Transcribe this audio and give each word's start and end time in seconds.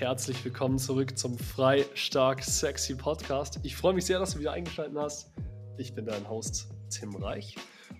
herzlich 0.00 0.42
willkommen 0.46 0.78
zurück 0.78 1.18
zum 1.18 1.36
Frei, 1.36 1.84
Stark, 1.92 2.42
Sexy 2.42 2.94
Podcast. 2.94 3.60
Ich 3.64 3.76
freue 3.76 3.92
mich 3.92 4.06
sehr, 4.06 4.18
dass 4.18 4.32
du 4.32 4.38
wieder 4.38 4.52
eingeschaltet 4.52 4.96
hast. 4.96 5.30
Ich 5.76 5.94
bin 5.94 6.06
dein 6.06 6.26
Host 6.26 6.70
Tim 6.88 7.14
Reich 7.16 7.54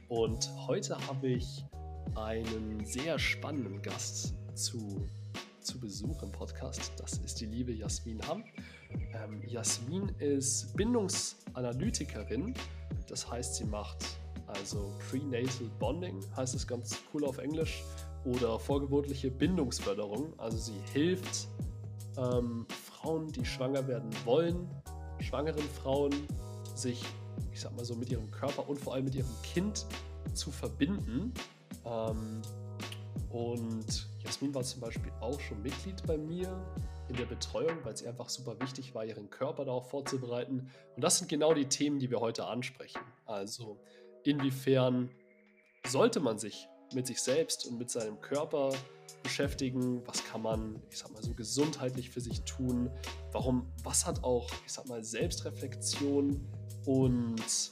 und 0.09 0.51
heute 0.67 0.97
habe 1.07 1.29
ich 1.29 1.63
einen 2.15 2.87
sehr 2.87 3.19
spannenden 3.19 3.83
Gast 3.83 4.33
zu, 4.55 5.07
zu 5.61 5.79
Besuch 5.79 6.23
im 6.23 6.33
Podcast. 6.33 6.91
Das 6.97 7.19
ist 7.19 7.39
die 7.39 7.45
liebe 7.45 7.73
Jasmin 7.73 8.27
Hamm. 8.27 8.45
Ähm, 9.13 9.43
Jasmin 9.47 10.09
ist 10.21 10.75
Bindungsanalytikerin, 10.79 12.55
das 13.09 13.31
heißt, 13.31 13.57
sie 13.57 13.65
macht 13.65 14.07
also 14.47 14.95
Prenatal 15.11 15.67
Bonding, 15.79 16.25
heißt 16.35 16.55
es 16.55 16.67
ganz 16.67 16.97
cool 17.13 17.27
auf 17.27 17.37
Englisch 17.37 17.83
oder 18.25 18.59
vorgeburtliche 18.59 19.31
Bindungsförderung. 19.31 20.33
Also 20.39 20.57
sie 20.57 20.81
hilft 20.93 21.47
ähm, 22.17 22.67
Frauen, 22.69 23.29
die 23.33 23.45
schwanger 23.45 23.87
werden 23.87 24.11
wollen, 24.25 24.69
schwangeren 25.21 25.69
Frauen, 25.83 26.13
sich, 26.75 27.05
ich 27.53 27.61
sag 27.61 27.75
mal 27.77 27.85
so, 27.85 27.95
mit 27.95 28.11
ihrem 28.11 28.31
Körper 28.31 28.69
und 28.69 28.79
vor 28.79 28.95
allem 28.95 29.05
mit 29.05 29.15
ihrem 29.15 29.43
Kind 29.43 29.87
zu 30.35 30.51
verbinden. 30.51 31.33
Ähm, 31.85 32.43
und 33.31 34.09
Jasmin 34.25 34.55
war 34.55 34.63
zum 34.63 34.81
Beispiel 34.81 35.13
auch 35.21 35.39
schon 35.41 35.63
Mitglied 35.63 36.03
bei 36.07 36.17
mir 36.17 36.49
in 37.09 37.17
der 37.17 37.27
Betreuung, 37.27 37.79
weil 37.85 37.93
es 37.93 38.05
einfach 38.05 38.29
super 38.29 38.59
wichtig 38.61 38.95
war, 38.95 39.05
ihren 39.05 39.31
Körper 39.31 39.65
darauf 39.65 39.91
vorzubereiten. 39.91 40.71
Und 40.97 41.03
das 41.03 41.19
sind 41.19 41.29
genau 41.29 41.55
die 41.55 41.67
Themen, 41.67 41.99
die 41.99 42.11
wir 42.11 42.21
heute 42.21 42.47
ansprechen. 42.47 43.01
Also 43.27 43.79
inwiefern 44.25 45.11
sollte 45.87 46.21
man 46.21 46.39
sich 46.39 46.69
mit 46.95 47.07
sich 47.07 47.21
selbst 47.21 47.67
und 47.67 47.79
mit 47.79 47.91
seinem 47.91 48.21
Körper 48.21 48.73
beschäftigen, 49.23 50.03
was 50.07 50.25
kann 50.25 50.43
man, 50.43 50.83
ich 50.91 50.99
sag 50.99 51.13
mal, 51.13 51.23
so 51.23 51.35
gesundheitlich 51.35 52.11
für 52.11 52.21
sich 52.21 52.43
tun, 52.43 52.91
warum, 53.33 53.71
was 53.83 54.07
hat 54.07 54.25
auch, 54.25 54.51
ich 54.65 54.73
sag 54.73 54.87
mal, 54.87 55.05
Selbstreflexion 55.05 56.49
und 56.87 57.71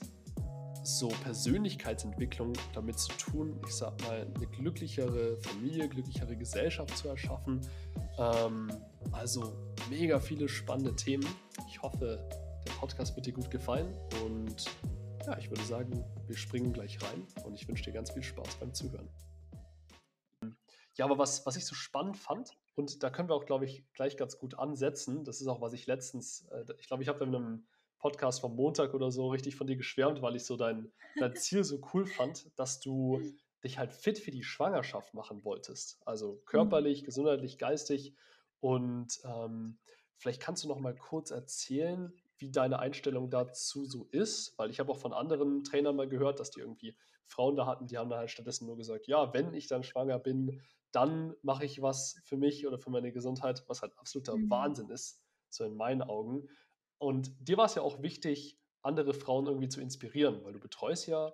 so 0.82 1.08
Persönlichkeitsentwicklung 1.08 2.54
damit 2.72 2.98
zu 2.98 3.12
tun, 3.12 3.60
ich 3.66 3.74
sag 3.74 4.00
mal, 4.02 4.26
eine 4.34 4.46
glücklichere 4.46 5.36
Familie, 5.38 5.88
glücklichere 5.88 6.36
Gesellschaft 6.36 6.96
zu 6.96 7.08
erschaffen. 7.08 7.60
Ähm, 8.18 8.70
also 9.12 9.54
mega 9.90 10.18
viele 10.18 10.48
spannende 10.48 10.94
Themen. 10.96 11.26
Ich 11.68 11.82
hoffe, 11.82 12.26
der 12.66 12.72
Podcast 12.72 13.14
wird 13.16 13.26
dir 13.26 13.34
gut 13.34 13.50
gefallen 13.50 13.94
und 14.24 14.64
ja, 15.28 15.36
ich 15.36 15.50
würde 15.50 15.62
sagen, 15.62 16.04
wir 16.26 16.36
springen 16.38 16.72
gleich 16.72 17.02
rein 17.02 17.26
und 17.44 17.52
ich 17.52 17.68
wünsche 17.68 17.84
dir 17.84 17.92
ganz 17.92 18.10
viel 18.10 18.22
Spaß 18.22 18.60
beim 18.60 18.72
Zuhören. 18.72 19.10
Ja, 20.94 21.04
aber 21.04 21.18
was, 21.18 21.44
was 21.44 21.56
ich 21.56 21.66
so 21.66 21.74
spannend 21.74 22.16
fand, 22.16 22.56
und 22.76 23.02
da 23.02 23.10
können 23.10 23.28
wir 23.28 23.34
auch, 23.34 23.44
glaube 23.44 23.66
ich, 23.66 23.84
gleich 23.92 24.16
ganz 24.16 24.38
gut 24.38 24.54
ansetzen, 24.54 25.24
das 25.24 25.42
ist 25.42 25.46
auch, 25.46 25.60
was 25.60 25.74
ich 25.74 25.86
letztens, 25.86 26.46
äh, 26.50 26.64
ich 26.78 26.86
glaube, 26.86 27.02
ich 27.02 27.10
habe 27.10 27.22
in 27.24 27.34
einem 27.34 27.66
Podcast 27.98 28.40
vom 28.40 28.56
Montag 28.56 28.94
oder 28.94 29.10
so 29.10 29.28
richtig 29.28 29.54
von 29.54 29.66
dir 29.66 29.76
geschwärmt, 29.76 30.22
weil 30.22 30.34
ich 30.34 30.44
so 30.44 30.56
dein, 30.56 30.90
dein 31.18 31.36
Ziel 31.36 31.62
so 31.62 31.78
cool 31.92 32.06
fand, 32.06 32.50
dass 32.58 32.80
du 32.80 33.20
dich 33.62 33.78
halt 33.78 33.92
fit 33.92 34.18
für 34.18 34.30
die 34.30 34.44
Schwangerschaft 34.44 35.12
machen 35.12 35.44
wolltest. 35.44 36.00
Also 36.06 36.40
körperlich, 36.46 37.04
gesundheitlich, 37.04 37.58
geistig. 37.58 38.14
Und 38.60 39.20
ähm, 39.24 39.78
vielleicht 40.16 40.40
kannst 40.40 40.64
du 40.64 40.68
noch 40.68 40.78
mal 40.78 40.94
kurz 40.94 41.30
erzählen, 41.30 42.14
wie 42.40 42.50
deine 42.50 42.78
Einstellung 42.78 43.30
dazu 43.30 43.84
so 43.84 44.08
ist, 44.10 44.56
weil 44.58 44.70
ich 44.70 44.80
habe 44.80 44.92
auch 44.92 44.98
von 44.98 45.12
anderen 45.12 45.64
Trainern 45.64 45.96
mal 45.96 46.08
gehört, 46.08 46.40
dass 46.40 46.50
die 46.50 46.60
irgendwie 46.60 46.96
Frauen 47.26 47.56
da 47.56 47.66
hatten, 47.66 47.86
die 47.86 47.98
haben 47.98 48.10
dann 48.10 48.20
halt 48.20 48.30
stattdessen 48.30 48.66
nur 48.66 48.76
gesagt, 48.76 49.06
ja, 49.06 49.32
wenn 49.34 49.52
ich 49.54 49.66
dann 49.66 49.82
schwanger 49.82 50.18
bin, 50.18 50.60
dann 50.92 51.34
mache 51.42 51.64
ich 51.64 51.82
was 51.82 52.20
für 52.24 52.36
mich 52.36 52.66
oder 52.66 52.78
für 52.78 52.90
meine 52.90 53.12
Gesundheit, 53.12 53.64
was 53.66 53.82
halt 53.82 53.96
absoluter 53.98 54.36
mhm. 54.36 54.50
Wahnsinn 54.50 54.88
ist, 54.90 55.22
so 55.50 55.64
in 55.64 55.76
meinen 55.76 56.02
Augen. 56.02 56.48
Und 56.98 57.30
dir 57.40 57.56
war 57.58 57.66
es 57.66 57.74
ja 57.74 57.82
auch 57.82 58.02
wichtig, 58.02 58.58
andere 58.82 59.12
Frauen 59.12 59.46
irgendwie 59.46 59.68
zu 59.68 59.80
inspirieren, 59.80 60.42
weil 60.44 60.52
du 60.52 60.60
betreust 60.60 61.06
ja 61.06 61.32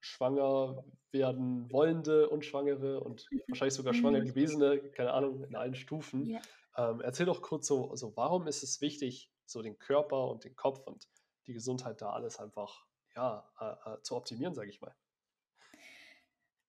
schwanger 0.00 0.84
werden 1.10 1.70
wollende 1.70 2.28
und 2.28 2.44
Schwangere 2.44 3.00
und 3.00 3.26
wahrscheinlich 3.48 3.74
sogar 3.74 3.94
schwanger 3.94 4.20
mhm. 4.20 4.26
gewesene, 4.26 4.78
keine 4.90 5.12
Ahnung, 5.12 5.44
in 5.44 5.56
allen 5.56 5.74
Stufen. 5.74 6.26
Ja. 6.26 6.40
Ähm, 6.76 7.00
erzähl 7.00 7.26
doch 7.26 7.42
kurz 7.42 7.66
so, 7.66 7.90
also 7.90 8.16
warum 8.16 8.46
ist 8.46 8.62
es 8.62 8.80
wichtig, 8.80 9.31
so 9.52 9.62
den 9.62 9.78
Körper 9.78 10.28
und 10.28 10.44
den 10.44 10.56
Kopf 10.56 10.86
und 10.86 11.08
die 11.46 11.52
Gesundheit 11.52 12.00
da 12.00 12.10
alles 12.10 12.38
einfach 12.38 12.86
ja, 13.14 13.48
äh, 13.60 13.90
äh, 13.90 14.02
zu 14.02 14.16
optimieren, 14.16 14.54
sage 14.54 14.70
ich 14.70 14.80
mal? 14.80 14.94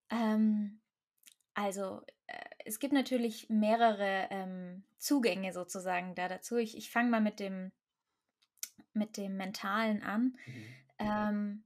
Ähm, 0.09 0.81
also 1.53 2.01
äh, 2.27 2.43
es 2.65 2.79
gibt 2.79 2.93
natürlich 2.93 3.49
mehrere 3.49 4.27
ähm, 4.29 4.83
Zugänge 4.97 5.53
sozusagen 5.53 6.15
da 6.15 6.27
dazu. 6.27 6.57
Ich, 6.57 6.77
ich 6.77 6.91
fange 6.91 7.09
mal 7.09 7.21
mit 7.21 7.39
dem, 7.39 7.71
mit 8.93 9.17
dem 9.17 9.37
Mentalen 9.37 10.03
an. 10.03 10.37
Mhm. 10.45 10.75
Ähm, 10.99 11.63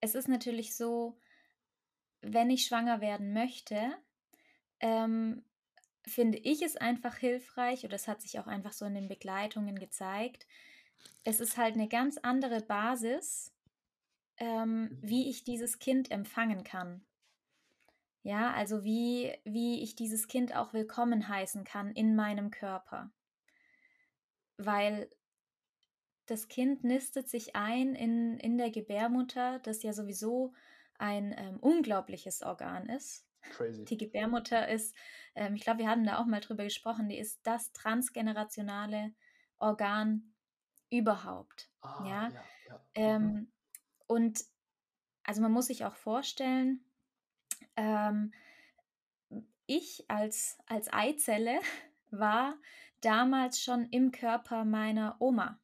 es 0.00 0.14
ist 0.14 0.28
natürlich 0.28 0.76
so, 0.76 1.18
wenn 2.20 2.50
ich 2.50 2.66
schwanger 2.66 3.00
werden 3.00 3.32
möchte, 3.32 3.96
ähm, 4.80 5.44
finde 6.08 6.38
ich 6.38 6.62
es 6.62 6.76
einfach 6.76 7.16
hilfreich, 7.16 7.84
oder 7.84 7.94
es 7.94 8.08
hat 8.08 8.20
sich 8.22 8.38
auch 8.38 8.46
einfach 8.46 8.72
so 8.72 8.84
in 8.84 8.94
den 8.94 9.08
Begleitungen 9.08 9.78
gezeigt, 9.78 10.46
es 11.24 11.40
ist 11.40 11.56
halt 11.56 11.74
eine 11.74 11.88
ganz 11.88 12.18
andere 12.18 12.60
Basis, 12.60 13.52
ähm, 14.38 14.82
mhm. 14.82 14.98
wie 15.02 15.28
ich 15.28 15.44
dieses 15.44 15.78
Kind 15.78 16.10
empfangen 16.10 16.64
kann. 16.64 17.04
Ja, 18.22 18.52
also 18.52 18.84
wie, 18.84 19.32
wie 19.44 19.82
ich 19.82 19.94
dieses 19.94 20.28
Kind 20.28 20.54
auch 20.54 20.72
willkommen 20.72 21.28
heißen 21.28 21.64
kann 21.64 21.92
in 21.92 22.16
meinem 22.16 22.50
Körper. 22.50 23.10
Weil 24.56 25.08
das 26.26 26.48
Kind 26.48 26.84
nistet 26.84 27.28
sich 27.28 27.56
ein 27.56 27.94
in, 27.94 28.38
in 28.38 28.58
der 28.58 28.70
Gebärmutter, 28.70 29.60
das 29.60 29.82
ja 29.82 29.92
sowieso 29.92 30.52
ein 30.98 31.34
ähm, 31.38 31.58
unglaubliches 31.60 32.42
Organ 32.42 32.88
ist. 32.88 33.27
Crazy. 33.50 33.84
Die 33.84 33.96
Gebärmutter 33.96 34.68
ist, 34.68 34.94
ähm, 35.34 35.54
ich 35.54 35.62
glaube, 35.62 35.80
wir 35.80 35.88
hatten 35.88 36.04
da 36.04 36.18
auch 36.18 36.26
mal 36.26 36.40
drüber 36.40 36.64
gesprochen, 36.64 37.08
die 37.08 37.18
ist 37.18 37.40
das 37.44 37.72
transgenerationale 37.72 39.12
Organ 39.58 40.34
überhaupt. 40.90 41.70
Ah, 41.80 42.04
ja. 42.06 42.28
ja, 42.28 42.44
ja. 42.68 42.80
Ähm, 42.94 43.22
mhm. 43.22 43.52
Und 44.06 44.44
also 45.24 45.42
man 45.42 45.52
muss 45.52 45.66
sich 45.66 45.84
auch 45.84 45.94
vorstellen, 45.94 46.84
ähm, 47.76 48.32
ich 49.66 50.04
als, 50.08 50.58
als 50.66 50.92
Eizelle 50.92 51.60
war 52.10 52.56
damals 53.00 53.62
schon 53.62 53.86
im 53.90 54.10
Körper 54.10 54.64
meiner 54.64 55.16
Oma, 55.20 55.60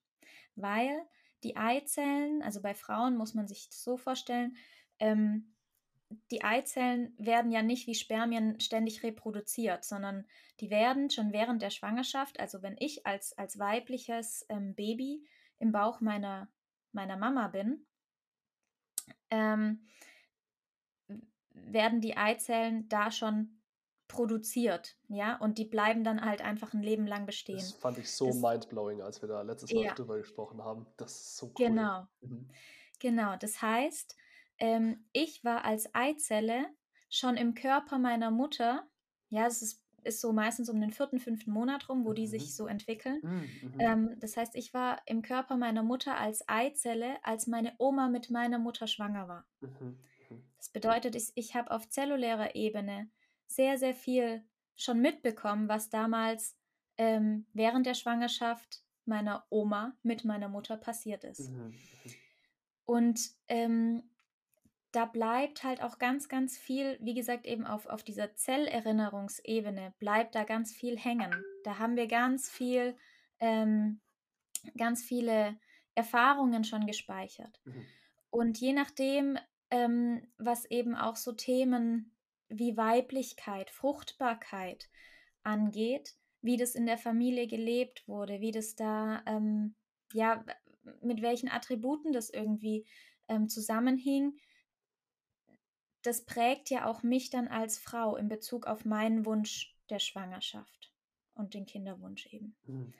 weil 0.55 1.07
die 1.43 1.57
Eizellen, 1.57 2.43
also 2.43 2.61
bei 2.61 2.75
Frauen 2.75 3.17
muss 3.17 3.35
man 3.35 3.49
sich 3.49 3.69
so 3.71 3.97
vorstellen, 3.97 4.57
ähm, 4.99 5.54
die 6.31 6.43
Eizellen 6.43 7.15
werden 7.19 7.51
ja 7.51 7.63
nicht 7.63 7.87
wie 7.87 7.95
Spermien 7.95 8.61
ständig 8.61 9.03
reproduziert, 9.03 9.85
sondern 9.85 10.27
die 10.61 10.71
werden 10.71 11.11
schon 11.11 11.33
während 11.33 11.63
der 11.63 11.71
Schwangerschaft, 11.71 12.39
also 12.41 12.63
wenn 12.63 12.77
ich 12.79 13.07
als, 13.07 13.37
als 13.37 13.59
weibliches 13.59 14.45
ähm, 14.49 14.75
Baby 14.75 15.27
im 15.59 15.73
Bauch 15.73 16.01
meiner, 16.01 16.49
meiner 16.93 17.17
Mama 17.17 17.49
bin, 17.49 17.87
ähm, 19.31 19.87
werden 21.51 22.01
die 22.01 22.17
Eizellen 22.17 22.89
da 22.89 23.11
schon 23.11 23.61
produziert, 24.07 24.97
ja, 25.09 25.37
und 25.39 25.59
die 25.59 25.65
bleiben 25.65 26.05
dann 26.05 26.25
halt 26.25 26.43
einfach 26.43 26.75
ein 26.75 26.83
Leben 26.83 27.07
lang 27.07 27.27
bestehen. 27.27 27.57
Das 27.57 27.73
fand 27.73 27.99
ich 27.99 28.11
so 28.11 28.27
das, 28.27 28.37
mindblowing, 28.37 29.01
als 29.01 29.23
wir 29.23 29.29
da 29.29 29.43
letztes 29.43 29.73
Mal 29.73 29.85
ja. 29.85 29.95
drüber 29.95 30.19
gesprochen 30.19 30.63
haben. 30.63 30.87
Das 30.97 31.13
ist 31.13 31.37
so 31.37 31.47
cool. 31.47 31.67
Genau. 31.67 32.07
Mhm. 32.21 32.49
Genau, 33.01 33.37
das 33.37 33.61
heißt, 33.61 34.17
ähm, 34.65 35.05
ich 35.13 35.45
war 35.45 35.67
als 35.67 35.95
Eizelle 35.95 36.67
schon 37.11 37.37
im 37.37 37.55
Körper 37.55 37.99
meiner 37.99 38.31
Mutter. 38.31 38.89
Ja, 39.29 39.47
es 39.47 39.61
ist, 39.61 39.85
ist 40.05 40.23
so 40.23 40.33
meistens 40.33 40.71
um 40.71 40.81
den 40.81 40.91
vierten, 40.91 41.21
fünften 41.21 41.51
Monat 41.51 41.91
rum, 41.91 42.07
wo 42.07 42.11
mhm. 42.11 42.15
die 42.15 42.27
sich 42.27 42.45
mhm. 42.45 42.49
so 42.49 42.67
entwickeln. 42.67 43.21
Mhm, 43.23 43.71
mhm. 43.75 43.81
Ähm, 43.81 44.17
das 44.21 44.39
heißt, 44.39 44.57
ich 44.57 44.73
war 44.73 45.03
im 45.05 45.21
Körper 45.21 45.59
meiner 45.59 45.83
Mutter 45.83 46.17
als 46.17 46.49
Eizelle, 46.49 47.19
als 47.23 47.47
meine 47.47 47.75
Oma 47.77 48.09
mit 48.09 48.31
meiner 48.31 48.59
Mutter 48.59 48.87
schwanger 48.87 49.29
war. 49.29 49.47
Mhm. 49.61 49.99
mhm. 50.31 50.43
Das 50.57 50.71
bedeutet, 50.71 51.15
ich, 51.15 51.31
ich 51.35 51.55
habe 51.55 51.71
auf 51.71 51.91
zellulärer 51.91 52.55
Ebene 52.55 53.11
sehr, 53.47 53.77
sehr 53.77 53.95
viel 53.95 54.43
schon 54.77 54.99
mitbekommen, 54.99 55.69
was 55.69 55.91
damals 55.91 56.57
ähm, 56.97 57.45
während 57.53 57.85
der 57.85 57.95
Schwangerschaft 57.95 58.83
meiner 59.05 59.45
Oma 59.51 59.95
mit 60.03 60.25
meiner 60.25 60.49
Mutter 60.49 60.79
passiert 60.79 61.25
ist. 61.25 61.51
Mhm. 61.51 61.75
Und 62.87 63.21
ähm, 63.49 64.03
da 64.95 65.07
bleibt 65.07 65.65
halt 65.65 65.83
auch 65.83 65.99
ganz, 65.99 66.29
ganz 66.29 66.57
viel, 66.57 66.99
wie 67.01 67.15
gesagt, 67.15 67.47
eben 67.47 67.67
auf, 67.67 67.87
auf 67.87 68.05
dieser 68.05 68.35
Zellerinnerungsebene 68.37 69.93
bleibt 69.99 70.37
da 70.37 70.45
ganz 70.45 70.73
viel 70.73 70.97
hängen. 70.97 71.35
Da 71.65 71.79
haben 71.79 71.97
wir 71.97 72.07
ganz 72.07 72.49
viel, 72.49 72.97
ähm, 73.41 74.01
ganz 74.77 75.03
viele 75.03 75.57
Erfahrungen 75.97 76.63
schon 76.63 76.87
gespeichert. 76.87 77.61
Mhm. 77.65 77.87
Und 78.31 78.61
je 78.61 78.73
nachdem, 78.73 79.37
ähm, 79.71 80.29
was 80.39 80.65
eben 80.67 80.95
auch 80.95 81.17
so 81.17 81.33
Themen 81.33 82.15
wie 82.49 82.77
Weiblichkeit, 82.77 83.71
Fruchtbarkeit 83.71 84.89
angeht, 85.43 86.15
wie 86.41 86.57
das 86.57 86.77
in 86.77 86.87
der 86.87 86.99
Familie 86.99 87.49
gelebt 87.49 88.07
wurde, 88.07 88.41
wie 88.41 88.53
das 88.53 88.77
da, 88.77 89.23
ähm, 89.27 89.75
ja, 90.13 90.45
mit 91.01 91.21
welchen 91.21 91.49
Attributen 91.49 92.13
das 92.13 92.31
irgendwie 92.31 92.87
ähm, 93.29 93.49
zusammenhing, 93.49 94.39
das 96.07 96.25
prägt 96.25 96.71
ja 96.71 96.87
auch 96.87 97.03
mich 97.03 97.31
dann 97.31 97.49
als 97.49 97.79
Frau 97.79 98.17
in 98.17 98.29
Bezug 98.29 98.67
auf 98.67 98.85
meinen 98.85 99.27
Wunsch 99.27 99.77
der 99.91 99.99
Schwangerschaft 99.99 100.93
und 101.35 101.55
den 101.55 101.67
Kinderwunsch 101.67 102.27
eben. 102.27 102.55
Mhm. 102.67 102.93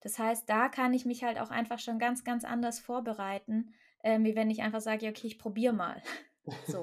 Das 0.00 0.18
heißt, 0.18 0.48
da 0.48 0.68
kann 0.68 0.94
ich 0.94 1.04
mich 1.04 1.24
halt 1.24 1.38
auch 1.38 1.50
einfach 1.50 1.80
schon 1.80 1.98
ganz, 1.98 2.22
ganz 2.24 2.44
anders 2.44 2.78
vorbereiten, 2.78 3.74
äh, 4.00 4.20
wie 4.20 4.36
wenn 4.36 4.50
ich 4.50 4.62
einfach 4.62 4.80
sage, 4.80 5.08
okay, 5.08 5.26
ich 5.26 5.38
probiere 5.38 5.74
mal. 5.74 6.02
So. 6.66 6.82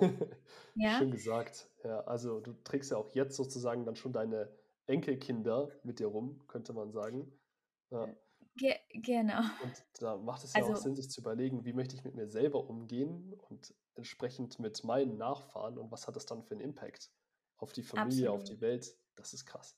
ja? 0.75 0.99
Schön 0.99 1.09
gesagt. 1.09 1.71
Ja, 1.83 2.01
also 2.01 2.39
du 2.39 2.53
trägst 2.63 2.91
ja 2.91 2.97
auch 2.97 3.15
jetzt 3.15 3.35
sozusagen 3.35 3.83
dann 3.83 3.95
schon 3.95 4.13
deine 4.13 4.55
Enkelkinder 4.85 5.71
mit 5.81 5.97
dir 5.97 6.05
rum, 6.05 6.39
könnte 6.47 6.71
man 6.71 6.91
sagen. 6.91 7.31
Ja. 7.89 8.07
Ge 8.57 8.75
genau. 8.93 9.39
Und 9.63 9.85
da 9.99 10.17
macht 10.17 10.43
es 10.43 10.53
ja 10.53 10.61
also, 10.61 10.73
auch 10.73 10.77
Sinn, 10.77 10.95
sich 10.95 11.09
zu 11.09 11.21
überlegen, 11.21 11.65
wie 11.65 11.73
möchte 11.73 11.95
ich 11.95 12.03
mit 12.03 12.13
mir 12.13 12.27
selber 12.27 12.69
umgehen 12.69 13.33
und 13.49 13.73
entsprechend 13.95 14.59
mit 14.59 14.83
meinen 14.83 15.17
Nachfahren 15.17 15.77
und 15.77 15.91
was 15.91 16.07
hat 16.07 16.15
das 16.15 16.25
dann 16.25 16.43
für 16.43 16.53
einen 16.53 16.61
Impact 16.61 17.11
auf 17.57 17.73
die 17.73 17.83
Familie, 17.83 18.29
absolut. 18.29 18.41
auf 18.41 18.43
die 18.43 18.61
Welt. 18.61 18.97
Das 19.15 19.33
ist 19.33 19.45
krass. 19.45 19.77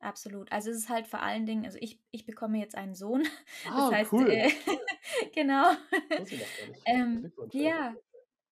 Absolut. 0.00 0.50
Also 0.52 0.70
es 0.70 0.78
ist 0.78 0.88
halt 0.88 1.06
vor 1.06 1.22
allen 1.22 1.44
Dingen, 1.44 1.64
also 1.64 1.78
ich, 1.80 2.00
ich 2.10 2.24
bekomme 2.24 2.58
jetzt 2.58 2.76
einen 2.76 2.94
Sohn. 2.94 3.24
Ah, 3.66 3.90
das 3.90 3.98
heißt, 3.98 4.12
cool. 4.12 4.30
Äh, 4.30 4.50
genau. 5.34 5.72
ähm, 6.86 7.32
ja, 7.50 7.94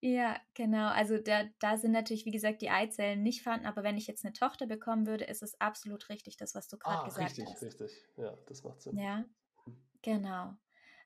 ja, 0.01 0.39
genau. 0.53 0.89
Also 0.89 1.17
da, 1.17 1.45
da 1.59 1.77
sind 1.77 1.91
natürlich, 1.91 2.25
wie 2.25 2.31
gesagt, 2.31 2.61
die 2.61 2.69
Eizellen 2.69 3.23
nicht 3.23 3.41
vorhanden, 3.41 3.65
aber 3.65 3.83
wenn 3.83 3.97
ich 3.97 4.07
jetzt 4.07 4.25
eine 4.25 4.33
Tochter 4.33 4.67
bekommen 4.67 5.07
würde, 5.07 5.23
ist 5.23 5.41
es 5.41 5.59
absolut 5.59 6.09
richtig, 6.09 6.37
das, 6.37 6.53
was 6.53 6.67
du 6.67 6.77
gerade 6.77 6.99
ah, 6.99 7.05
gesagt 7.05 7.29
richtig, 7.29 7.45
hast. 7.45 7.63
Richtig, 7.63 7.81
richtig. 7.81 8.09
Ja, 8.17 8.37
das 8.45 8.63
macht 8.63 8.81
Sinn. 8.81 8.97
Ja, 8.97 9.25
mhm. 9.65 9.77
genau. 10.01 10.53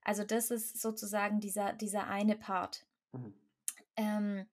Also 0.03 0.23
das 0.23 0.51
ist 0.51 0.81
sozusagen 0.81 1.39
dieser, 1.39 1.73
dieser 1.73 2.07
eine 2.07 2.35
Part. 2.35 2.85
Mhm. 3.13 3.33
Ähm, 3.95 4.45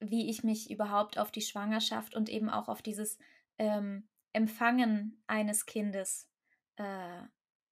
wie 0.00 0.28
ich 0.28 0.44
mich 0.44 0.70
überhaupt 0.70 1.18
auf 1.18 1.30
die 1.30 1.40
Schwangerschaft 1.40 2.14
und 2.14 2.28
eben 2.28 2.50
auch 2.50 2.68
auf 2.68 2.82
dieses 2.82 3.18
ähm, 3.58 4.08
Empfangen 4.32 5.22
eines 5.26 5.66
Kindes 5.66 6.28
äh, 6.76 7.22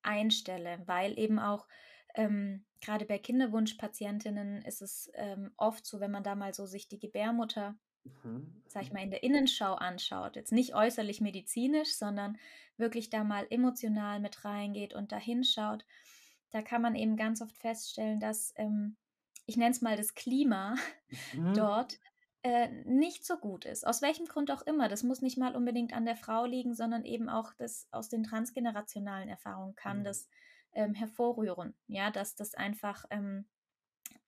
einstelle, 0.03 0.83
weil 0.87 1.19
eben 1.19 1.39
auch 1.39 1.67
ähm, 2.15 2.65
gerade 2.81 3.05
bei 3.05 3.19
Kinderwunschpatientinnen 3.19 4.63
ist 4.63 4.83
es 4.83 5.11
ähm, 5.15 5.53
oft 5.57 5.87
so, 5.87 6.01
wenn 6.01 6.11
man 6.11 6.25
da 6.25 6.35
mal 6.35 6.53
so 6.53 6.67
sich 6.67 6.89
die 6.89 6.99
Gebärmutter, 6.99 7.75
mhm. 8.05 8.63
sag 8.67 8.83
ich 8.83 8.91
mhm. 8.91 8.95
mal, 8.95 9.03
in 9.05 9.11
der 9.11 9.23
Innenschau 9.23 9.75
anschaut, 9.75 10.37
jetzt 10.37 10.53
nicht 10.53 10.75
äußerlich 10.75 11.21
medizinisch, 11.21 11.95
sondern 11.95 12.39
wirklich 12.77 13.11
da 13.11 13.25
mal 13.25 13.47
emotional 13.51 14.21
mit 14.21 14.45
reingeht 14.45 14.95
und 14.95 15.13
da 15.13 15.17
hinschaut, 15.17 15.85
da 16.51 16.61
kann 16.61 16.83
man 16.83 16.95
eben 16.95 17.17
ganz 17.17 17.41
oft 17.41 17.57
feststellen, 17.57 18.21
dass, 18.21 18.53
ähm, 18.57 18.97
ich 19.47 19.57
nenne 19.57 19.71
es 19.71 19.83
mal 19.83 19.97
das 19.97 20.15
Klima 20.15 20.77
mhm. 21.33 21.55
dort, 21.55 21.99
äh, 22.43 22.69
nicht 22.85 23.25
so 23.25 23.37
gut 23.37 23.65
ist. 23.65 23.87
Aus 23.87 24.03
welchem 24.03 24.27
Grund 24.27 24.51
auch 24.51 24.63
immer. 24.63 24.89
Das 24.89 25.03
muss 25.03 25.23
nicht 25.23 25.39
mal 25.39 25.55
unbedingt 25.55 25.93
an 25.93 26.05
der 26.05 26.17
Frau 26.17 26.45
liegen, 26.45 26.75
sondern 26.75 27.05
eben 27.05 27.29
auch 27.29 27.53
das 27.55 27.87
aus 27.93 28.09
den 28.09 28.25
transgenerationalen 28.25 29.29
Erfahrungen 29.29 29.77
kann 29.77 30.01
mhm. 30.01 30.05
das 30.05 30.29
ähm, 30.73 30.95
hervorrühren. 30.95 31.75
Ja, 31.87 32.11
dass 32.11 32.35
das 32.35 32.55
einfach 32.55 33.05
ähm, 33.11 33.47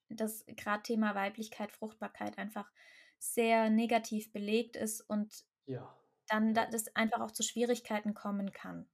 das 0.08 0.44
gerade 0.46 0.82
Thema 0.82 1.14
Weiblichkeit, 1.14 1.72
Fruchtbarkeit 1.72 2.38
einfach 2.38 2.70
sehr 3.18 3.70
negativ 3.70 4.32
belegt 4.32 4.76
ist 4.76 5.00
und 5.00 5.44
ja. 5.66 5.96
dann 6.28 6.54
das 6.54 6.94
einfach 6.94 7.20
auch 7.20 7.30
zu 7.30 7.42
Schwierigkeiten 7.42 8.14
kommen 8.14 8.52
kann. 8.52 8.86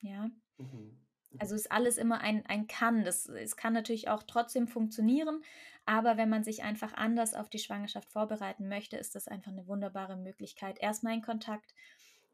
Ja. 0.00 0.28
Mhm. 0.58 1.05
Also 1.38 1.54
ist 1.54 1.70
alles 1.70 1.98
immer 1.98 2.20
ein, 2.20 2.46
ein 2.46 2.66
Kann. 2.66 3.04
Das, 3.04 3.26
es 3.26 3.56
kann 3.56 3.72
natürlich 3.72 4.08
auch 4.08 4.22
trotzdem 4.22 4.68
funktionieren, 4.68 5.42
aber 5.84 6.16
wenn 6.16 6.28
man 6.28 6.44
sich 6.44 6.62
einfach 6.62 6.94
anders 6.94 7.34
auf 7.34 7.48
die 7.48 7.58
Schwangerschaft 7.58 8.10
vorbereiten 8.10 8.68
möchte, 8.68 8.96
ist 8.96 9.14
das 9.14 9.28
einfach 9.28 9.52
eine 9.52 9.66
wunderbare 9.66 10.16
Möglichkeit. 10.16 10.78
Erstmal 10.80 11.14
in 11.14 11.22
Kontakt 11.22 11.74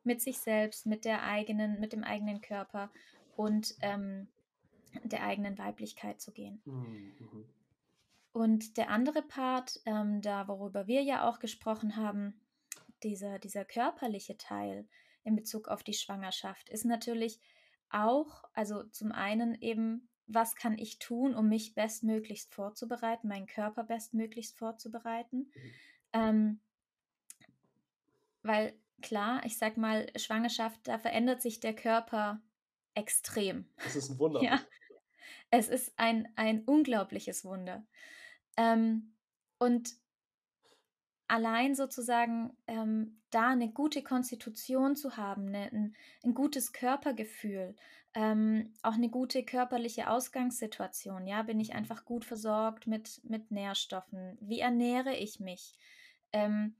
mit 0.04 0.20
sich 0.20 0.38
selbst, 0.38 0.86
mit 0.86 1.04
der 1.04 1.24
eigenen, 1.24 1.78
mit 1.78 1.92
dem 1.92 2.04
eigenen 2.04 2.40
Körper 2.40 2.90
und 3.36 3.74
ähm, 3.82 4.28
der 5.04 5.24
eigenen 5.24 5.58
Weiblichkeit 5.58 6.20
zu 6.20 6.32
gehen. 6.32 6.60
Mhm. 6.64 7.44
Und 8.32 8.78
der 8.78 8.88
andere 8.88 9.22
Part, 9.22 9.80
ähm, 9.84 10.22
da 10.22 10.48
worüber 10.48 10.86
wir 10.86 11.02
ja 11.02 11.28
auch 11.28 11.38
gesprochen 11.38 11.96
haben, 11.96 12.40
dieser, 13.02 13.38
dieser 13.38 13.64
körperliche 13.64 14.38
Teil 14.38 14.86
in 15.24 15.36
Bezug 15.36 15.68
auf 15.68 15.82
die 15.82 15.92
Schwangerschaft, 15.92 16.70
ist 16.70 16.84
natürlich 16.84 17.38
auch, 17.92 18.44
also 18.52 18.82
zum 18.84 19.12
einen 19.12 19.54
eben, 19.60 20.08
was 20.26 20.56
kann 20.56 20.78
ich 20.78 20.98
tun, 20.98 21.34
um 21.34 21.48
mich 21.48 21.74
bestmöglichst 21.74 22.52
vorzubereiten, 22.52 23.28
meinen 23.28 23.46
Körper 23.46 23.84
bestmöglichst 23.84 24.56
vorzubereiten. 24.58 25.50
Mhm. 25.54 25.72
Ähm, 26.12 26.60
weil 28.42 28.74
klar, 29.02 29.42
ich 29.44 29.58
sag 29.58 29.76
mal, 29.76 30.06
Schwangerschaft, 30.16 30.80
da 30.84 30.98
verändert 30.98 31.42
sich 31.42 31.60
der 31.60 31.74
Körper 31.74 32.40
extrem. 32.94 33.68
Das 33.76 33.96
ist 33.96 34.10
ein 34.10 34.18
Wunder. 34.18 34.40
Ja, 34.42 34.60
es 35.50 35.68
ist 35.68 35.92
ein, 35.98 36.28
ein 36.36 36.64
unglaubliches 36.64 37.44
Wunder. 37.44 37.86
Ähm, 38.56 39.14
und 39.58 39.94
allein 41.32 41.74
sozusagen 41.74 42.54
ähm, 42.66 43.18
da 43.30 43.48
eine 43.48 43.70
gute 43.70 44.02
Konstitution 44.02 44.96
zu 44.96 45.16
haben, 45.16 45.46
eine, 45.48 45.72
ein, 45.72 45.96
ein, 46.22 46.34
gutes 46.34 46.74
Körpergefühl, 46.74 47.74
ähm, 48.12 48.74
auch 48.82 48.92
eine 48.92 49.08
gute 49.08 49.42
körperliche 49.42 50.10
Ausgangssituation. 50.10 51.26
Ja, 51.26 51.42
bin 51.42 51.58
ich 51.58 51.72
einfach 51.72 52.04
gut 52.04 52.26
versorgt 52.26 52.86
mit, 52.86 53.22
mit 53.24 53.50
Nährstoffen? 53.50 54.36
Wie 54.42 54.60
ernähre 54.60 55.16
ich 55.16 55.40
mich? 55.40 55.72
Ähm, 56.34 56.74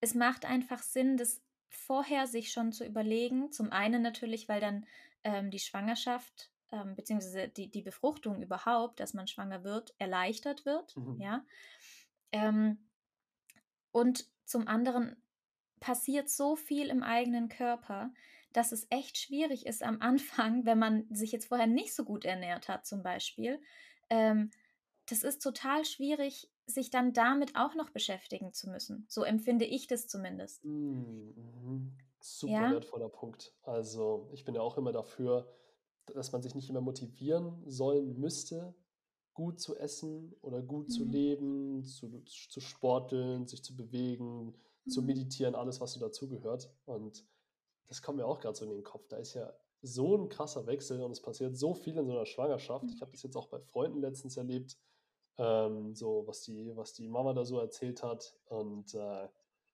es 0.00 0.16
macht 0.16 0.44
einfach 0.44 0.82
Sinn, 0.82 1.16
das 1.16 1.40
vorher 1.68 2.26
sich 2.26 2.50
schon 2.50 2.72
zu 2.72 2.84
überlegen. 2.84 3.52
Zum 3.52 3.70
einen 3.70 4.02
natürlich, 4.02 4.48
weil 4.48 4.60
dann 4.60 4.86
ähm, 5.22 5.52
die 5.52 5.60
Schwangerschaft 5.60 6.50
ähm, 6.72 6.96
beziehungsweise 6.96 7.46
die, 7.46 7.70
die 7.70 7.82
Befruchtung 7.82 8.42
überhaupt, 8.42 8.98
dass 8.98 9.14
man 9.14 9.28
schwanger 9.28 9.62
wird, 9.62 9.94
erleichtert 9.98 10.66
wird. 10.66 10.96
Mhm. 10.96 11.20
Ja. 11.20 11.44
Ähm, 12.32 12.78
und 13.92 14.28
zum 14.44 14.66
anderen 14.66 15.16
passiert 15.80 16.28
so 16.28 16.56
viel 16.56 16.88
im 16.88 17.02
eigenen 17.02 17.48
Körper, 17.48 18.12
dass 18.52 18.72
es 18.72 18.86
echt 18.90 19.18
schwierig 19.18 19.66
ist 19.66 19.82
am 19.82 20.00
Anfang, 20.00 20.64
wenn 20.64 20.78
man 20.78 21.06
sich 21.10 21.32
jetzt 21.32 21.46
vorher 21.48 21.66
nicht 21.66 21.94
so 21.94 22.04
gut 22.04 22.24
ernährt 22.24 22.68
hat, 22.68 22.86
zum 22.86 23.02
Beispiel. 23.02 23.60
Ähm, 24.10 24.50
das 25.06 25.22
ist 25.22 25.42
total 25.42 25.84
schwierig, 25.84 26.50
sich 26.66 26.90
dann 26.90 27.12
damit 27.12 27.56
auch 27.56 27.74
noch 27.74 27.90
beschäftigen 27.90 28.52
zu 28.52 28.68
müssen. 28.68 29.06
So 29.08 29.22
empfinde 29.22 29.64
ich 29.64 29.86
das 29.86 30.06
zumindest. 30.06 30.64
Mhm. 30.64 31.34
mhm. 31.36 31.92
Super 32.20 32.52
ja? 32.52 32.72
wertvoller 32.72 33.08
Punkt. 33.08 33.54
Also 33.62 34.28
ich 34.32 34.44
bin 34.44 34.56
ja 34.56 34.60
auch 34.60 34.76
immer 34.76 34.90
dafür, 34.90 35.48
dass 36.06 36.32
man 36.32 36.42
sich 36.42 36.54
nicht 36.54 36.68
immer 36.68 36.80
motivieren 36.80 37.62
sollen 37.64 38.18
müsste, 38.18 38.74
gut 39.38 39.60
zu 39.60 39.76
essen 39.76 40.34
oder 40.42 40.60
gut 40.60 40.88
mhm. 40.88 40.90
zu 40.90 41.04
leben, 41.04 41.84
zu, 41.84 42.10
zu 42.24 42.60
sporteln, 42.60 43.46
sich 43.46 43.62
zu 43.62 43.76
bewegen, 43.76 44.46
mhm. 44.84 44.90
zu 44.90 45.00
meditieren, 45.00 45.54
alles, 45.54 45.80
was 45.80 45.92
so 45.92 46.00
dazugehört. 46.00 46.68
Und 46.86 47.24
das 47.86 48.02
kommt 48.02 48.18
mir 48.18 48.26
auch 48.26 48.40
gerade 48.40 48.56
so 48.56 48.64
in 48.64 48.72
den 48.72 48.82
Kopf. 48.82 49.06
Da 49.06 49.16
ist 49.18 49.34
ja 49.34 49.54
so 49.80 50.16
ein 50.16 50.28
krasser 50.28 50.66
Wechsel 50.66 51.00
und 51.00 51.12
es 51.12 51.22
passiert 51.22 51.56
so 51.56 51.72
viel 51.72 51.96
in 51.96 52.06
so 52.06 52.14
einer 52.14 52.26
Schwangerschaft. 52.26 52.86
Mhm. 52.86 52.90
Ich 52.96 53.00
habe 53.00 53.12
das 53.12 53.22
jetzt 53.22 53.36
auch 53.36 53.46
bei 53.46 53.60
Freunden 53.60 54.00
letztens 54.00 54.36
erlebt, 54.36 54.76
ähm, 55.36 55.94
so 55.94 56.26
was 56.26 56.42
die, 56.42 56.76
was 56.76 56.94
die 56.94 57.06
Mama 57.06 57.32
da 57.32 57.44
so 57.44 57.60
erzählt 57.60 58.02
hat. 58.02 58.36
Und 58.46 58.92
äh, 58.94 59.28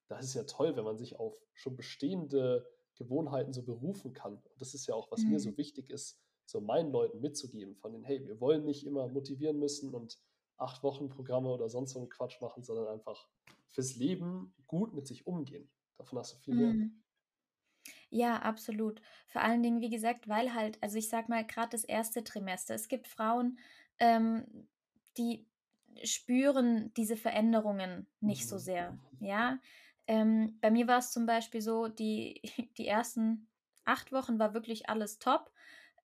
das 0.09 0.27
ist 0.27 0.35
ja 0.35 0.45
toll, 0.45 0.77
wenn 0.77 0.85
man 0.85 0.99
sich 0.99 1.19
auf 1.19 1.43
schon 1.55 1.75
bestehende 1.75 2.71
Gewohnheiten 2.97 3.55
so 3.55 3.63
berufen 3.63 4.13
kann. 4.13 4.35
Und 4.35 4.61
das 4.61 4.75
ist 4.75 4.87
ja 4.87 4.95
auch, 4.95 5.11
was 5.11 5.23
mhm. 5.23 5.31
mir 5.31 5.41
so 5.41 5.57
wichtig 5.57 5.89
ist, 5.89 6.21
so 6.47 6.61
meinen 6.61 6.93
Leuten 6.93 7.21
mitzugeben, 7.21 7.77
von 7.77 7.93
den, 7.93 8.05
hey, 8.05 8.27
wir 8.27 8.41
wollen 8.41 8.65
nicht 8.65 8.87
immer 8.87 9.09
motivieren 9.09 9.59
müssen 9.59 9.95
und 9.95 10.19
acht 10.57 10.83
Wochen 10.83 11.09
Programme 11.09 11.49
oder 11.49 11.69
sonst 11.69 11.93
so 11.93 11.99
einen 11.99 12.09
Quatsch 12.09 12.41
machen, 12.41 12.63
sondern 12.63 12.89
einfach 12.89 13.29
fürs 13.71 13.97
Leben 13.97 14.55
gut 14.67 14.95
mit 14.95 15.07
sich 15.07 15.27
umgehen. 15.27 15.69
Davon 15.99 16.19
hast 16.19 16.35
du 16.35 16.39
viel 16.39 16.55
mehr. 16.55 16.73
Mhm. 16.73 17.03
Ja, 18.11 18.39
absolut. 18.39 19.03
Vor 19.27 19.43
allen 19.43 19.63
Dingen, 19.63 19.81
wie 19.81 19.91
gesagt, 19.91 20.29
weil 20.29 20.55
halt, 20.55 20.81
also 20.83 20.97
ich 20.97 21.09
sag 21.09 21.29
mal, 21.29 21.45
gerade 21.45 21.71
das 21.71 21.85
erste 21.85 22.23
Trimester, 22.23 22.75
es 22.75 22.89
gibt 22.89 23.09
Frauen, 23.09 23.59
ähm, 23.99 24.69
die 25.17 25.47
spüren 26.03 26.93
diese 26.95 27.17
Veränderungen 27.17 28.07
nicht 28.21 28.45
mhm. 28.45 28.49
so 28.49 28.59
sehr. 28.59 28.99
Ja, 29.21 29.59
ähm, 30.07 30.59
bei 30.61 30.71
mir 30.71 30.87
war 30.87 30.99
es 30.99 31.13
zum 31.13 31.27
Beispiel 31.27 31.61
so, 31.61 31.89
die, 31.89 32.41
die 32.79 32.87
ersten 32.87 33.49
acht 33.85 34.13
Wochen 34.13 34.39
war 34.39 34.55
wirklich 34.55 34.89
alles 34.89 35.19
top. 35.19 35.51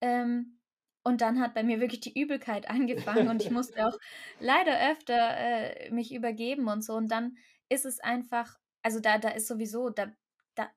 Ähm, 0.01 0.61
und 1.03 1.21
dann 1.23 1.41
hat 1.41 1.55
bei 1.55 1.63
mir 1.63 1.81
wirklich 1.81 2.01
die 2.01 2.21
Übelkeit 2.21 2.69
angefangen 2.69 3.29
und 3.29 3.43
ich 3.43 3.51
musste 3.51 3.87
auch 3.87 3.99
leider 4.39 4.91
öfter 4.93 5.37
äh, 5.37 5.91
mich 5.91 6.13
übergeben 6.15 6.69
und 6.69 6.83
so. 6.83 6.95
Und 6.95 7.09
dann 7.11 7.37
ist 7.69 7.87
es 7.87 8.01
einfach, 8.01 8.59
also 8.83 9.01
da, 9.01 9.19
da 9.19 9.31
ist 9.31 9.49
sowieso, 9.49 9.91
da, 9.91 10.13
da 10.55 10.71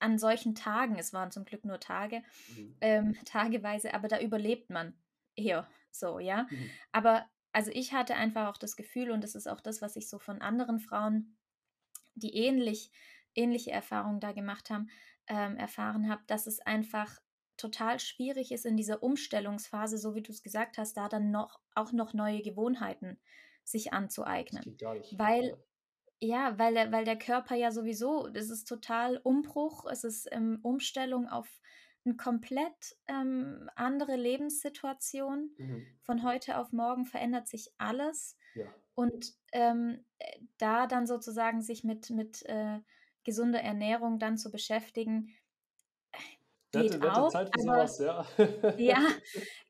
an 0.00 0.18
solchen 0.18 0.54
Tagen, 0.54 0.96
es 0.98 1.12
waren 1.12 1.30
zum 1.30 1.44
Glück 1.44 1.64
nur 1.64 1.80
Tage, 1.80 2.22
Mhm. 2.48 2.74
ähm, 2.80 3.14
tageweise, 3.26 3.94
aber 3.94 4.08
da 4.08 4.20
überlebt 4.20 4.70
man 4.70 4.98
eher 5.36 5.68
so, 5.90 6.18
ja. 6.18 6.48
Mhm. 6.50 6.80
Aber 6.92 7.26
also 7.52 7.70
ich 7.72 7.92
hatte 7.92 8.14
einfach 8.16 8.48
auch 8.48 8.58
das 8.58 8.76
Gefühl, 8.76 9.10
und 9.10 9.24
das 9.24 9.34
ist 9.34 9.48
auch 9.48 9.60
das, 9.60 9.82
was 9.82 9.96
ich 9.96 10.08
so 10.08 10.18
von 10.18 10.40
anderen 10.42 10.80
Frauen, 10.80 11.36
die 12.14 12.34
ähnlich, 12.36 12.90
ähnliche 13.34 13.70
Erfahrungen 13.72 14.20
da 14.20 14.32
gemacht 14.32 14.70
haben, 14.70 14.90
ähm, 15.26 15.56
erfahren 15.56 16.08
habe, 16.08 16.22
dass 16.26 16.46
es 16.46 16.60
einfach 16.60 17.18
total 17.60 18.00
schwierig 18.00 18.52
ist 18.52 18.66
in 18.66 18.76
dieser 18.76 19.02
Umstellungsphase, 19.02 19.98
so 19.98 20.14
wie 20.14 20.22
du 20.22 20.32
es 20.32 20.42
gesagt 20.42 20.78
hast, 20.78 20.96
da 20.96 21.08
dann 21.08 21.30
noch 21.30 21.60
auch 21.74 21.92
noch 21.92 22.14
neue 22.14 22.42
Gewohnheiten 22.42 23.18
sich 23.64 23.92
anzueignen. 23.92 24.76
Weil, 25.16 25.58
Ja. 26.20 26.50
ja, 26.50 26.58
weil 26.58 26.74
der, 26.74 26.92
weil 26.92 27.04
der 27.04 27.18
Körper 27.18 27.54
ja 27.54 27.70
sowieso, 27.70 28.28
das 28.28 28.50
ist 28.50 28.64
total 28.64 29.18
Umbruch, 29.18 29.84
es 29.90 30.04
ist 30.04 30.28
ähm, 30.32 30.58
Umstellung 30.62 31.28
auf 31.28 31.60
eine 32.04 32.16
komplett 32.16 32.96
ähm, 33.08 33.68
andere 33.76 34.16
Lebenssituation. 34.16 35.50
Mhm. 35.58 35.86
Von 36.00 36.22
heute 36.22 36.58
auf 36.58 36.72
morgen 36.72 37.04
verändert 37.04 37.46
sich 37.46 37.70
alles. 37.78 38.38
Ja. 38.54 38.66
Und 38.94 39.34
ähm, 39.52 40.04
äh, 40.18 40.40
da 40.58 40.86
dann 40.86 41.06
sozusagen 41.06 41.60
sich 41.62 41.84
mit, 41.84 42.10
mit 42.10 42.42
äh, 42.46 42.80
gesunder 43.24 43.60
Ernährung 43.60 44.18
dann 44.18 44.38
zu 44.38 44.50
beschäftigen, 44.50 45.34
Wer 46.72 46.82
geht 46.82 46.94
hätte 46.94 47.12
auch, 47.12 47.30
Zeit 47.30 47.50
für 47.54 47.68
aber 47.68 47.86
sowas, 47.88 47.98
ja? 47.98 48.26
ja, 48.78 49.08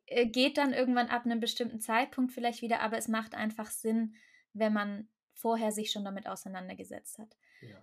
äh, 0.06 0.26
geht 0.26 0.58
dann 0.58 0.72
irgendwann 0.72 1.08
ab 1.08 1.24
einem 1.24 1.40
bestimmten 1.40 1.80
Zeitpunkt 1.80 2.32
vielleicht 2.32 2.62
wieder, 2.62 2.80
aber 2.80 2.98
es 2.98 3.08
macht 3.08 3.34
einfach 3.34 3.70
Sinn, 3.70 4.14
wenn 4.52 4.72
man 4.72 5.08
vorher 5.32 5.72
sich 5.72 5.90
schon 5.90 6.04
damit 6.04 6.26
auseinandergesetzt 6.26 7.18
hat. 7.18 7.36
Ja. 7.62 7.78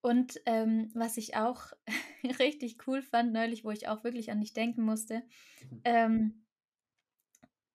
Und 0.00 0.40
ähm, 0.46 0.90
was 0.94 1.16
ich 1.16 1.36
auch 1.36 1.72
richtig 2.38 2.86
cool 2.86 3.02
fand 3.02 3.32
neulich, 3.32 3.64
wo 3.64 3.70
ich 3.70 3.88
auch 3.88 4.04
wirklich 4.04 4.30
an 4.30 4.40
dich 4.40 4.52
denken 4.52 4.82
musste, 4.82 5.22
Mhm. 5.70 5.80
ähm, 5.84 6.44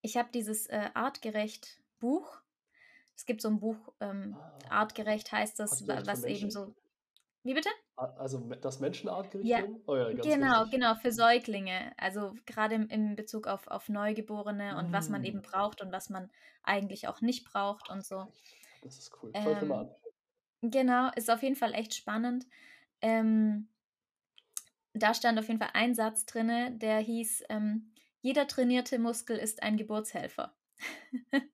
ich 0.01 0.17
habe 0.17 0.29
dieses 0.33 0.67
äh, 0.67 0.89
Artgerecht 0.93 1.81
Buch. 1.99 2.41
Es 3.15 3.25
gibt 3.25 3.41
so 3.41 3.47
ein 3.47 3.59
Buch, 3.59 3.93
ähm, 4.01 4.35
Ah, 4.37 4.79
Artgerecht 4.81 5.31
heißt 5.31 5.59
das, 5.59 5.87
was 5.87 6.23
eben 6.25 6.51
so. 6.51 6.75
Wie 7.43 7.53
bitte? 7.53 7.69
Also 7.95 8.37
das 8.61 8.79
Menschenartgericht 8.79 9.55
Ja, 9.55 9.57
drin? 9.57 9.81
Oh 9.87 9.95
ja, 9.95 10.09
genau, 10.11 10.65
wichtig. 10.65 10.71
genau, 10.71 10.95
für 10.95 11.11
Säuglinge. 11.11 11.93
Also 11.97 12.33
gerade 12.45 12.75
im, 12.75 12.87
in 12.89 13.15
Bezug 13.15 13.47
auf, 13.47 13.67
auf 13.67 13.89
Neugeborene 13.89 14.77
und 14.77 14.91
was 14.91 15.09
man 15.09 15.23
eben 15.23 15.41
Mm, 15.41 15.43
braucht 15.43 15.81
und 15.81 15.91
was 15.91 16.09
man 16.09 16.31
eigentlich 16.63 17.07
auch 17.07 17.21
nicht 17.21 17.45
braucht 17.45 17.89
und 17.89 18.05
so. 18.05 18.27
Das 18.81 18.99
ist 18.99 19.11
cool. 19.23 19.33
Schau 19.35 19.55
mir 19.55 19.65
mal 19.65 19.79
Ähm, 19.79 19.87
an. 19.87 19.95
genau, 20.61 21.11
ist 21.15 21.31
auf 21.31 21.43
jeden 21.43 21.55
Fall 21.57 21.73
echt 21.75 21.95
spannend. 21.95 22.47
Ähm, 23.01 23.69
da 24.93 25.13
stand 25.13 25.39
auf 25.39 25.47
jeden 25.47 25.59
Fall 25.59 25.71
ein 25.73 25.93
Satz 25.95 26.25
drinne, 26.25 26.71
der 26.77 26.99
hieß, 26.99 27.43
ähm, 27.49 27.93
jeder 28.21 28.47
trainierte 28.47 28.99
Muskel 28.99 29.37
ist 29.37 29.61
ein 29.63 29.77
Geburtshelfer. 29.77 30.55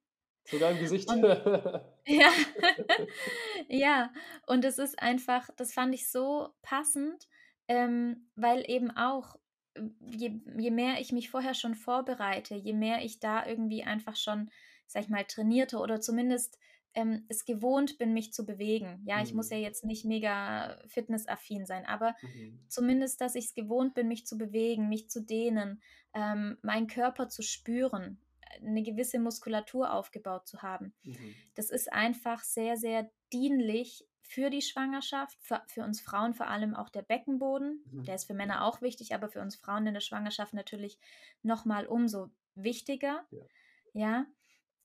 Sogar 0.50 0.70
im 0.72 0.78
Gesicht. 0.78 1.10
Und 1.10 1.24
ja, 2.06 2.30
ja, 3.68 4.12
und 4.46 4.64
es 4.64 4.78
ist 4.78 5.00
einfach, 5.00 5.48
das 5.56 5.72
fand 5.72 5.94
ich 5.94 6.10
so 6.10 6.50
passend, 6.62 7.28
ähm, 7.68 8.28
weil 8.36 8.64
eben 8.68 8.90
auch, 8.90 9.36
äh, 9.74 9.82
je, 10.16 10.40
je 10.58 10.70
mehr 10.70 11.00
ich 11.00 11.12
mich 11.12 11.30
vorher 11.30 11.54
schon 11.54 11.74
vorbereite, 11.74 12.54
je 12.54 12.72
mehr 12.72 13.04
ich 13.04 13.20
da 13.20 13.46
irgendwie 13.46 13.84
einfach 13.84 14.16
schon, 14.16 14.50
sag 14.86 15.04
ich 15.04 15.08
mal, 15.08 15.24
trainierte 15.24 15.78
oder 15.78 16.00
zumindest 16.00 16.58
ähm, 16.94 17.24
es 17.28 17.44
gewohnt 17.44 17.98
bin, 17.98 18.12
mich 18.12 18.32
zu 18.32 18.44
bewegen. 18.44 19.02
Ja, 19.06 19.22
ich 19.22 19.34
muss 19.34 19.50
ja 19.50 19.56
Mhm. 19.56 19.58
jetzt 19.58 19.84
nicht 19.84 20.04
mega 20.04 20.82
fitnessaffin 20.88 21.66
sein, 21.66 21.86
aber 21.86 22.16
Mhm. 22.22 22.58
zumindest, 22.68 23.20
dass 23.20 23.34
ich 23.36 23.46
es 23.46 23.54
gewohnt 23.54 23.94
bin, 23.94 24.08
mich 24.08 24.26
zu 24.26 24.36
bewegen, 24.38 24.88
mich 24.88 25.08
zu 25.10 25.22
dehnen, 25.22 25.82
ähm, 26.14 26.58
meinen 26.62 26.88
Körper 26.88 27.28
zu 27.28 27.42
spüren, 27.42 28.20
eine 28.60 28.82
gewisse 28.82 29.18
Muskulatur 29.18 29.92
aufgebaut 29.92 30.46
zu 30.48 30.62
haben. 30.62 30.94
Mhm. 31.04 31.34
Das 31.54 31.70
ist 31.70 31.92
einfach 31.92 32.42
sehr, 32.42 32.76
sehr 32.76 33.10
dienlich 33.32 34.06
für 34.22 34.50
die 34.50 34.62
Schwangerschaft, 34.62 35.38
für, 35.42 35.62
für 35.66 35.82
uns 35.84 36.00
Frauen 36.00 36.34
vor 36.34 36.48
allem 36.48 36.74
auch 36.74 36.88
der 36.88 37.02
Beckenboden. 37.02 37.84
Der 38.06 38.14
Mhm. 38.14 38.14
ist 38.14 38.24
für 38.26 38.34
Männer 38.34 38.64
auch 38.64 38.80
wichtig, 38.82 39.14
aber 39.14 39.28
für 39.28 39.40
uns 39.40 39.56
Frauen 39.56 39.86
in 39.86 39.94
der 39.94 40.00
Schwangerschaft 40.00 40.54
natürlich 40.54 40.98
nochmal 41.42 41.86
umso 41.86 42.30
wichtiger. 42.54 43.26
Ja. 43.30 43.46
Ja, 43.92 44.26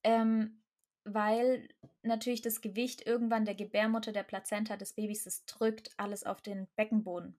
ähm, 0.04 0.64
weil 1.04 1.70
natürlich 2.02 2.42
das 2.42 2.62
Gewicht 2.62 3.06
irgendwann 3.06 3.46
der 3.46 3.56
Gebärmutter, 3.56 4.12
der 4.12 4.24
Plazenta 4.24 4.78
des 4.78 4.94
Babys, 4.94 5.24
das 5.26 5.46
drückt 5.46 5.92
alles 5.98 6.24
auf 6.24 6.42
den 6.42 6.68
Beckenboden. 6.76 7.38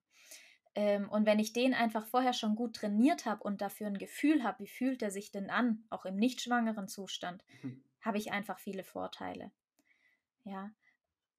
Ähm, 0.77 1.09
und 1.09 1.25
wenn 1.25 1.39
ich 1.39 1.53
den 1.53 1.73
einfach 1.73 2.05
vorher 2.07 2.33
schon 2.33 2.55
gut 2.55 2.75
trainiert 2.77 3.25
habe 3.25 3.43
und 3.43 3.61
dafür 3.61 3.87
ein 3.87 3.97
Gefühl 3.97 4.43
habe, 4.43 4.63
wie 4.63 4.67
fühlt 4.69 5.01
er 5.01 5.11
sich 5.11 5.31
denn 5.31 5.49
an, 5.49 5.85
auch 5.89 6.05
im 6.05 6.15
nicht 6.17 6.41
schwangeren 6.41 6.87
Zustand, 6.87 7.43
Mhm. 7.53 7.81
habe 8.01 8.19
ich 8.19 8.31
einfach 8.31 8.59
viele 8.59 8.83
Vorteile. 8.83 9.51
Ja, 10.43 10.71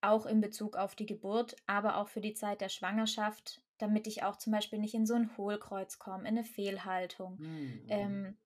auch 0.02 0.26
in 0.26 0.40
Bezug 0.40 0.76
auf 0.76 0.96
die 0.96 1.06
Geburt, 1.06 1.56
aber 1.66 1.96
auch 1.98 2.08
für 2.08 2.20
die 2.22 2.34
Zeit 2.34 2.60
der 2.62 2.68
Schwangerschaft, 2.70 3.62
damit 3.78 4.06
ich 4.08 4.24
auch 4.24 4.36
zum 4.36 4.52
Beispiel 4.52 4.78
nicht 4.80 4.94
in 4.94 5.06
so 5.06 5.14
ein 5.14 5.36
Hohlkreuz 5.38 5.98
komme, 6.00 6.22
in 6.22 6.28
eine 6.38 6.44
Fehlhaltung. 6.44 7.40
Mhm. 7.40 7.88
Ähm, 7.88 8.38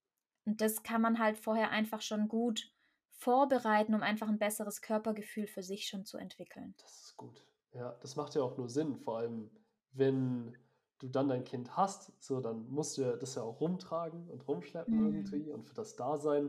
und 0.46 0.60
das 0.60 0.82
kann 0.84 1.02
man 1.02 1.18
halt 1.20 1.38
vorher 1.38 1.70
einfach 1.70 2.02
schon 2.02 2.28
gut 2.28 2.72
vorbereiten, 3.12 3.94
um 3.94 4.02
einfach 4.02 4.28
ein 4.28 4.38
besseres 4.40 4.82
Körpergefühl 4.82 5.46
für 5.48 5.62
sich 5.64 5.86
schon 5.88 6.04
zu 6.06 6.18
entwickeln. 6.18 6.76
Das 6.78 7.00
ist 7.02 7.16
gut. 7.16 7.46
Ja, 7.72 7.92
das 8.00 8.16
macht 8.16 8.34
ja 8.34 8.42
auch 8.42 8.56
nur 8.58 8.68
Sinn, 8.68 8.96
vor 8.96 9.18
allem 9.18 9.50
wenn 9.92 10.56
du 11.02 11.08
dann 11.08 11.28
dein 11.28 11.44
Kind 11.44 11.76
hast, 11.76 12.12
so 12.22 12.40
dann 12.40 12.68
musst 12.70 12.96
du 12.96 13.02
ja 13.02 13.16
das 13.16 13.34
ja 13.34 13.42
auch 13.42 13.60
rumtragen 13.60 14.28
und 14.30 14.46
rumschleppen 14.46 14.96
Mhm. 14.96 15.06
irgendwie 15.16 15.50
und 15.50 15.64
für 15.66 15.74
das 15.74 15.96
Dasein. 15.96 16.48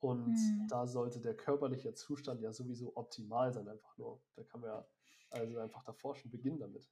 Und 0.00 0.28
Mhm. 0.34 0.66
da 0.68 0.86
sollte 0.86 1.20
der 1.20 1.34
körperliche 1.34 1.94
Zustand 1.94 2.42
ja 2.42 2.52
sowieso 2.52 2.94
optimal 2.96 3.52
sein, 3.52 3.66
einfach 3.66 3.96
nur. 3.96 4.20
Da 4.36 4.42
kann 4.44 4.60
man 4.60 4.70
ja 4.70 4.86
also 5.30 5.58
einfach 5.58 5.82
davor 5.84 6.14
schon 6.14 6.30
beginnen 6.30 6.58
damit. 6.60 6.88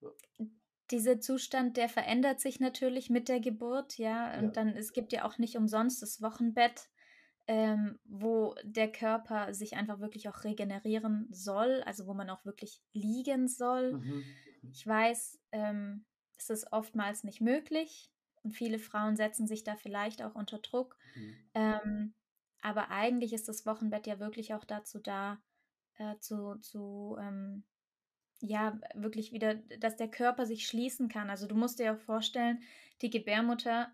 Ja. 0.00 0.10
Dieser 0.90 1.20
Zustand, 1.20 1.76
der 1.76 1.88
verändert 1.88 2.40
sich 2.40 2.60
natürlich 2.60 3.08
mit 3.10 3.28
der 3.28 3.40
Geburt, 3.40 3.96
ja. 3.98 4.34
Ja. 4.34 4.38
Und 4.38 4.56
dann, 4.56 4.68
es 4.76 4.92
gibt 4.92 5.12
ja 5.12 5.24
auch 5.24 5.38
nicht 5.38 5.56
umsonst 5.56 6.02
das 6.02 6.20
Wochenbett, 6.22 6.90
ähm, 7.46 7.98
wo 8.04 8.54
der 8.62 8.92
Körper 8.92 9.54
sich 9.54 9.74
einfach 9.76 10.00
wirklich 10.00 10.28
auch 10.28 10.44
regenerieren 10.44 11.28
soll, 11.30 11.82
also 11.86 12.06
wo 12.06 12.12
man 12.12 12.28
auch 12.28 12.44
wirklich 12.44 12.82
liegen 12.92 13.48
soll. 13.48 13.94
Mhm. 13.94 14.24
Ich 14.70 14.86
weiß, 14.86 15.40
ähm, 15.52 16.04
es 16.38 16.50
ist 16.50 16.72
oftmals 16.72 17.24
nicht 17.24 17.40
möglich 17.40 18.10
und 18.42 18.52
viele 18.52 18.78
Frauen 18.78 19.16
setzen 19.16 19.46
sich 19.46 19.64
da 19.64 19.76
vielleicht 19.76 20.22
auch 20.22 20.34
unter 20.34 20.58
Druck. 20.58 20.96
Mhm. 21.14 21.36
Ähm, 21.54 22.14
aber 22.60 22.90
eigentlich 22.90 23.32
ist 23.32 23.48
das 23.48 23.66
Wochenbett 23.66 24.06
ja 24.06 24.18
wirklich 24.18 24.54
auch 24.54 24.64
dazu 24.64 24.98
da, 24.98 25.40
äh, 25.96 26.18
zu, 26.18 26.56
zu 26.60 27.16
ähm, 27.20 27.64
ja, 28.40 28.78
wirklich 28.94 29.32
wieder, 29.32 29.54
dass 29.54 29.96
der 29.96 30.10
Körper 30.10 30.46
sich 30.46 30.66
schließen 30.66 31.08
kann. 31.08 31.30
Also 31.30 31.46
du 31.46 31.56
musst 31.56 31.78
dir 31.78 31.94
auch 31.94 31.98
vorstellen, 31.98 32.62
die 33.02 33.10
Gebärmutter 33.10 33.92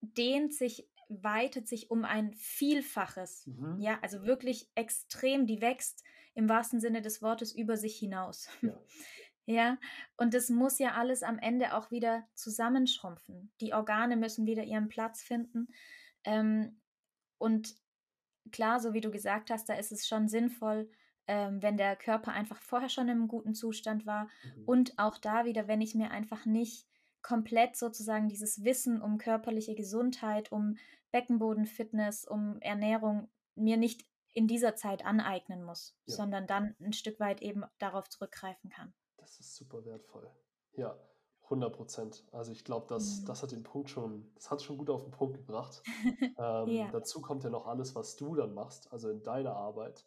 dehnt 0.00 0.54
sich, 0.54 0.88
weitet 1.08 1.68
sich 1.68 1.90
um 1.90 2.04
ein 2.04 2.32
Vielfaches. 2.34 3.46
Mhm. 3.46 3.80
Ja, 3.80 3.98
also 4.02 4.24
wirklich 4.24 4.68
extrem, 4.74 5.46
die 5.46 5.60
wächst 5.60 6.04
im 6.34 6.48
wahrsten 6.48 6.80
Sinne 6.80 7.02
des 7.02 7.22
Wortes 7.22 7.52
über 7.52 7.76
sich 7.76 7.98
hinaus. 7.98 8.48
Ja. 8.62 8.78
Ja, 9.50 9.78
und 10.16 10.32
das 10.32 10.48
muss 10.48 10.78
ja 10.78 10.92
alles 10.92 11.24
am 11.24 11.36
Ende 11.38 11.74
auch 11.74 11.90
wieder 11.90 12.24
zusammenschrumpfen. 12.34 13.50
Die 13.60 13.74
Organe 13.74 14.16
müssen 14.16 14.46
wieder 14.46 14.62
ihren 14.62 14.88
Platz 14.88 15.22
finden. 15.22 15.66
Ähm, 16.22 16.80
und 17.38 17.74
klar, 18.52 18.78
so 18.78 18.92
wie 18.92 19.00
du 19.00 19.10
gesagt 19.10 19.50
hast, 19.50 19.68
da 19.68 19.74
ist 19.74 19.90
es 19.90 20.06
schon 20.06 20.28
sinnvoll, 20.28 20.88
ähm, 21.26 21.60
wenn 21.62 21.76
der 21.76 21.96
Körper 21.96 22.30
einfach 22.30 22.60
vorher 22.62 22.88
schon 22.88 23.08
im 23.08 23.26
guten 23.26 23.52
Zustand 23.54 24.06
war. 24.06 24.28
Mhm. 24.44 24.64
Und 24.66 24.98
auch 25.00 25.18
da 25.18 25.44
wieder, 25.44 25.66
wenn 25.66 25.80
ich 25.80 25.96
mir 25.96 26.12
einfach 26.12 26.46
nicht 26.46 26.86
komplett 27.20 27.74
sozusagen 27.76 28.28
dieses 28.28 28.62
Wissen 28.62 29.02
um 29.02 29.18
körperliche 29.18 29.74
Gesundheit, 29.74 30.52
um 30.52 30.76
Beckenbodenfitness, 31.10 32.24
um 32.24 32.60
Ernährung 32.60 33.28
mir 33.56 33.76
nicht 33.76 34.06
in 34.32 34.46
dieser 34.46 34.76
Zeit 34.76 35.04
aneignen 35.04 35.64
muss, 35.64 35.96
Ja. 36.06 36.14
sondern 36.14 36.46
dann 36.46 36.76
ein 36.80 36.92
Stück 36.92 37.18
weit 37.18 37.42
eben 37.42 37.64
darauf 37.78 38.08
zurückgreifen 38.08 38.70
kann. 38.70 38.94
Das 39.20 39.38
ist 39.40 39.54
super 39.56 39.84
wertvoll. 39.84 40.28
Ja, 40.76 40.98
100 41.44 41.72
Prozent. 41.74 42.24
Also 42.32 42.52
ich 42.52 42.64
glaube, 42.64 42.86
das, 42.88 43.20
Mhm. 43.20 43.26
das 43.26 43.42
hat 43.42 43.52
den 43.52 43.62
Punkt 43.62 43.90
schon, 43.90 44.30
das 44.34 44.50
hat 44.50 44.62
schon 44.62 44.78
gut 44.78 44.90
auf 44.90 45.02
den 45.02 45.10
Punkt 45.10 45.36
gebracht. 45.36 45.82
Ähm, 46.38 46.68
Ja. 46.68 46.90
Dazu 46.90 47.20
kommt 47.20 47.44
ja 47.44 47.50
noch 47.50 47.66
alles, 47.66 47.94
was 47.94 48.16
du 48.16 48.34
dann 48.34 48.54
machst, 48.54 48.90
also 48.92 49.10
in 49.10 49.22
deiner 49.22 49.54
Arbeit. 49.56 50.06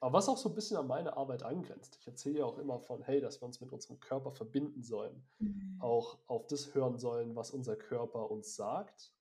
Aber 0.00 0.14
was 0.18 0.28
auch 0.28 0.36
so 0.36 0.48
ein 0.48 0.54
bisschen 0.54 0.76
an 0.76 0.86
meine 0.86 1.16
Arbeit 1.16 1.42
angrenzt. 1.44 1.96
Ich 2.00 2.06
erzähle 2.06 2.40
ja 2.40 2.44
auch 2.44 2.58
immer 2.58 2.78
von, 2.80 3.02
hey, 3.02 3.20
dass 3.20 3.40
wir 3.40 3.46
uns 3.46 3.60
mit 3.60 3.72
unserem 3.72 4.00
Körper 4.00 4.32
verbinden 4.32 4.82
sollen. 4.82 5.24
Mhm. 5.38 5.78
Auch 5.80 6.18
auf 6.26 6.46
das 6.46 6.74
hören 6.74 6.98
sollen, 6.98 7.36
was 7.36 7.50
unser 7.52 7.76
Körper 7.76 8.30
uns 8.30 8.54
sagt. 8.56 9.12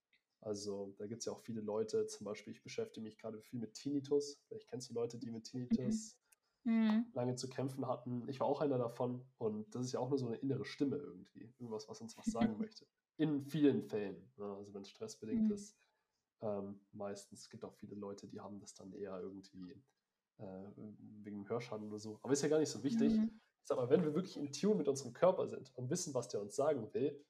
Also 0.42 0.94
da 0.98 1.06
gibt 1.08 1.20
es 1.22 1.26
ja 1.26 1.32
auch 1.32 1.40
viele 1.40 1.62
Leute, 1.62 2.06
zum 2.08 2.26
Beispiel, 2.26 2.52
ich 2.52 2.64
beschäftige 2.64 3.02
mich 3.04 3.18
gerade 3.18 3.40
viel 3.40 3.60
mit 3.60 3.76
Tinnitus. 3.76 4.42
Vielleicht 4.48 4.68
kennst 4.68 4.90
du 4.90 4.94
Leute, 4.94 5.18
die 5.18 5.30
mit 5.32 5.44
Mhm. 5.54 5.70
Tinnitus 5.70 6.18
mhm. 6.64 7.06
lange 7.14 7.36
zu 7.36 7.50
kämpfen 7.50 7.88
hatten. 7.88 8.28
Ich 8.28 8.40
war 8.40 8.48
auch 8.48 8.62
einer 8.62 8.78
davon 8.78 9.26
und 9.38 9.74
das 9.76 9.86
ist 9.86 9.94
ja 9.94 10.00
auch 10.00 10.10
nur 10.10 10.18
so 10.18 10.28
eine 10.28 10.38
innere 10.38 10.66
Stimme 10.66 10.98
irgendwie, 10.98 11.54
irgendwas, 11.58 11.88
was 11.90 12.02
uns 12.02 12.18
was 12.18 12.26
sagen 12.32 12.58
möchte. 12.58 12.86
In 13.18 13.44
vielen 13.44 13.84
Fällen, 13.84 14.32
ne? 14.38 14.46
also 14.56 14.74
wenn 14.74 14.82
es 14.82 14.90
stressbedingt 14.90 15.50
mhm. 15.50 15.54
ist. 15.54 15.78
Ähm, 16.42 16.80
meistens 16.92 17.50
gibt 17.50 17.64
auch 17.64 17.74
viele 17.74 17.96
Leute, 17.96 18.28
die 18.28 18.42
haben 18.42 18.60
das 18.60 18.74
dann 18.74 18.92
eher 18.92 19.18
irgendwie 19.22 19.82
äh, 20.40 20.66
wegen 21.22 21.48
Hörschaden 21.48 21.88
oder 21.88 22.00
so. 22.00 22.20
Aber 22.22 22.34
ist 22.34 22.42
ja 22.42 22.50
gar 22.50 22.60
nicht 22.60 22.70
so 22.70 22.84
wichtig. 22.84 23.14
Mhm. 23.14 23.40
Sag 23.64 23.78
mal, 23.78 23.90
wenn 23.90 24.04
wir 24.04 24.14
wirklich 24.14 24.36
in 24.36 24.52
Tune 24.52 24.76
mit 24.76 24.88
unserem 24.90 25.14
Körper 25.14 25.48
sind 25.48 25.72
und 25.76 25.90
wissen, 25.90 26.14
was 26.14 26.28
der 26.28 26.42
uns 26.42 26.56
sagen 26.56 26.94
will, 26.94 27.24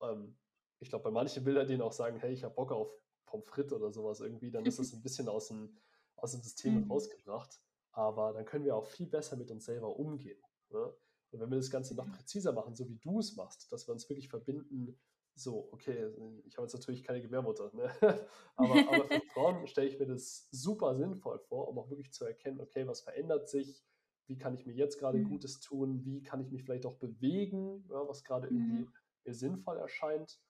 ähm, 0.00 0.36
ich 0.80 0.88
glaube, 0.88 1.04
bei 1.04 1.10
manchen 1.10 1.44
Bildern, 1.44 1.66
denen 1.66 1.82
auch 1.82 1.92
sagen, 1.92 2.18
hey, 2.18 2.32
ich 2.32 2.44
habe 2.44 2.54
Bock 2.54 2.72
auf 2.72 2.90
Pommes 3.26 3.46
frites 3.46 3.72
oder 3.72 3.92
sowas 3.92 4.20
irgendwie, 4.20 4.50
dann 4.50 4.64
ist 4.64 4.78
das 4.78 4.92
ein 4.94 5.02
bisschen 5.02 5.28
aus 5.28 5.48
dem, 5.48 5.76
aus 6.16 6.32
dem 6.32 6.42
System 6.42 6.84
mhm. 6.84 6.90
rausgebracht. 6.90 7.60
Aber 7.94 8.32
dann 8.32 8.44
können 8.44 8.64
wir 8.64 8.76
auch 8.76 8.86
viel 8.86 9.06
besser 9.06 9.36
mit 9.36 9.50
uns 9.50 9.64
selber 9.64 9.96
umgehen. 9.96 10.40
Ne? 10.70 10.94
Und 11.30 11.40
wenn 11.40 11.50
wir 11.50 11.56
das 11.56 11.70
Ganze 11.70 11.94
noch 11.94 12.10
präziser 12.10 12.52
machen, 12.52 12.74
so 12.74 12.88
wie 12.88 12.98
du 12.98 13.20
es 13.20 13.36
machst, 13.36 13.70
dass 13.72 13.88
wir 13.88 13.92
uns 13.92 14.08
wirklich 14.08 14.28
verbinden, 14.28 14.98
so, 15.36 15.68
okay, 15.72 16.12
ich 16.44 16.56
habe 16.56 16.66
jetzt 16.66 16.74
natürlich 16.74 17.02
keine 17.02 17.20
Gebärmutter, 17.20 17.72
ne? 17.74 17.90
aber, 18.56 18.74
aber 18.88 19.04
für 19.06 19.20
Frauen 19.32 19.66
stelle 19.66 19.88
ich 19.88 19.98
mir 19.98 20.06
das 20.06 20.48
super 20.52 20.94
sinnvoll 20.94 21.40
vor, 21.40 21.68
um 21.68 21.78
auch 21.78 21.90
wirklich 21.90 22.12
zu 22.12 22.24
erkennen, 22.24 22.60
okay, 22.60 22.86
was 22.86 23.00
verändert 23.00 23.48
sich, 23.48 23.84
wie 24.26 24.38
kann 24.38 24.54
ich 24.54 24.64
mir 24.64 24.74
jetzt 24.74 24.98
gerade 24.98 25.18
mhm. 25.18 25.28
Gutes 25.28 25.60
tun, 25.60 26.04
wie 26.04 26.22
kann 26.22 26.40
ich 26.40 26.50
mich 26.50 26.62
vielleicht 26.62 26.86
auch 26.86 26.94
bewegen, 26.94 27.84
ja, 27.90 28.08
was 28.08 28.22
gerade 28.22 28.46
irgendwie 28.46 28.82
mhm. 28.82 28.92
mir 29.24 29.34
sinnvoll 29.34 29.76
erscheint. 29.76 30.40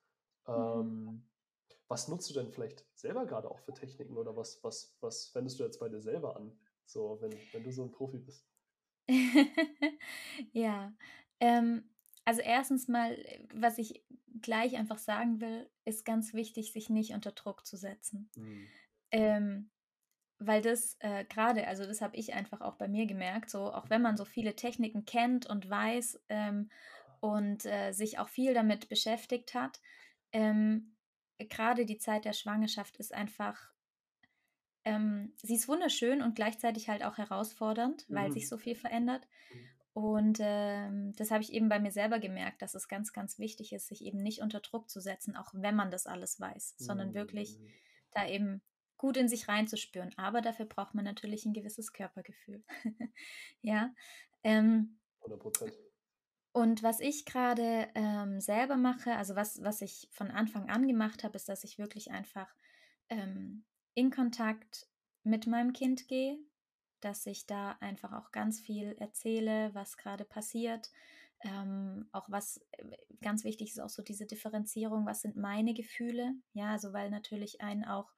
Mhm. 0.46 0.54
Ähm, 0.54 1.26
was 1.88 2.08
nutzt 2.08 2.28
du 2.30 2.34
denn 2.34 2.50
vielleicht 2.50 2.86
selber 2.94 3.26
gerade 3.26 3.50
auch 3.50 3.60
für 3.60 3.72
Techniken 3.72 4.16
oder 4.16 4.36
was, 4.36 4.62
was, 4.62 4.96
was 5.00 5.34
wendest 5.34 5.60
du 5.60 5.64
jetzt 5.64 5.78
bei 5.80 5.88
dir 5.88 6.00
selber 6.00 6.36
an, 6.36 6.58
so 6.86 7.18
wenn, 7.20 7.32
wenn 7.52 7.64
du 7.64 7.72
so 7.72 7.84
ein 7.84 7.92
Profi 7.92 8.18
bist? 8.18 8.46
ja, 10.52 10.92
ähm, 11.40 11.90
also 12.24 12.40
erstens 12.40 12.88
mal, 12.88 13.22
was 13.52 13.78
ich 13.78 14.02
gleich 14.40 14.76
einfach 14.76 14.98
sagen 14.98 15.40
will, 15.40 15.70
ist 15.84 16.04
ganz 16.04 16.32
wichtig, 16.32 16.72
sich 16.72 16.88
nicht 16.88 17.12
unter 17.12 17.32
Druck 17.32 17.66
zu 17.66 17.76
setzen. 17.76 18.30
Mhm. 18.36 18.68
Ähm, 19.10 19.70
weil 20.38 20.62
das 20.62 20.96
äh, 21.00 21.24
gerade, 21.24 21.66
also 21.66 21.86
das 21.86 22.00
habe 22.00 22.16
ich 22.16 22.34
einfach 22.34 22.60
auch 22.60 22.76
bei 22.76 22.88
mir 22.88 23.06
gemerkt, 23.06 23.50
so 23.50 23.72
auch 23.72 23.88
wenn 23.90 24.02
man 24.02 24.16
so 24.16 24.24
viele 24.24 24.56
Techniken 24.56 25.04
kennt 25.04 25.46
und 25.46 25.68
weiß 25.68 26.22
ähm, 26.28 26.70
und 27.20 27.64
äh, 27.66 27.92
sich 27.92 28.18
auch 28.18 28.28
viel 28.28 28.54
damit 28.54 28.88
beschäftigt 28.88 29.54
hat, 29.54 29.80
ähm, 30.32 30.96
gerade 31.38 31.86
die 31.86 31.98
Zeit 31.98 32.24
der 32.24 32.32
Schwangerschaft 32.32 32.96
ist 32.96 33.14
einfach, 33.14 33.73
ähm, 34.84 35.32
sie 35.42 35.54
ist 35.54 35.68
wunderschön 35.68 36.22
und 36.22 36.34
gleichzeitig 36.34 36.88
halt 36.88 37.04
auch 37.04 37.18
herausfordernd, 37.18 38.08
mhm. 38.08 38.14
weil 38.14 38.32
sich 38.32 38.48
so 38.48 38.58
viel 38.58 38.74
verändert. 38.74 39.26
Mhm. 39.52 39.68
Und 39.94 40.38
ähm, 40.40 41.12
das 41.16 41.30
habe 41.30 41.42
ich 41.42 41.52
eben 41.52 41.68
bei 41.68 41.78
mir 41.78 41.92
selber 41.92 42.18
gemerkt, 42.18 42.62
dass 42.62 42.74
es 42.74 42.88
ganz, 42.88 43.12
ganz 43.12 43.38
wichtig 43.38 43.72
ist, 43.72 43.86
sich 43.86 44.04
eben 44.04 44.22
nicht 44.22 44.40
unter 44.40 44.60
Druck 44.60 44.90
zu 44.90 45.00
setzen, 45.00 45.36
auch 45.36 45.50
wenn 45.52 45.76
man 45.76 45.92
das 45.92 46.06
alles 46.06 46.40
weiß, 46.40 46.76
mhm. 46.78 46.84
sondern 46.84 47.14
wirklich 47.14 47.58
mhm. 47.58 47.68
da 48.10 48.26
eben 48.26 48.62
gut 48.96 49.16
in 49.16 49.28
sich 49.28 49.48
reinzuspüren. 49.48 50.12
Aber 50.16 50.40
dafür 50.40 50.66
braucht 50.66 50.94
man 50.94 51.04
natürlich 51.04 51.44
ein 51.44 51.52
gewisses 51.52 51.92
Körpergefühl. 51.92 52.64
ja. 53.62 53.94
Ähm, 54.42 54.98
100 55.20 55.40
Prozent. 55.40 55.72
Und 56.52 56.82
was 56.82 57.00
ich 57.00 57.24
gerade 57.24 57.88
ähm, 57.94 58.40
selber 58.40 58.76
mache, 58.76 59.16
also 59.16 59.34
was, 59.34 59.62
was 59.62 59.80
ich 59.80 60.08
von 60.12 60.30
Anfang 60.30 60.70
an 60.70 60.86
gemacht 60.86 61.24
habe, 61.24 61.36
ist, 61.36 61.48
dass 61.48 61.64
ich 61.64 61.78
wirklich 61.78 62.10
einfach 62.12 62.52
ähm, 63.08 63.64
in 63.94 64.10
Kontakt 64.10 64.88
mit 65.22 65.46
meinem 65.46 65.72
Kind 65.72 66.08
gehe, 66.08 66.38
dass 67.00 67.26
ich 67.26 67.46
da 67.46 67.72
einfach 67.80 68.12
auch 68.12 68.32
ganz 68.32 68.60
viel 68.60 68.96
erzähle, 68.98 69.74
was 69.74 69.96
gerade 69.96 70.24
passiert. 70.24 70.90
Ähm, 71.40 72.08
auch 72.12 72.30
was 72.30 72.58
äh, 72.72 72.96
ganz 73.20 73.44
wichtig 73.44 73.70
ist, 73.70 73.80
auch 73.80 73.90
so 73.90 74.02
diese 74.02 74.26
Differenzierung, 74.26 75.04
was 75.04 75.20
sind 75.20 75.36
meine 75.36 75.74
Gefühle? 75.74 76.34
Ja, 76.54 76.70
also 76.72 76.92
weil 76.92 77.10
natürlich 77.10 77.60
einen 77.60 77.84
auch 77.84 78.10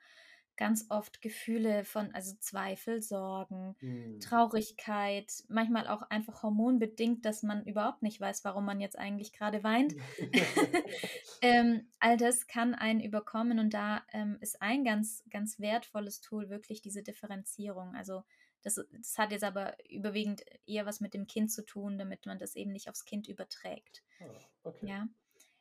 ganz 0.57 0.87
oft 0.88 1.21
Gefühle 1.21 1.85
von, 1.85 2.14
also 2.14 2.35
Zweifel, 2.38 3.03
Sorgen, 3.03 3.77
mhm. 3.81 4.21
Traurigkeit, 4.21 5.45
manchmal 5.49 5.87
auch 5.88 6.03
einfach 6.03 6.42
hormonbedingt, 6.42 7.25
dass 7.25 7.42
man 7.42 7.64
überhaupt 7.64 8.03
nicht 8.03 8.21
weiß, 8.21 8.45
warum 8.45 8.64
man 8.64 8.81
jetzt 8.81 8.99
eigentlich 8.99 9.33
gerade 9.33 9.62
weint. 9.62 9.95
ähm, 11.42 11.88
all 11.99 12.16
das 12.16 12.47
kann 12.47 12.75
einen 12.75 13.01
überkommen 13.01 13.59
und 13.59 13.75
da 13.75 14.03
ähm, 14.12 14.38
ist 14.40 14.62
ein 14.62 14.85
ganz, 14.85 15.25
ganz 15.31 15.61
wertvolles 15.61 16.21
Tool 16.21 16.49
wirklich 16.49 16.81
diese 16.81 17.03
Differenzierung. 17.03 17.95
Also 17.95 18.23
das, 18.62 18.81
das, 18.90 19.16
hat 19.16 19.31
jetzt 19.31 19.45
aber 19.45 19.77
überwiegend 19.88 20.42
eher 20.66 20.87
was 20.87 21.01
mit 21.01 21.14
dem 21.14 21.27
Kind 21.27 21.53
zu 21.53 21.64
tun, 21.64 21.99
damit 21.99 22.27
man 22.27 22.38
das 22.38 22.57
eben 22.57 22.73
nicht 22.73 22.88
aufs 22.88 23.05
Kind 23.05 23.29
überträgt. 23.29 24.03
Oh, 24.21 24.69
okay. 24.69 24.87
Ja. 24.88 25.09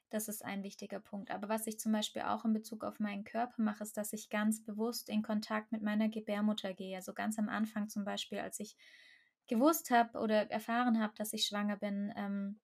Das 0.09 0.27
ist 0.27 0.45
ein 0.45 0.63
wichtiger 0.63 0.99
Punkt. 0.99 1.31
Aber 1.31 1.49
was 1.49 1.67
ich 1.67 1.79
zum 1.79 1.91
Beispiel 1.91 2.21
auch 2.23 2.45
in 2.45 2.53
Bezug 2.53 2.83
auf 2.83 2.99
meinen 2.99 3.23
Körper 3.23 3.61
mache, 3.61 3.83
ist, 3.83 3.97
dass 3.97 4.13
ich 4.13 4.29
ganz 4.29 4.63
bewusst 4.63 5.09
in 5.09 5.23
Kontakt 5.23 5.71
mit 5.71 5.81
meiner 5.81 6.09
Gebärmutter 6.09 6.73
gehe. 6.73 6.95
Also 6.95 7.13
ganz 7.13 7.39
am 7.39 7.49
Anfang 7.49 7.89
zum 7.89 8.05
Beispiel, 8.05 8.39
als 8.39 8.59
ich 8.59 8.77
gewusst 9.47 9.91
habe 9.91 10.19
oder 10.19 10.49
erfahren 10.51 11.01
habe, 11.01 11.13
dass 11.17 11.33
ich 11.33 11.45
schwanger 11.45 11.77
bin, 11.77 12.13
ähm, 12.15 12.59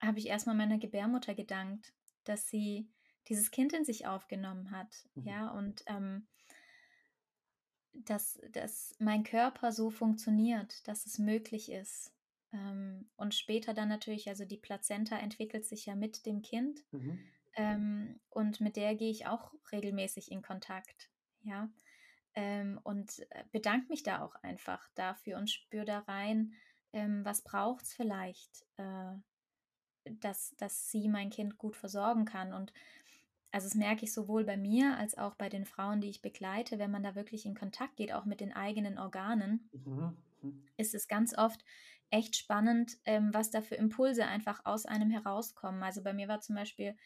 habe 0.00 0.18
ich 0.18 0.26
erstmal 0.26 0.56
meiner 0.56 0.78
Gebärmutter 0.78 1.34
gedankt, 1.34 1.92
dass 2.24 2.48
sie 2.48 2.88
dieses 3.28 3.50
Kind 3.50 3.72
in 3.72 3.84
sich 3.84 4.06
aufgenommen 4.06 4.70
hat. 4.70 5.08
Mhm. 5.14 5.26
Ja, 5.26 5.50
und 5.50 5.82
ähm, 5.86 6.26
dass, 7.92 8.40
dass 8.52 8.94
mein 8.98 9.24
Körper 9.24 9.72
so 9.72 9.90
funktioniert, 9.90 10.86
dass 10.88 11.06
es 11.06 11.18
möglich 11.18 11.70
ist, 11.70 12.12
ähm, 12.52 13.08
und 13.16 13.34
später 13.34 13.74
dann 13.74 13.88
natürlich, 13.88 14.28
also 14.28 14.44
die 14.44 14.58
Plazenta 14.58 15.16
entwickelt 15.16 15.66
sich 15.66 15.86
ja 15.86 15.94
mit 15.94 16.26
dem 16.26 16.42
Kind. 16.42 16.80
Mhm. 16.90 17.18
Ähm, 17.54 18.20
und 18.28 18.60
mit 18.60 18.76
der 18.76 18.94
gehe 18.94 19.10
ich 19.10 19.26
auch 19.26 19.52
regelmäßig 19.72 20.30
in 20.30 20.42
Kontakt. 20.42 21.10
Ja. 21.42 21.68
Ähm, 22.34 22.78
und 22.84 23.20
äh, 23.30 23.44
bedanke 23.50 23.88
mich 23.88 24.02
da 24.02 24.22
auch 24.22 24.34
einfach 24.36 24.88
dafür 24.94 25.38
und 25.38 25.50
spüre 25.50 25.84
da 25.84 26.00
rein, 26.00 26.52
ähm, 26.92 27.24
was 27.24 27.42
braucht 27.42 27.84
es 27.84 27.94
vielleicht, 27.94 28.66
äh, 28.76 29.14
dass, 30.04 30.54
dass 30.56 30.90
sie 30.90 31.08
mein 31.08 31.30
Kind 31.30 31.58
gut 31.58 31.76
versorgen 31.76 32.24
kann. 32.24 32.52
Und 32.52 32.72
also 33.50 33.66
das 33.66 33.74
merke 33.74 34.04
ich 34.04 34.12
sowohl 34.12 34.44
bei 34.44 34.56
mir 34.56 34.96
als 34.96 35.18
auch 35.18 35.34
bei 35.34 35.48
den 35.48 35.64
Frauen, 35.64 36.00
die 36.00 36.08
ich 36.08 36.22
begleite, 36.22 36.78
wenn 36.78 36.90
man 36.90 37.02
da 37.02 37.14
wirklich 37.16 37.46
in 37.46 37.56
Kontakt 37.56 37.96
geht, 37.96 38.12
auch 38.12 38.24
mit 38.24 38.40
den 38.40 38.52
eigenen 38.52 38.96
Organen, 38.98 39.68
mhm. 39.72 40.16
mhm. 40.42 40.66
ist 40.76 40.94
es 40.94 41.08
ganz 41.08 41.36
oft 41.36 41.64
echt 42.10 42.36
spannend, 42.36 42.98
ähm, 43.04 43.32
was 43.32 43.50
da 43.50 43.60
für 43.62 43.76
Impulse 43.76 44.26
einfach 44.26 44.64
aus 44.64 44.86
einem 44.86 45.10
herauskommen. 45.10 45.82
Also 45.82 46.02
bei 46.02 46.12
mir 46.12 46.28
war 46.28 46.40
zum 46.40 46.56
Beispiel 46.56 46.96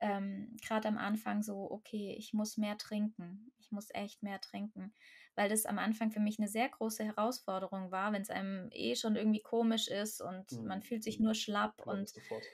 ähm, 0.00 0.56
gerade 0.60 0.88
am 0.88 0.98
Anfang 0.98 1.42
so, 1.42 1.70
okay, 1.70 2.14
ich 2.18 2.32
muss 2.32 2.56
mehr 2.56 2.76
trinken. 2.76 3.52
Ich 3.58 3.70
muss 3.70 3.88
echt 3.94 4.22
mehr 4.22 4.40
trinken. 4.40 4.92
Weil 5.36 5.48
das 5.48 5.64
am 5.64 5.78
Anfang 5.78 6.10
für 6.10 6.20
mich 6.20 6.38
eine 6.38 6.48
sehr 6.48 6.68
große 6.68 7.04
Herausforderung 7.04 7.90
war, 7.90 8.12
wenn 8.12 8.22
es 8.22 8.30
einem 8.30 8.68
eh 8.72 8.96
schon 8.96 9.16
irgendwie 9.16 9.42
komisch 9.42 9.88
ist 9.88 10.20
und 10.20 10.50
mhm. 10.52 10.66
man 10.66 10.82
fühlt 10.82 11.04
sich 11.04 11.20
nur 11.20 11.34
schlapp 11.34 11.74
ja, 11.78 11.92
und 11.92 12.08
sofort. 12.08 12.44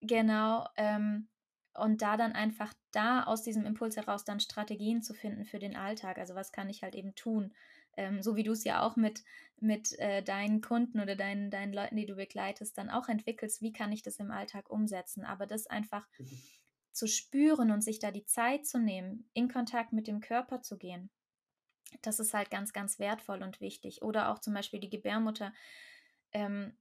genau. 0.00 0.66
Ähm, 0.76 1.28
und 1.74 2.02
da 2.02 2.16
dann 2.16 2.32
einfach 2.32 2.72
da 2.90 3.24
aus 3.24 3.42
diesem 3.42 3.64
Impuls 3.64 3.96
heraus 3.96 4.24
dann 4.24 4.40
Strategien 4.40 5.02
zu 5.02 5.14
finden 5.14 5.44
für 5.44 5.58
den 5.58 5.76
Alltag. 5.76 6.18
Also 6.18 6.34
was 6.34 6.50
kann 6.50 6.68
ich 6.68 6.82
halt 6.82 6.94
eben 6.94 7.14
tun? 7.14 7.54
Ähm, 7.96 8.22
so 8.22 8.36
wie 8.36 8.42
du 8.42 8.52
es 8.52 8.64
ja 8.64 8.82
auch 8.82 8.96
mit, 8.96 9.22
mit 9.60 9.98
äh, 9.98 10.22
deinen 10.22 10.60
Kunden 10.60 11.00
oder 11.00 11.16
deinen, 11.16 11.50
deinen 11.50 11.72
Leuten, 11.72 11.96
die 11.96 12.06
du 12.06 12.14
begleitest, 12.14 12.76
dann 12.78 12.90
auch 12.90 13.08
entwickelst, 13.08 13.62
wie 13.62 13.72
kann 13.72 13.92
ich 13.92 14.02
das 14.02 14.16
im 14.16 14.30
Alltag 14.30 14.70
umsetzen. 14.70 15.24
Aber 15.24 15.46
das 15.46 15.66
einfach 15.66 16.06
mhm. 16.18 16.40
zu 16.92 17.06
spüren 17.06 17.70
und 17.70 17.82
sich 17.82 17.98
da 17.98 18.10
die 18.10 18.26
Zeit 18.26 18.66
zu 18.66 18.78
nehmen, 18.78 19.28
in 19.34 19.48
Kontakt 19.48 19.92
mit 19.92 20.06
dem 20.06 20.20
Körper 20.20 20.62
zu 20.62 20.78
gehen, 20.78 21.10
das 22.02 22.20
ist 22.20 22.34
halt 22.34 22.50
ganz, 22.50 22.72
ganz 22.72 22.98
wertvoll 22.98 23.42
und 23.42 23.60
wichtig. 23.60 24.02
Oder 24.02 24.30
auch 24.30 24.38
zum 24.38 24.54
Beispiel 24.54 24.80
die 24.80 24.90
Gebärmutter. 24.90 25.52
Ähm, 26.32 26.76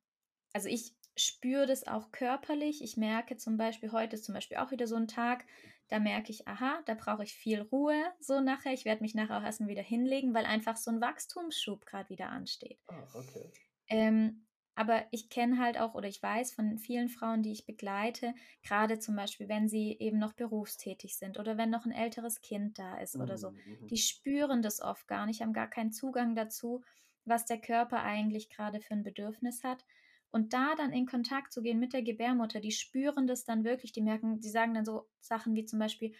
also 0.54 0.70
ich 0.70 0.96
spüre 1.22 1.66
das 1.66 1.88
auch 1.88 2.12
körperlich. 2.12 2.84
Ich 2.84 2.98
merke 2.98 3.38
zum 3.38 3.58
Beispiel, 3.58 3.92
heute 3.92 4.16
ist 4.16 4.26
zum 4.26 4.36
Beispiel 4.36 4.58
auch 4.58 4.72
wieder 4.72 4.88
so 4.88 4.96
ein 4.96 5.08
Tag, 5.08 5.46
da 5.90 6.00
merke 6.00 6.32
ich, 6.32 6.48
aha, 6.48 6.82
da 6.86 6.94
brauche 6.94 7.24
ich 7.24 7.34
viel 7.34 7.62
Ruhe 7.62 8.00
so 8.20 8.42
nachher. 8.42 8.74
Ich 8.74 8.86
werde 8.86 9.02
mich 9.02 9.16
nachher 9.16 9.38
auch 9.38 9.44
erstmal 9.44 9.70
wieder 9.70 9.82
hinlegen, 9.82 10.34
weil 10.34 10.46
einfach 10.46 10.78
so 10.78 10.92
ein 10.92 11.02
Wachstumsschub 11.02 11.86
gerade 11.86 12.10
wieder 12.10 12.30
ansteht. 12.30 12.80
Ah, 12.88 13.08
okay. 13.14 13.52
Ähm, 13.88 14.46
aber 14.80 15.06
ich 15.12 15.30
kenne 15.30 15.58
halt 15.60 15.78
auch 15.78 15.94
oder 15.94 16.08
ich 16.08 16.24
weiß 16.24 16.54
von 16.54 16.78
vielen 16.78 17.10
Frauen, 17.10 17.44
die 17.44 17.52
ich 17.52 17.66
begleite, 17.66 18.34
gerade 18.64 18.98
zum 18.98 19.14
Beispiel, 19.16 19.50
wenn 19.50 19.68
sie 19.68 19.98
eben 20.00 20.20
noch 20.20 20.32
berufstätig 20.32 21.18
sind 21.18 21.38
oder 21.38 21.58
wenn 21.58 21.70
noch 21.70 21.86
ein 21.86 21.92
älteres 21.92 22.40
Kind 22.40 22.80
da 22.80 22.98
ist 22.98 23.18
mhm. 23.18 23.24
oder 23.24 23.38
so, 23.38 23.52
mhm, 23.52 23.58
mhm. 23.82 23.88
die 23.88 23.98
spüren 23.98 24.62
das 24.62 24.80
oft 24.80 25.06
gar 25.08 25.26
nicht, 25.26 25.42
haben 25.42 25.52
gar 25.52 25.70
keinen 25.70 25.92
Zugang 25.92 26.34
dazu, 26.34 26.82
was 27.26 27.46
der 27.46 27.60
Körper 27.60 28.04
eigentlich 28.04 28.50
gerade 28.50 28.80
für 28.80 28.94
ein 28.94 29.04
Bedürfnis 29.04 29.66
hat. 29.66 29.86
Und 30.32 30.54
da 30.54 30.76
dann 30.76 30.94
in 30.94 31.06
Kontakt 31.06 31.52
zu 31.52 31.62
gehen 31.62 31.80
mit 31.80 31.94
der 31.94 32.04
Gebärmutter, 32.04 32.60
die 32.60 32.72
spüren 32.72 33.26
das 33.26 33.46
dann 33.46 33.64
wirklich, 33.64 33.92
die 33.92 34.02
merken, 34.02 34.40
die 34.40 34.50
sagen 34.50 34.74
dann 34.74 34.86
so 34.86 35.10
Sachen 35.20 35.56
wie 35.56 35.66
zum 35.66 35.80
Beispiel, 35.80 36.14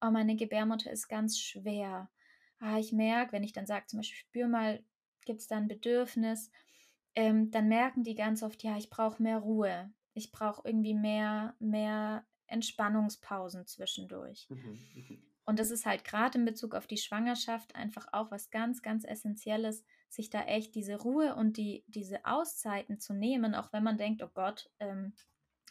oh, 0.00 0.10
meine 0.10 0.36
Gebärmutter 0.36 0.90
ist 0.90 1.08
ganz 1.08 1.38
schwer. 1.38 2.10
Ah, 2.58 2.78
ich 2.78 2.92
merke, 2.92 3.32
wenn 3.32 3.44
ich 3.44 3.52
dann 3.52 3.66
sage, 3.66 3.86
zum 3.86 3.98
Beispiel, 3.98 4.18
spür 4.18 4.48
mal 4.48 4.84
gibt 5.24 5.40
es 5.40 5.46
da 5.46 5.56
ein 5.56 5.68
Bedürfnis, 5.68 6.50
ähm, 7.14 7.50
dann 7.50 7.68
merken 7.68 8.02
die 8.02 8.14
ganz 8.14 8.42
oft, 8.42 8.62
ja, 8.62 8.76
ich 8.76 8.90
brauche 8.90 9.22
mehr 9.22 9.38
Ruhe, 9.38 9.92
ich 10.14 10.32
brauche 10.32 10.66
irgendwie 10.66 10.94
mehr, 10.94 11.54
mehr 11.60 12.26
Entspannungspausen 12.46 13.66
zwischendurch. 13.66 14.46
Mhm, 14.50 14.78
mhm. 14.94 15.22
Und 15.46 15.58
das 15.58 15.70
ist 15.70 15.86
halt 15.86 16.04
gerade 16.04 16.38
in 16.38 16.44
Bezug 16.44 16.74
auf 16.74 16.86
die 16.86 16.96
Schwangerschaft 16.96 17.74
einfach 17.74 18.08
auch 18.12 18.30
was 18.30 18.50
ganz, 18.50 18.82
ganz 18.82 19.04
Essentielles, 19.04 19.84
sich 20.14 20.30
da 20.30 20.42
echt 20.44 20.74
diese 20.74 20.96
Ruhe 20.96 21.34
und 21.34 21.56
die, 21.56 21.84
diese 21.88 22.24
Auszeiten 22.24 22.98
zu 22.98 23.12
nehmen, 23.12 23.54
auch 23.54 23.72
wenn 23.72 23.82
man 23.82 23.98
denkt, 23.98 24.22
oh 24.22 24.30
Gott, 24.32 24.70
ähm, 24.80 25.14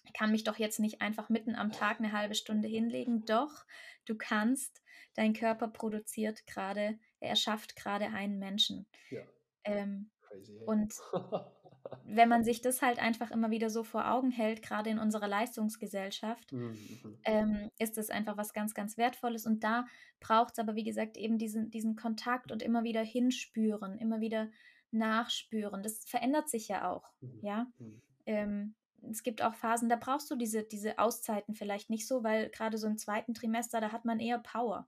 ich 0.06 0.14
kann 0.14 0.32
mich 0.32 0.44
doch 0.44 0.58
jetzt 0.58 0.80
nicht 0.80 1.02
einfach 1.02 1.30
mitten 1.30 1.56
am 1.56 1.72
Tag 1.72 2.00
eine 2.00 2.12
halbe 2.12 2.36
Stunde 2.36 2.68
hinlegen. 2.68 3.26
Doch, 3.26 3.66
du 4.06 4.16
kannst, 4.16 4.84
dein 5.14 5.34
Körper 5.34 5.68
produziert 5.70 6.46
gerade, 6.46 7.00
er 7.20 7.36
schafft 7.36 7.76
gerade 7.76 8.08
einen 8.08 8.38
Menschen. 8.38 8.86
Ja. 9.10 9.22
Ähm, 9.64 10.12
Crazy. 10.22 10.60
Und 10.66 10.94
wenn 12.06 12.30
man 12.30 12.44
sich 12.44 12.62
das 12.62 12.82
halt 12.82 13.00
einfach 13.00 13.32
immer 13.32 13.52
wieder 13.52 13.70
so 13.70 13.84
vor 13.84 14.10
Augen 14.10 14.32
hält, 14.32 14.62
gerade 14.62 14.90
in 14.90 15.00
unserer 15.00 15.28
Leistungsgesellschaft, 15.28 16.52
mhm. 16.52 16.78
mhm. 17.04 17.18
ähm, 17.24 17.72
ist 17.80 17.98
das 17.98 18.10
einfach 18.10 18.38
was 18.38 18.54
ganz, 18.54 18.74
ganz 18.74 18.98
Wertvolles. 18.98 19.46
Und 19.46 19.64
da 19.64 19.86
braucht 20.20 20.54
es 20.54 20.60
aber, 20.60 20.76
wie 20.76 20.84
gesagt, 20.84 21.18
eben 21.18 21.38
diesen, 21.38 21.70
diesen 21.72 21.96
Kontakt 21.96 22.52
und 22.52 22.62
immer 22.62 22.84
wieder 22.84 23.02
hinspüren, 23.02 23.98
immer 23.98 24.22
wieder 24.22 24.50
nachspüren. 24.92 25.84
Das 25.84 26.06
verändert 26.06 26.50
sich 26.50 26.68
ja 26.68 26.90
auch, 26.90 27.12
mhm. 27.22 27.40
ja. 27.42 27.68
Mhm. 27.80 28.02
Ähm, 28.26 28.76
es 29.10 29.24
gibt 29.24 29.42
auch 29.42 29.54
Phasen, 29.54 29.90
da 29.90 29.98
brauchst 29.98 30.32
du 30.32 30.36
diese, 30.36 30.64
diese 30.64 30.98
Auszeiten 30.98 31.56
vielleicht 31.56 31.90
nicht 31.90 32.08
so, 32.08 32.24
weil 32.24 32.50
gerade 32.50 32.78
so 32.78 32.88
im 32.88 32.98
zweiten 32.98 33.34
Trimester, 33.34 33.82
da 33.82 33.92
hat 33.92 34.06
man 34.06 34.20
eher 34.20 34.40
Power. 34.40 34.88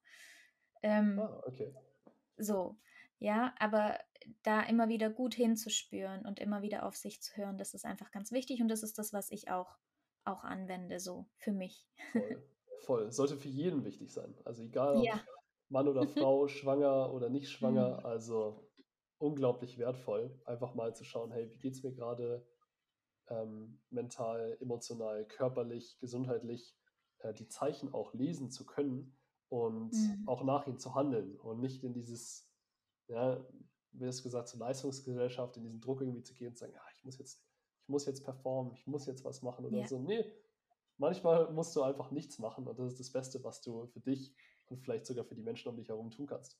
Ähm, 0.81 1.19
ah, 1.19 1.41
okay. 1.45 1.73
So, 2.37 2.77
ja, 3.19 3.53
aber 3.59 3.97
da 4.43 4.61
immer 4.61 4.89
wieder 4.89 5.09
gut 5.09 5.33
hinzuspüren 5.33 6.25
und 6.25 6.39
immer 6.39 6.61
wieder 6.61 6.85
auf 6.85 6.95
sich 6.95 7.21
zu 7.21 7.35
hören, 7.37 7.57
das 7.57 7.73
ist 7.73 7.85
einfach 7.85 8.11
ganz 8.11 8.31
wichtig 8.31 8.61
und 8.61 8.67
das 8.67 8.83
ist 8.83 8.97
das, 8.97 9.13
was 9.13 9.31
ich 9.31 9.49
auch, 9.49 9.77
auch 10.23 10.43
anwende, 10.43 10.99
so 10.99 11.27
für 11.37 11.51
mich. 11.51 11.87
Voll, 12.11 12.43
voll. 12.85 13.11
Sollte 13.11 13.37
für 13.37 13.49
jeden 13.49 13.83
wichtig 13.83 14.11
sein. 14.11 14.35
Also 14.45 14.63
egal, 14.63 15.03
ja. 15.03 15.19
Mann 15.69 15.87
oder 15.87 16.07
Frau, 16.07 16.47
schwanger 16.47 17.13
oder 17.13 17.29
nicht 17.29 17.49
schwanger, 17.49 17.99
mhm. 17.99 18.05
also 18.05 18.69
unglaublich 19.17 19.77
wertvoll, 19.77 20.39
einfach 20.45 20.75
mal 20.75 20.95
zu 20.95 21.03
schauen, 21.03 21.31
hey, 21.31 21.49
wie 21.51 21.57
geht 21.57 21.73
es 21.73 21.83
mir 21.83 21.93
gerade 21.93 22.45
ähm, 23.29 23.79
mental, 23.89 24.57
emotional, 24.59 25.25
körperlich, 25.25 25.97
gesundheitlich, 25.99 26.75
äh, 27.19 27.33
die 27.33 27.47
Zeichen 27.47 27.93
auch 27.93 28.13
lesen 28.13 28.51
zu 28.51 28.65
können 28.65 29.17
und 29.49 29.93
mhm. 29.93 30.23
auch 30.27 30.43
nach 30.43 30.67
ihnen 30.67 30.79
zu 30.79 30.95
handeln 30.95 31.37
und 31.39 31.59
nicht 31.59 31.83
in 31.83 31.93
dieses, 31.93 32.44
ja, 33.07 33.45
wie 33.91 34.05
es 34.05 34.23
gesagt, 34.23 34.47
zur 34.47 34.59
Leistungsgesellschaft, 34.59 35.57
in 35.57 35.63
diesen 35.63 35.81
Druck 35.81 36.01
irgendwie 36.01 36.23
zu 36.23 36.33
gehen 36.33 36.49
und 36.49 36.55
zu 36.55 36.65
sagen, 36.65 36.73
ja, 36.73 36.81
ich 36.95 37.03
muss 37.03 37.17
jetzt, 37.17 37.41
ich 37.81 37.89
muss 37.89 38.05
jetzt 38.05 38.23
performen, 38.23 38.73
ich 38.73 38.85
muss 38.87 39.05
jetzt 39.05 39.23
was 39.23 39.41
machen 39.41 39.65
oder 39.65 39.79
ja. 39.79 39.87
so. 39.87 39.99
Nee, 39.99 40.25
manchmal 40.97 41.51
musst 41.51 41.75
du 41.75 41.83
einfach 41.83 42.11
nichts 42.11 42.39
machen 42.39 42.67
und 42.67 42.79
das 42.79 42.93
ist 42.93 42.99
das 42.99 43.11
Beste, 43.11 43.43
was 43.43 43.61
du 43.61 43.87
für 43.87 43.99
dich 43.99 44.35
und 44.67 44.79
vielleicht 44.79 45.05
sogar 45.05 45.25
für 45.25 45.35
die 45.35 45.43
Menschen 45.43 45.69
um 45.69 45.77
dich 45.77 45.89
herum 45.89 46.11
tun 46.11 46.27
kannst. 46.27 46.59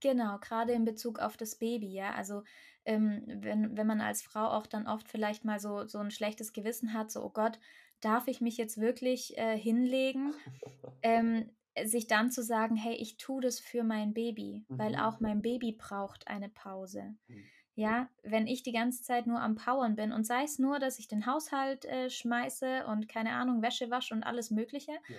Genau, 0.00 0.38
gerade 0.38 0.72
in 0.72 0.84
Bezug 0.84 1.18
auf 1.18 1.36
das 1.36 1.56
Baby, 1.56 1.92
ja. 1.92 2.14
Also 2.14 2.44
ähm, 2.84 3.24
wenn, 3.26 3.76
wenn 3.76 3.86
man 3.86 4.00
als 4.00 4.22
Frau 4.22 4.46
auch 4.46 4.66
dann 4.66 4.86
oft 4.86 5.08
vielleicht 5.08 5.44
mal 5.44 5.58
so, 5.58 5.86
so 5.86 5.98
ein 5.98 6.12
schlechtes 6.12 6.52
Gewissen 6.52 6.94
hat, 6.94 7.10
so, 7.10 7.24
oh 7.24 7.30
Gott, 7.30 7.58
darf 8.00 8.28
ich 8.28 8.40
mich 8.40 8.56
jetzt 8.56 8.78
wirklich 8.78 9.36
äh, 9.36 9.58
hinlegen? 9.58 10.32
ähm, 11.02 11.50
sich 11.84 12.06
dann 12.06 12.30
zu 12.30 12.42
sagen, 12.42 12.76
hey, 12.76 12.94
ich 12.94 13.16
tue 13.16 13.40
das 13.40 13.58
für 13.58 13.82
mein 13.82 14.14
Baby, 14.14 14.64
mhm. 14.68 14.78
weil 14.78 14.96
auch 14.96 15.20
mein 15.20 15.42
Baby 15.42 15.72
braucht 15.72 16.28
eine 16.28 16.48
Pause. 16.48 17.16
Mhm. 17.28 17.44
Ja, 17.76 18.08
wenn 18.22 18.46
ich 18.46 18.62
die 18.62 18.72
ganze 18.72 19.02
Zeit 19.02 19.26
nur 19.26 19.40
am 19.40 19.56
Powern 19.56 19.96
bin 19.96 20.12
und 20.12 20.24
sei 20.24 20.44
es 20.44 20.60
nur, 20.60 20.78
dass 20.78 21.00
ich 21.00 21.08
den 21.08 21.26
Haushalt 21.26 21.84
äh, 21.86 22.08
schmeiße 22.08 22.86
und 22.86 23.08
keine 23.08 23.32
Ahnung, 23.32 23.62
Wäsche 23.62 23.90
wasche 23.90 24.14
und 24.14 24.22
alles 24.22 24.52
Mögliche, 24.52 24.92
ja. 24.92 25.16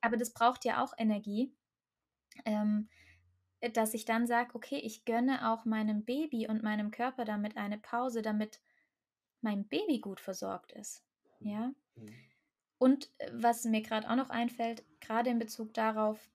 aber 0.00 0.16
das 0.16 0.32
braucht 0.32 0.64
ja 0.64 0.82
auch 0.82 0.94
Energie, 0.96 1.52
ähm, 2.46 2.88
dass 3.74 3.92
ich 3.92 4.06
dann 4.06 4.26
sage, 4.26 4.54
okay, 4.54 4.78
ich 4.78 5.04
gönne 5.04 5.52
auch 5.52 5.66
meinem 5.66 6.04
Baby 6.04 6.48
und 6.48 6.62
meinem 6.62 6.90
Körper 6.90 7.26
damit 7.26 7.58
eine 7.58 7.76
Pause, 7.76 8.22
damit 8.22 8.62
mein 9.42 9.68
Baby 9.68 10.00
gut 10.00 10.20
versorgt 10.20 10.72
ist. 10.72 11.04
Mhm. 11.40 11.48
Ja. 11.50 11.72
Mhm. 11.96 12.14
Und 12.78 13.10
äh, 13.18 13.30
was 13.32 13.64
mir 13.64 13.82
gerade 13.82 14.08
auch 14.08 14.16
noch 14.16 14.30
einfällt, 14.30 14.84
gerade 15.00 15.30
in 15.30 15.38
Bezug 15.38 15.74
darauf, 15.74 16.30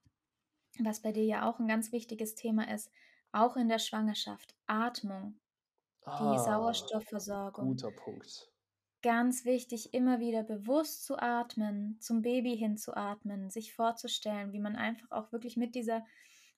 was 0.78 1.00
bei 1.00 1.12
dir 1.12 1.24
ja 1.24 1.48
auch 1.48 1.58
ein 1.58 1.68
ganz 1.68 1.92
wichtiges 1.92 2.34
Thema 2.34 2.70
ist, 2.72 2.90
auch 3.32 3.56
in 3.56 3.68
der 3.68 3.78
Schwangerschaft, 3.78 4.54
Atmung, 4.66 5.38
ah, 6.04 6.32
die 6.32 6.38
Sauerstoffversorgung. 6.38 7.68
Guter 7.68 7.90
Punkt. 7.90 8.50
Ganz 9.02 9.44
wichtig, 9.44 9.92
immer 9.92 10.18
wieder 10.18 10.42
bewusst 10.42 11.04
zu 11.04 11.18
atmen, 11.18 11.98
zum 12.00 12.22
Baby 12.22 12.56
hinzuatmen, 12.56 13.50
sich 13.50 13.74
vorzustellen, 13.74 14.52
wie 14.52 14.60
man 14.60 14.76
einfach 14.76 15.10
auch 15.10 15.30
wirklich 15.30 15.56
mit 15.56 15.74
dieser, 15.74 16.06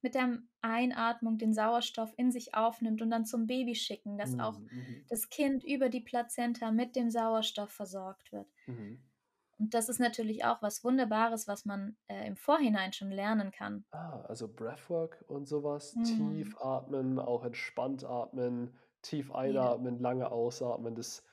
mit 0.00 0.14
der 0.14 0.38
Einatmung 0.60 1.38
den 1.38 1.52
Sauerstoff 1.52 2.14
in 2.16 2.30
sich 2.30 2.54
aufnimmt 2.54 3.02
und 3.02 3.10
dann 3.10 3.24
zum 3.24 3.48
Baby 3.48 3.74
schicken, 3.74 4.16
dass 4.16 4.32
mhm. 4.32 4.40
auch 4.40 4.58
mhm. 4.58 5.04
das 5.08 5.28
Kind 5.28 5.64
über 5.64 5.88
die 5.88 6.02
Plazenta 6.02 6.70
mit 6.70 6.94
dem 6.94 7.10
Sauerstoff 7.10 7.72
versorgt 7.72 8.30
wird. 8.30 8.48
Mhm. 8.66 9.02
Und 9.58 9.72
das 9.72 9.88
ist 9.88 10.00
natürlich 10.00 10.44
auch 10.44 10.60
was 10.60 10.84
Wunderbares, 10.84 11.48
was 11.48 11.64
man 11.64 11.96
äh, 12.08 12.26
im 12.26 12.36
Vorhinein 12.36 12.92
schon 12.92 13.10
lernen 13.10 13.50
kann. 13.50 13.84
Ah, 13.90 14.20
also 14.28 14.48
Breathwork 14.48 15.24
und 15.28 15.46
sowas, 15.48 15.94
mhm. 15.94 16.04
tief 16.04 16.60
atmen, 16.60 17.18
auch 17.18 17.44
entspannt 17.44 18.04
atmen, 18.04 18.76
tief 19.02 19.32
einatmen, 19.32 19.96
ja. 19.96 20.02
lange 20.02 20.30
ausatmen, 20.30 20.94
das, 20.94 21.24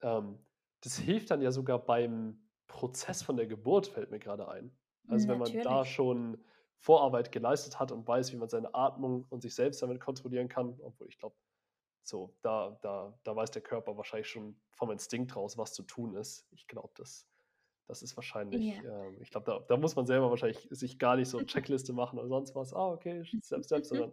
ähm, 0.00 0.38
das 0.80 0.98
hilft 0.98 1.30
dann 1.30 1.40
ja 1.40 1.52
sogar 1.52 1.78
beim 1.78 2.42
Prozess 2.66 3.22
von 3.22 3.36
der 3.36 3.46
Geburt, 3.46 3.86
fällt 3.86 4.10
mir 4.10 4.18
gerade 4.18 4.48
ein. 4.48 4.76
Also 5.08 5.28
wenn 5.28 5.38
man 5.38 5.52
da 5.62 5.84
schon 5.84 6.42
Vorarbeit 6.78 7.30
geleistet 7.30 7.78
hat 7.78 7.92
und 7.92 8.06
weiß, 8.06 8.32
wie 8.32 8.36
man 8.36 8.48
seine 8.48 8.74
Atmung 8.74 9.26
und 9.28 9.42
sich 9.42 9.54
selbst 9.54 9.82
damit 9.82 10.00
kontrollieren 10.00 10.48
kann, 10.48 10.78
obwohl 10.80 11.08
ich 11.08 11.18
glaube, 11.18 11.36
so, 12.02 12.34
da, 12.42 12.76
da, 12.82 13.16
da 13.22 13.36
weiß 13.36 13.52
der 13.52 13.62
Körper 13.62 13.96
wahrscheinlich 13.96 14.28
schon 14.28 14.56
vom 14.72 14.90
Instinkt 14.90 15.36
raus, 15.36 15.56
was 15.56 15.72
zu 15.72 15.84
tun 15.84 16.16
ist. 16.16 16.46
Ich 16.50 16.66
glaube, 16.66 16.92
das 16.96 17.28
das 17.86 18.02
ist 18.02 18.16
wahrscheinlich, 18.16 18.76
ja. 18.76 19.06
ähm, 19.06 19.18
ich 19.20 19.30
glaube, 19.30 19.46
da, 19.46 19.60
da, 19.66 19.76
muss 19.76 19.96
man 19.96 20.06
selber 20.06 20.30
wahrscheinlich 20.30 20.66
sich 20.70 20.98
gar 20.98 21.16
nicht 21.16 21.28
so 21.28 21.38
eine 21.38 21.46
Checkliste 21.76 21.92
machen 21.92 22.18
oder 22.18 22.28
sonst 22.28 22.54
was. 22.54 22.72
Ah, 22.72 22.88
okay, 22.88 23.24
Step, 23.42 23.64
Step, 23.64 23.84
sondern 23.84 24.12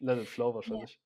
let 0.00 0.18
it 0.18 0.28
flow 0.28 0.54
wahrscheinlich. 0.54 1.00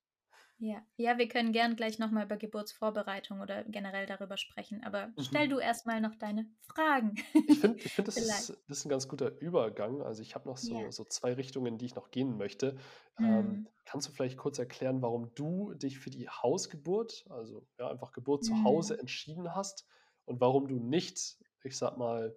Ja. 0.59 0.81
ja, 0.95 1.17
wir 1.17 1.27
können 1.27 1.51
gern 1.51 1.75
gleich 1.75 1.99
nochmal 1.99 2.25
über 2.25 2.37
Geburtsvorbereitung 2.37 3.41
oder 3.41 3.65
generell 3.65 4.05
darüber 4.05 4.37
sprechen, 4.37 4.81
aber 4.83 5.07
mhm. 5.07 5.13
stell 5.19 5.49
du 5.49 5.59
erstmal 5.59 5.99
noch 5.99 6.15
deine 6.15 6.47
Fragen. 6.61 7.15
Ich 7.47 7.59
finde, 7.59 7.79
ich 7.79 7.91
find, 7.91 8.07
das, 8.07 8.15
ist, 8.15 8.49
das 8.67 8.77
ist 8.77 8.85
ein 8.85 8.89
ganz 8.89 9.07
guter 9.09 9.37
Übergang. 9.41 10.01
Also 10.01 10.21
ich 10.21 10.35
habe 10.35 10.47
noch 10.47 10.57
so, 10.57 10.79
ja. 10.79 10.91
so 10.91 11.03
zwei 11.03 11.33
Richtungen, 11.33 11.77
die 11.77 11.87
ich 11.87 11.95
noch 11.95 12.11
gehen 12.11 12.37
möchte. 12.37 12.77
Ähm, 13.19 13.25
mhm. 13.25 13.31
Ähm, 13.31 13.67
kannst 13.83 14.07
du 14.07 14.13
vielleicht 14.13 14.37
kurz 14.37 14.57
erklären, 14.57 15.01
warum 15.01 15.33
du 15.35 15.73
dich 15.73 15.99
für 15.99 16.11
die 16.11 16.29
Hausgeburt, 16.29 17.25
also 17.29 17.67
ja, 17.77 17.89
einfach 17.89 18.13
Geburt 18.13 18.45
zu 18.45 18.63
Hause 18.63 18.93
mhm. 18.93 18.99
entschieden 19.01 19.55
hast 19.55 19.85
und 20.25 20.39
warum 20.39 20.67
du 20.67 20.79
nicht 20.79 21.37
ich 21.63 21.77
sag 21.77 21.97
mal, 21.97 22.35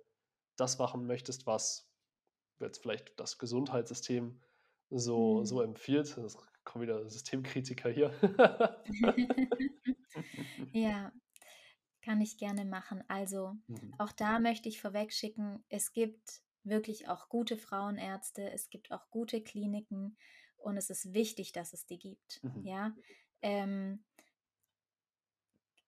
das 0.57 0.79
machen 0.79 1.07
möchtest, 1.07 1.47
was 1.47 1.91
jetzt 2.61 2.79
vielleicht 2.79 3.19
das 3.19 3.39
Gesundheitssystem 3.39 4.41
so, 4.91 5.41
mhm. 5.41 5.47
so 5.47 5.61
empfiehlt. 5.63 6.17
Das 6.17 6.37
kommt 6.65 6.83
wieder 6.83 7.09
Systemkritiker 7.09 7.91
hier. 7.91 8.13
ja, 10.73 11.13
kann 12.03 12.21
ich 12.21 12.39
gerne 12.39 12.65
machen. 12.65 13.03
Also 13.09 13.55
mhm. 13.67 13.95
auch 13.99 14.13
da 14.13 14.39
möchte 14.39 14.69
ich 14.69 14.81
vorweg 14.81 15.13
schicken, 15.13 15.65
es 15.69 15.93
gibt 15.93 16.43
wirklich 16.65 17.09
auch 17.09 17.29
gute 17.29 17.57
Frauenärzte, 17.57 18.51
es 18.51 18.71
gibt 18.71 18.91
auch 18.91 19.09
gute 19.11 19.43
Kliniken 19.43 20.17
und 20.57 20.77
es 20.77 20.91
ist 20.91 21.13
wichtig, 21.13 21.53
dass 21.53 21.73
es 21.73 21.87
die 21.87 21.99
gibt. 21.99 22.43
Mhm. 22.43 22.67
Ja. 22.67 22.95
Ähm, 23.43 24.05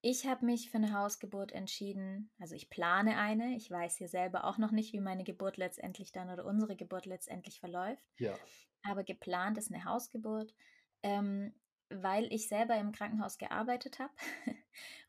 ich 0.00 0.26
habe 0.26 0.46
mich 0.46 0.70
für 0.70 0.76
eine 0.76 0.92
Hausgeburt 0.92 1.52
entschieden. 1.52 2.30
Also 2.38 2.54
ich 2.54 2.70
plane 2.70 3.18
eine. 3.18 3.56
Ich 3.56 3.70
weiß 3.70 3.96
hier 3.96 4.08
selber 4.08 4.44
auch 4.44 4.58
noch 4.58 4.70
nicht, 4.70 4.92
wie 4.92 5.00
meine 5.00 5.24
Geburt 5.24 5.56
letztendlich 5.56 6.12
dann 6.12 6.30
oder 6.30 6.44
unsere 6.44 6.76
Geburt 6.76 7.06
letztendlich 7.06 7.58
verläuft. 7.58 8.02
Ja. 8.18 8.38
Aber 8.84 9.02
geplant 9.02 9.58
ist 9.58 9.72
eine 9.72 9.84
Hausgeburt, 9.84 10.54
ähm, 11.02 11.52
weil 11.90 12.32
ich 12.32 12.48
selber 12.48 12.76
im 12.76 12.92
Krankenhaus 12.92 13.38
gearbeitet 13.38 13.98
habe 13.98 14.12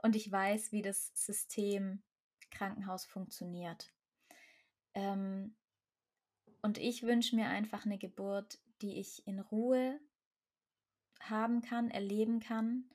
und 0.02 0.16
ich 0.16 0.32
weiß, 0.32 0.72
wie 0.72 0.82
das 0.82 1.12
System 1.14 2.02
Krankenhaus 2.50 3.06
funktioniert. 3.06 3.94
Ähm, 4.96 5.56
und 6.64 6.80
ich 6.80 7.04
wünsche 7.04 7.36
mir 7.36 7.48
einfach 7.48 7.86
eine 7.86 8.00
Geburt, 8.00 8.58
die 8.82 9.00
ich 9.00 9.28
in 9.28 9.40
Ruhe 9.40 10.00
haben 11.20 11.62
kann, 11.62 11.92
erleben 11.92 12.40
kann 12.40 12.90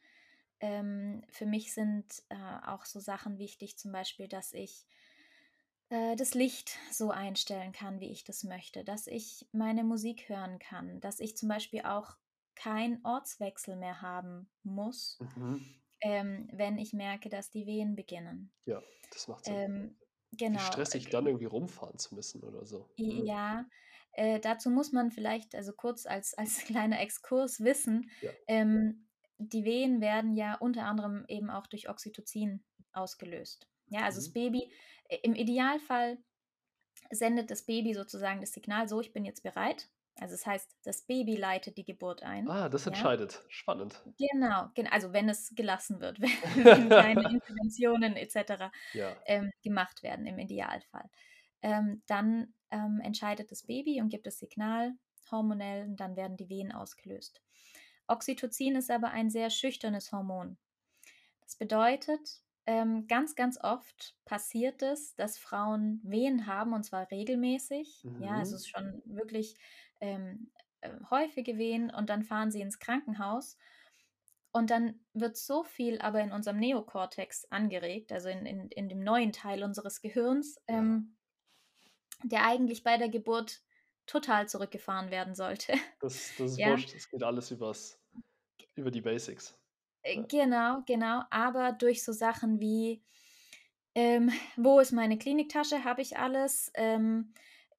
ähm, 0.64 1.22
für 1.28 1.44
mich 1.44 1.74
sind 1.74 2.06
äh, 2.30 2.66
auch 2.66 2.86
so 2.86 2.98
Sachen 2.98 3.38
wichtig, 3.38 3.76
zum 3.76 3.92
Beispiel, 3.92 4.28
dass 4.28 4.54
ich 4.54 4.86
äh, 5.90 6.16
das 6.16 6.32
Licht 6.32 6.78
so 6.90 7.10
einstellen 7.10 7.72
kann, 7.72 8.00
wie 8.00 8.10
ich 8.10 8.24
das 8.24 8.44
möchte, 8.44 8.82
dass 8.82 9.06
ich 9.06 9.46
meine 9.52 9.84
Musik 9.84 10.26
hören 10.30 10.58
kann, 10.58 11.00
dass 11.02 11.20
ich 11.20 11.36
zum 11.36 11.50
Beispiel 11.50 11.82
auch 11.82 12.16
keinen 12.54 13.04
Ortswechsel 13.04 13.76
mehr 13.76 14.00
haben 14.00 14.48
muss, 14.62 15.18
mhm. 15.36 15.62
ähm, 16.00 16.48
wenn 16.50 16.78
ich 16.78 16.94
merke, 16.94 17.28
dass 17.28 17.50
die 17.50 17.66
Wehen 17.66 17.94
beginnen. 17.94 18.50
Ja, 18.64 18.82
das 19.12 19.28
macht 19.28 19.44
Sinn. 19.44 19.54
Ähm, 19.54 19.98
genau. 20.32 20.60
Wie 20.60 20.64
stressig, 20.64 21.10
dann 21.10 21.26
irgendwie 21.26 21.44
rumfahren 21.44 21.98
zu 21.98 22.14
müssen 22.14 22.42
oder 22.42 22.64
so. 22.64 22.88
Mhm. 22.96 23.26
Ja, 23.26 23.66
äh, 24.14 24.40
dazu 24.40 24.70
muss 24.70 24.92
man 24.92 25.10
vielleicht, 25.10 25.54
also 25.54 25.74
kurz 25.74 26.06
als, 26.06 26.32
als 26.32 26.58
kleiner 26.64 27.00
Exkurs 27.02 27.60
wissen, 27.60 28.10
ja. 28.22 28.30
ähm, 28.46 29.08
die 29.52 29.64
Wehen 29.64 30.00
werden 30.00 30.34
ja 30.34 30.54
unter 30.56 30.84
anderem 30.84 31.24
eben 31.28 31.50
auch 31.50 31.66
durch 31.66 31.88
Oxytocin 31.88 32.62
ausgelöst. 32.92 33.68
Ja, 33.88 34.02
also 34.02 34.20
mhm. 34.20 34.24
das 34.24 34.32
Baby, 34.32 34.72
äh, 35.08 35.18
im 35.22 35.34
Idealfall 35.34 36.18
sendet 37.10 37.50
das 37.50 37.64
Baby 37.66 37.94
sozusagen 37.94 38.40
das 38.40 38.52
Signal, 38.52 38.88
so, 38.88 39.00
ich 39.00 39.12
bin 39.12 39.24
jetzt 39.24 39.42
bereit. 39.42 39.88
Also 40.20 40.34
das 40.34 40.46
heißt, 40.46 40.76
das 40.84 41.02
Baby 41.02 41.34
leitet 41.34 41.76
die 41.76 41.84
Geburt 41.84 42.22
ein. 42.22 42.48
Ah, 42.48 42.68
das 42.68 42.86
entscheidet. 42.86 43.32
Ja? 43.32 43.40
Spannend. 43.48 44.00
Genau, 44.16 44.70
also 44.90 45.12
wenn 45.12 45.28
es 45.28 45.52
gelassen 45.56 46.00
wird, 46.00 46.20
wenn 46.20 46.24
keine 46.88 47.28
Interventionen 47.28 48.16
etc. 48.16 48.70
Ja. 48.92 49.16
Ähm, 49.26 49.50
gemacht 49.62 50.02
werden 50.02 50.26
im 50.26 50.38
Idealfall. 50.38 51.10
Ähm, 51.62 52.02
dann 52.06 52.54
ähm, 52.70 53.00
entscheidet 53.02 53.50
das 53.50 53.64
Baby 53.64 54.00
und 54.00 54.08
gibt 54.08 54.26
das 54.26 54.38
Signal 54.38 54.92
hormonell 55.30 55.88
und 55.88 55.96
dann 55.98 56.14
werden 56.14 56.36
die 56.36 56.48
Wehen 56.48 56.70
ausgelöst. 56.70 57.42
Oxytocin 58.06 58.76
ist 58.76 58.90
aber 58.90 59.10
ein 59.10 59.30
sehr 59.30 59.50
schüchternes 59.50 60.12
Hormon. 60.12 60.58
Das 61.40 61.56
bedeutet, 61.56 62.42
ähm, 62.66 63.06
ganz, 63.06 63.34
ganz 63.34 63.58
oft 63.62 64.16
passiert 64.24 64.82
es, 64.82 65.14
dass 65.14 65.38
Frauen 65.38 66.00
Wehen 66.02 66.46
haben 66.46 66.72
und 66.72 66.84
zwar 66.84 67.10
regelmäßig. 67.10 68.02
Mhm. 68.04 68.22
Ja, 68.22 68.32
also 68.36 68.56
es 68.56 68.62
ist 68.62 68.68
schon 68.68 69.02
wirklich 69.04 69.56
ähm, 70.00 70.50
äh, 70.80 70.90
häufige 71.10 71.58
Wehen 71.58 71.90
und 71.90 72.08
dann 72.08 72.22
fahren 72.22 72.50
sie 72.50 72.62
ins 72.62 72.78
Krankenhaus 72.78 73.58
und 74.52 74.70
dann 74.70 75.00
wird 75.12 75.36
so 75.36 75.64
viel 75.64 75.98
aber 75.98 76.20
in 76.20 76.32
unserem 76.32 76.58
Neokortex 76.58 77.46
angeregt, 77.50 78.12
also 78.12 78.28
in, 78.28 78.46
in, 78.46 78.68
in 78.68 78.88
dem 78.88 79.00
neuen 79.00 79.32
Teil 79.32 79.64
unseres 79.64 80.00
Gehirns, 80.00 80.58
ähm, 80.68 81.16
der 82.22 82.46
eigentlich 82.46 82.84
bei 82.84 82.96
der 82.96 83.08
Geburt 83.08 83.62
total 84.06 84.48
zurückgefahren 84.48 85.10
werden 85.10 85.34
sollte. 85.34 85.72
Das, 86.00 86.32
das 86.38 86.52
ist 86.52 86.58
ja. 86.58 86.70
wurscht, 86.70 86.94
es 86.94 87.08
geht 87.08 87.22
alles 87.22 87.50
übers, 87.50 87.98
über 88.74 88.90
die 88.90 89.00
Basics. 89.00 89.58
Äh, 90.02 90.22
genau, 90.24 90.82
genau. 90.86 91.22
Aber 91.30 91.72
durch 91.72 92.04
so 92.04 92.12
Sachen 92.12 92.60
wie, 92.60 93.02
ähm, 93.94 94.30
wo 94.56 94.80
ist 94.80 94.92
meine 94.92 95.18
Kliniktasche? 95.18 95.84
Habe 95.84 96.02
ich 96.02 96.18
alles? 96.18 96.70
Ähm, 96.74 97.32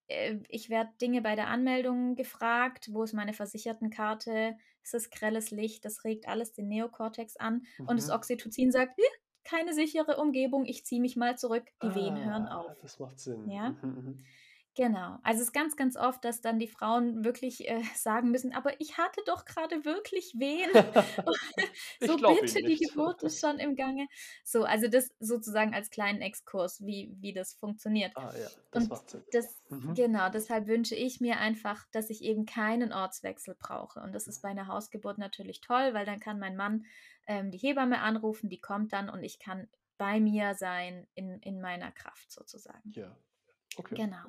äh, 0.07 0.38
ich 0.49 0.69
werde 0.69 0.91
Dinge 1.01 1.21
bei 1.21 1.35
der 1.35 1.47
Anmeldung 1.47 2.15
gefragt. 2.15 2.89
Wo 2.91 3.03
ist 3.03 3.13
meine 3.13 3.33
Versichertenkarte? 3.33 4.57
Ist 4.83 4.93
es 4.93 5.09
grelles 5.09 5.51
Licht? 5.51 5.85
Das 5.85 6.03
regt 6.03 6.27
alles 6.27 6.53
den 6.53 6.67
Neokortex 6.67 7.38
an. 7.38 7.65
Mhm. 7.77 7.88
Und 7.88 7.97
das 7.97 8.07
mhm. 8.07 8.13
Oxytocin 8.13 8.71
sagt, 8.71 8.99
keine 9.43 9.73
sichere 9.73 10.17
Umgebung, 10.17 10.65
ich 10.65 10.85
ziehe 10.85 11.01
mich 11.01 11.15
mal 11.15 11.38
zurück. 11.38 11.65
Die 11.83 11.88
ah, 11.88 11.95
Wehen 11.95 12.17
hören 12.17 12.47
ah, 12.47 12.61
auf. 12.61 12.79
Das 12.81 12.99
macht 12.99 13.19
Sinn. 13.19 13.49
Ja. 13.49 13.69
Mhm, 13.69 13.89
mhm. 13.89 14.25
Genau. 14.75 15.19
Also 15.23 15.41
es 15.41 15.47
ist 15.47 15.53
ganz, 15.53 15.77
ganz 15.77 15.95
oft, 15.95 16.25
dass 16.25 16.41
dann 16.41 16.59
die 16.59 16.67
Frauen 16.67 17.23
wirklich 17.23 17.67
äh, 17.67 17.81
sagen 17.95 18.31
müssen, 18.31 18.53
aber 18.53 18.79
ich 18.81 18.97
hatte 18.97 19.21
doch 19.25 19.45
gerade 19.45 19.85
wirklich 19.85 20.33
Wehen. 20.38 20.69
so 22.01 22.17
bitte, 22.17 22.61
die 22.61 22.77
Geburt 22.77 23.23
ist 23.23 23.39
schon 23.39 23.57
im 23.57 23.75
Gange. 23.75 24.07
So, 24.43 24.63
also 24.63 24.88
das 24.88 25.09
sozusagen 25.19 25.73
als 25.73 25.89
kleinen 25.89 26.21
Exkurs, 26.21 26.85
wie, 26.85 27.15
wie 27.19 27.33
das 27.33 27.53
funktioniert. 27.53 28.11
Ah 28.15 28.33
ja, 28.38 28.49
das 28.71 28.83
Und 28.83 28.89
macht 28.89 29.09
Sinn. 29.09 29.23
Das, 29.31 29.61
mhm. 29.69 29.93
Genau, 29.93 30.29
deshalb 30.29 30.67
wünsche 30.67 30.95
ich 30.95 31.21
mir 31.21 31.38
einfach, 31.38 31.85
dass 31.91 32.09
ich 32.09 32.21
eben 32.21 32.45
keinen 32.45 32.91
Ortswechsel 32.91 33.55
brauche. 33.57 34.01
Und 34.01 34.13
das 34.13 34.27
ist 34.27 34.41
bei 34.41 34.49
einer 34.49 34.67
Hausgeburt 34.67 35.17
natürlich 35.17 35.61
toll, 35.61 35.93
weil 35.93 36.05
dann 36.05 36.19
kann 36.19 36.38
mein 36.38 36.57
Mann 36.57 36.85
ähm, 37.27 37.49
die 37.49 37.57
Hebamme 37.57 38.01
anrufen, 38.01 38.49
die 38.49 38.59
kommt 38.59 38.91
dann 38.91 39.09
und 39.09 39.23
ich 39.23 39.39
kann 39.39 39.69
bei 39.97 40.19
mir 40.19 40.55
sein 40.55 41.07
in, 41.13 41.39
in 41.39 41.61
meiner 41.61 41.91
Kraft 41.93 42.29
sozusagen. 42.29 42.91
Ja. 42.91 43.15
Okay. 43.77 43.95
Genau. 43.95 44.25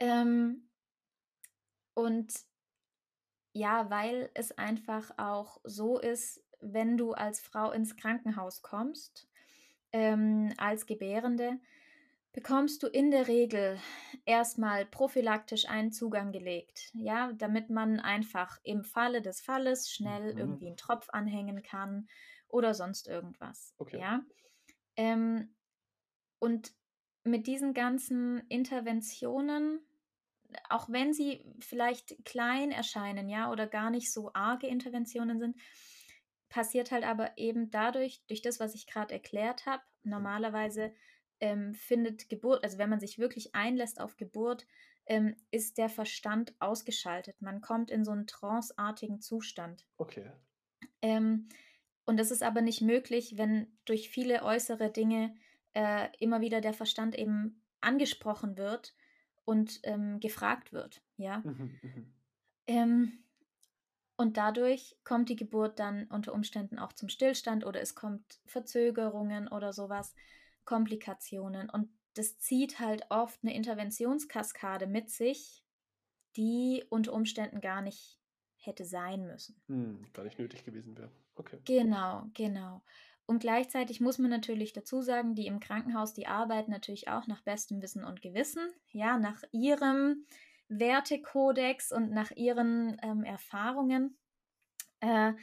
Ähm, 0.00 0.68
und 1.94 2.32
ja, 3.52 3.90
weil 3.90 4.30
es 4.34 4.52
einfach 4.52 5.10
auch 5.18 5.60
so 5.64 5.98
ist, 5.98 6.42
wenn 6.60 6.96
du 6.96 7.12
als 7.12 7.40
Frau 7.40 7.72
ins 7.72 7.96
Krankenhaus 7.96 8.62
kommst, 8.62 9.28
ähm, 9.92 10.52
als 10.58 10.86
Gebärende, 10.86 11.58
bekommst 12.32 12.82
du 12.82 12.86
in 12.86 13.10
der 13.10 13.26
Regel 13.26 13.80
erstmal 14.24 14.86
prophylaktisch 14.86 15.68
einen 15.68 15.92
Zugang 15.92 16.30
gelegt, 16.30 16.90
ja, 16.94 17.32
damit 17.32 17.70
man 17.70 18.00
einfach 18.00 18.58
im 18.62 18.84
Falle 18.84 19.22
des 19.22 19.40
Falles 19.40 19.90
schnell 19.90 20.34
mhm. 20.34 20.38
irgendwie 20.38 20.66
einen 20.68 20.76
Tropf 20.76 21.08
anhängen 21.10 21.62
kann 21.62 22.08
oder 22.48 22.74
sonst 22.74 23.08
irgendwas, 23.08 23.74
okay. 23.78 23.98
ja. 23.98 24.22
Ähm, 24.96 25.54
und 26.38 26.72
mit 27.24 27.46
diesen 27.46 27.74
ganzen 27.74 28.38
Interventionen 28.48 29.80
auch 30.68 30.88
wenn 30.88 31.12
sie 31.12 31.44
vielleicht 31.60 32.24
klein 32.24 32.70
erscheinen, 32.70 33.28
ja, 33.28 33.50
oder 33.50 33.66
gar 33.66 33.90
nicht 33.90 34.12
so 34.12 34.30
arge 34.34 34.66
Interventionen 34.66 35.38
sind, 35.38 35.56
passiert 36.48 36.90
halt 36.90 37.04
aber 37.04 37.36
eben 37.36 37.70
dadurch, 37.70 38.22
durch 38.26 38.42
das, 38.42 38.58
was 38.60 38.74
ich 38.74 38.86
gerade 38.86 39.12
erklärt 39.12 39.66
habe, 39.66 39.82
normalerweise 40.02 40.92
ähm, 41.40 41.74
findet 41.74 42.28
Geburt, 42.28 42.64
also 42.64 42.78
wenn 42.78 42.90
man 42.90 43.00
sich 43.00 43.18
wirklich 43.18 43.54
einlässt 43.54 44.00
auf 44.00 44.16
Geburt, 44.16 44.66
ähm, 45.06 45.36
ist 45.50 45.78
der 45.78 45.88
Verstand 45.88 46.54
ausgeschaltet. 46.58 47.40
Man 47.40 47.60
kommt 47.60 47.90
in 47.90 48.04
so 48.04 48.10
einen 48.10 48.26
tranceartigen 48.26 49.20
Zustand. 49.20 49.86
Okay. 49.96 50.30
Ähm, 51.02 51.48
und 52.04 52.18
das 52.18 52.30
ist 52.30 52.42
aber 52.42 52.60
nicht 52.60 52.80
möglich, 52.80 53.36
wenn 53.36 53.78
durch 53.84 54.10
viele 54.10 54.42
äußere 54.42 54.90
Dinge 54.90 55.34
äh, 55.74 56.08
immer 56.18 56.40
wieder 56.40 56.60
der 56.60 56.72
Verstand 56.72 57.16
eben 57.16 57.62
angesprochen 57.80 58.56
wird 58.56 58.94
und 59.48 59.80
ähm, 59.84 60.20
gefragt 60.20 60.74
wird. 60.74 61.00
Ja. 61.16 61.38
Mhm, 61.38 61.78
mhm, 61.82 62.12
ähm, 62.66 63.12
und 64.18 64.36
dadurch 64.36 64.94
kommt 65.04 65.30
die 65.30 65.36
Geburt 65.36 65.78
dann 65.78 66.04
unter 66.08 66.34
Umständen 66.34 66.78
auch 66.78 66.92
zum 66.92 67.08
Stillstand 67.08 67.64
oder 67.64 67.80
es 67.80 67.94
kommt 67.94 68.40
Verzögerungen 68.44 69.48
oder 69.48 69.72
sowas, 69.72 70.14
Komplikationen. 70.66 71.70
Und 71.70 71.88
das 72.12 72.38
zieht 72.38 72.78
halt 72.78 73.06
oft 73.08 73.42
eine 73.42 73.54
Interventionskaskade 73.54 74.86
mit 74.86 75.08
sich, 75.08 75.64
die 76.36 76.84
unter 76.90 77.14
Umständen 77.14 77.62
gar 77.62 77.80
nicht 77.80 78.20
hätte 78.56 78.84
sein 78.84 79.26
müssen. 79.26 79.62
Hm, 79.68 80.04
gar 80.12 80.24
nicht 80.24 80.38
nötig 80.38 80.62
gewesen 80.66 80.94
wäre. 80.98 81.10
Okay. 81.36 81.58
Genau, 81.64 82.26
genau. 82.34 82.82
Und 83.28 83.40
gleichzeitig 83.40 84.00
muss 84.00 84.16
man 84.16 84.30
natürlich 84.30 84.72
dazu 84.72 85.02
sagen, 85.02 85.34
die 85.34 85.46
im 85.46 85.60
Krankenhaus, 85.60 86.14
die 86.14 86.26
arbeiten 86.26 86.70
natürlich 86.70 87.08
auch 87.08 87.26
nach 87.26 87.42
bestem 87.42 87.82
Wissen 87.82 88.02
und 88.02 88.22
Gewissen, 88.22 88.70
ja, 88.90 89.18
nach 89.18 89.42
ihrem 89.52 90.24
Wertekodex 90.68 91.92
und 91.92 92.10
nach 92.10 92.30
ihren 92.30 92.96
ähm, 93.02 93.24
Erfahrungen. 93.24 94.16
Äh, 95.00 95.34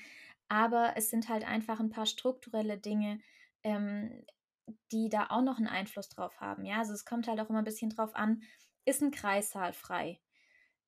aber 0.50 0.93
es 0.95 1.12
sind 1.12 1.30
halt 1.30 1.48
einfach 1.48 1.80
ein 1.80 1.91
paar 1.91 2.08
strukturelle 2.08 2.80
Dinge, 2.80 3.19
ähm, 3.62 4.26
die 4.91 5.10
da 5.10 5.28
auch 5.30 5.43
noch 5.43 5.60
einen 5.60 5.67
Einfluss 5.67 6.10
drauf 6.10 6.41
haben. 6.41 6.65
Ja, 6.65 6.80
also 6.80 6.93
es 6.93 7.06
kommt 7.06 7.28
halt 7.28 7.39
auch 7.39 7.52
immer 7.52 7.60
ein 7.60 7.65
bisschen 7.65 7.91
drauf 7.91 8.15
an, 8.15 8.41
ist 8.86 9.04
ein 9.04 9.12
Kreissaal 9.12 9.74
frei? 9.74 10.19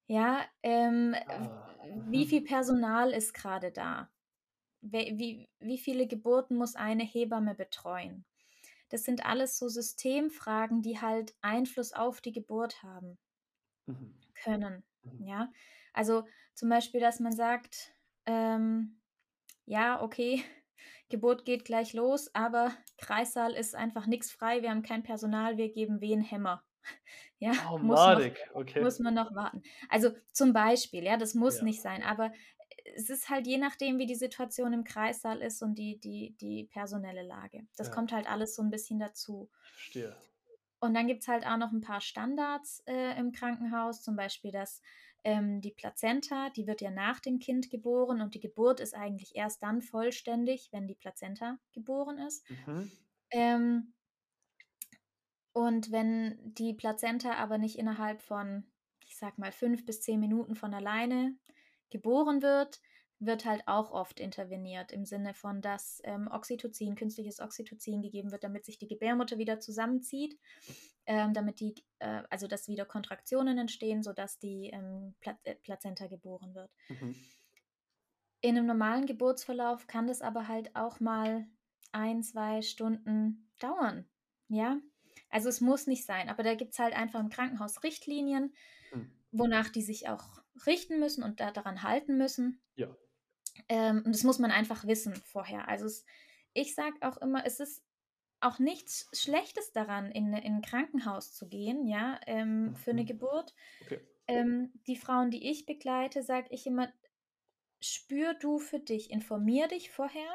Ja, 0.07 0.41
ähm, 0.63 1.15
ah. 1.27 1.69
wie 2.07 2.25
viel 2.25 2.41
Personal 2.41 3.11
ist 3.11 3.35
gerade 3.35 3.71
da? 3.71 4.09
Wie, 4.91 5.47
wie 5.59 5.77
viele 5.77 6.07
Geburten 6.07 6.57
muss 6.57 6.75
eine 6.75 7.03
Hebamme 7.03 7.55
betreuen? 7.55 8.25
Das 8.89 9.03
sind 9.03 9.25
alles 9.25 9.57
so 9.57 9.67
Systemfragen, 9.67 10.81
die 10.81 11.01
halt 11.01 11.35
Einfluss 11.41 11.93
auf 11.93 12.21
die 12.21 12.31
Geburt 12.31 12.81
haben 12.83 13.17
mhm. 13.85 14.13
können. 14.43 14.83
Mhm. 15.03 15.27
Ja, 15.27 15.51
also 15.93 16.23
zum 16.53 16.69
Beispiel, 16.69 17.01
dass 17.01 17.19
man 17.19 17.33
sagt, 17.33 17.93
ähm, 18.25 18.99
ja, 19.65 20.01
okay, 20.01 20.43
Geburt 21.09 21.45
geht 21.45 21.65
gleich 21.65 21.93
los, 21.93 22.33
aber 22.33 22.71
Kreissaal 22.97 23.53
ist 23.53 23.75
einfach 23.75 24.07
nichts 24.07 24.31
frei, 24.31 24.61
wir 24.61 24.69
haben 24.69 24.83
kein 24.83 25.03
Personal, 25.03 25.57
wir 25.57 25.71
geben 25.71 26.01
wen 26.01 26.21
Hämmer. 26.21 26.63
Ja, 27.39 27.51
oh, 27.71 27.77
muss, 27.77 27.99
noch, 27.99 28.31
okay. 28.55 28.81
muss 28.81 28.97
man 28.97 29.13
noch 29.13 29.35
warten. 29.35 29.61
Also 29.89 30.09
zum 30.31 30.53
Beispiel, 30.53 31.03
ja, 31.03 31.17
das 31.17 31.35
muss 31.35 31.59
ja. 31.59 31.65
nicht 31.65 31.83
sein, 31.83 32.01
aber 32.01 32.31
es 32.95 33.09
ist 33.09 33.29
halt 33.29 33.47
je 33.47 33.57
nachdem, 33.57 33.97
wie 33.97 34.05
die 34.05 34.15
Situation 34.15 34.73
im 34.73 34.83
Kreissaal 34.83 35.41
ist 35.41 35.61
und 35.61 35.75
die, 35.75 35.99
die, 35.99 36.35
die 36.39 36.65
personelle 36.65 37.23
Lage. 37.23 37.67
Das 37.75 37.87
ja. 37.87 37.93
kommt 37.93 38.11
halt 38.11 38.29
alles 38.29 38.55
so 38.55 38.61
ein 38.61 38.69
bisschen 38.69 38.99
dazu. 38.99 39.49
Verstehe. 39.73 40.15
Und 40.79 40.93
dann 40.93 41.07
gibt 41.07 41.23
es 41.23 41.27
halt 41.27 41.45
auch 41.45 41.57
noch 41.57 41.71
ein 41.71 41.81
paar 41.81 42.01
Standards 42.01 42.83
äh, 42.85 43.17
im 43.19 43.31
Krankenhaus, 43.31 44.03
zum 44.03 44.15
Beispiel, 44.15 44.51
dass 44.51 44.81
ähm, 45.23 45.59
die 45.61 45.71
Plazenta, 45.71 46.51
die 46.51 46.67
wird 46.67 46.81
ja 46.81 46.91
nach 46.91 47.19
dem 47.19 47.39
Kind 47.39 47.71
geboren 47.71 48.21
und 48.21 48.35
die 48.35 48.39
Geburt 48.39 48.79
ist 48.79 48.93
eigentlich 48.93 49.35
erst 49.35 49.63
dann 49.63 49.81
vollständig, 49.81 50.69
wenn 50.71 50.87
die 50.87 50.95
Plazenta 50.95 51.57
geboren 51.73 52.19
ist. 52.19 52.47
Mhm. 52.49 52.91
Ähm, 53.31 53.93
und 55.51 55.91
wenn 55.91 56.37
die 56.53 56.75
Plazenta 56.75 57.33
aber 57.33 57.57
nicht 57.57 57.79
innerhalb 57.79 58.21
von, 58.21 58.63
ich 59.07 59.17
sag 59.17 59.39
mal, 59.39 59.51
fünf 59.51 59.83
bis 59.85 60.01
zehn 60.01 60.19
Minuten 60.19 60.55
von 60.55 60.73
alleine 60.75 61.35
geboren 61.89 62.41
wird, 62.41 62.79
wird 63.19 63.45
halt 63.45 63.63
auch 63.65 63.91
oft 63.91 64.19
interveniert 64.19 64.91
im 64.91 65.05
Sinne 65.05 65.33
von, 65.33 65.61
dass 65.61 66.01
ähm, 66.03 66.29
Oxytocin, 66.31 66.95
künstliches 66.95 67.39
Oxytocin 67.39 68.01
gegeben 68.01 68.31
wird, 68.31 68.43
damit 68.43 68.65
sich 68.65 68.77
die 68.77 68.87
Gebärmutter 68.87 69.37
wieder 69.37 69.59
zusammenzieht, 69.59 70.37
ähm, 71.07 71.33
damit 71.33 71.59
die, 71.59 71.73
äh, 71.99 72.21
also 72.29 72.47
dass 72.47 72.67
wieder 72.67 72.85
Kontraktionen 72.85 73.57
entstehen, 73.57 74.03
sodass 74.03 74.37
die 74.37 74.69
ähm, 74.71 75.15
Pla 75.19 75.37
äh, 75.43 75.55
Plazenta 75.55 76.07
geboren 76.07 76.53
wird. 76.53 76.71
Mhm. 76.89 77.15
In 78.41 78.55
einem 78.55 78.67
normalen 78.67 79.07
Geburtsverlauf 79.07 79.87
kann 79.87 80.05
das 80.05 80.21
aber 80.21 80.47
halt 80.47 80.75
auch 80.75 80.99
mal 80.99 81.47
ein, 81.91 82.21
zwei 82.21 82.61
Stunden 82.61 83.49
dauern. 83.59 84.07
Ja, 84.47 84.79
also 85.29 85.49
es 85.49 85.59
muss 85.59 85.87
nicht 85.87 86.05
sein, 86.05 86.29
aber 86.29 86.43
da 86.43 86.53
gibt 86.53 86.73
es 86.73 86.79
halt 86.79 86.95
einfach 86.95 87.19
im 87.19 87.29
Krankenhaus 87.29 87.83
Richtlinien, 87.83 88.53
mhm. 88.93 89.11
wonach 89.31 89.69
die 89.69 89.81
sich 89.81 90.07
auch 90.07 90.41
richten 90.65 90.99
müssen 90.99 91.23
und 91.23 91.39
da 91.39 91.51
daran 91.51 91.83
halten 91.83 92.17
müssen. 92.17 92.61
Ja. 92.75 92.95
Ähm, 93.69 94.03
und 94.05 94.13
das 94.13 94.23
muss 94.23 94.39
man 94.39 94.51
einfach 94.51 94.85
wissen 94.85 95.15
vorher. 95.15 95.67
Also 95.67 95.85
es, 95.85 96.05
ich 96.53 96.75
sage 96.75 96.95
auch 97.01 97.17
immer, 97.17 97.45
es 97.45 97.59
ist 97.59 97.83
auch 98.39 98.59
nichts 98.59 99.09
Schlechtes 99.13 99.71
daran, 99.71 100.11
in, 100.11 100.33
in 100.33 100.55
ein 100.55 100.61
Krankenhaus 100.61 101.33
zu 101.33 101.47
gehen, 101.47 101.87
ja, 101.87 102.19
ähm, 102.27 102.75
für 102.75 102.91
eine 102.91 103.01
mhm. 103.01 103.07
Geburt. 103.07 103.53
Okay. 103.81 103.99
Ähm, 104.27 104.71
die 104.87 104.95
Frauen, 104.95 105.31
die 105.31 105.49
ich 105.49 105.65
begleite, 105.65 106.21
sage 106.21 106.47
ich 106.51 106.67
immer, 106.67 106.91
spür 107.79 108.33
du 108.35 108.59
für 108.59 108.79
dich, 108.79 109.11
informier 109.11 109.67
dich 109.67 109.91
vorher, 109.91 110.29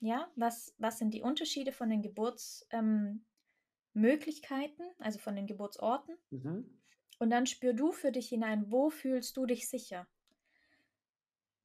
ja, 0.00 0.30
was, 0.36 0.74
was 0.78 0.98
sind 0.98 1.12
die 1.12 1.22
Unterschiede 1.22 1.72
von 1.72 1.90
den 1.90 2.02
Geburtsmöglichkeiten, 2.02 4.84
ähm, 4.84 4.94
also 4.98 5.18
von 5.18 5.36
den 5.36 5.46
Geburtsorten. 5.46 6.16
Mhm. 6.30 6.77
Und 7.18 7.30
dann 7.30 7.46
spür 7.46 7.72
du 7.72 7.92
für 7.92 8.12
dich 8.12 8.28
hinein, 8.28 8.70
wo 8.70 8.90
fühlst 8.90 9.36
du 9.36 9.46
dich 9.46 9.68
sicher 9.68 10.06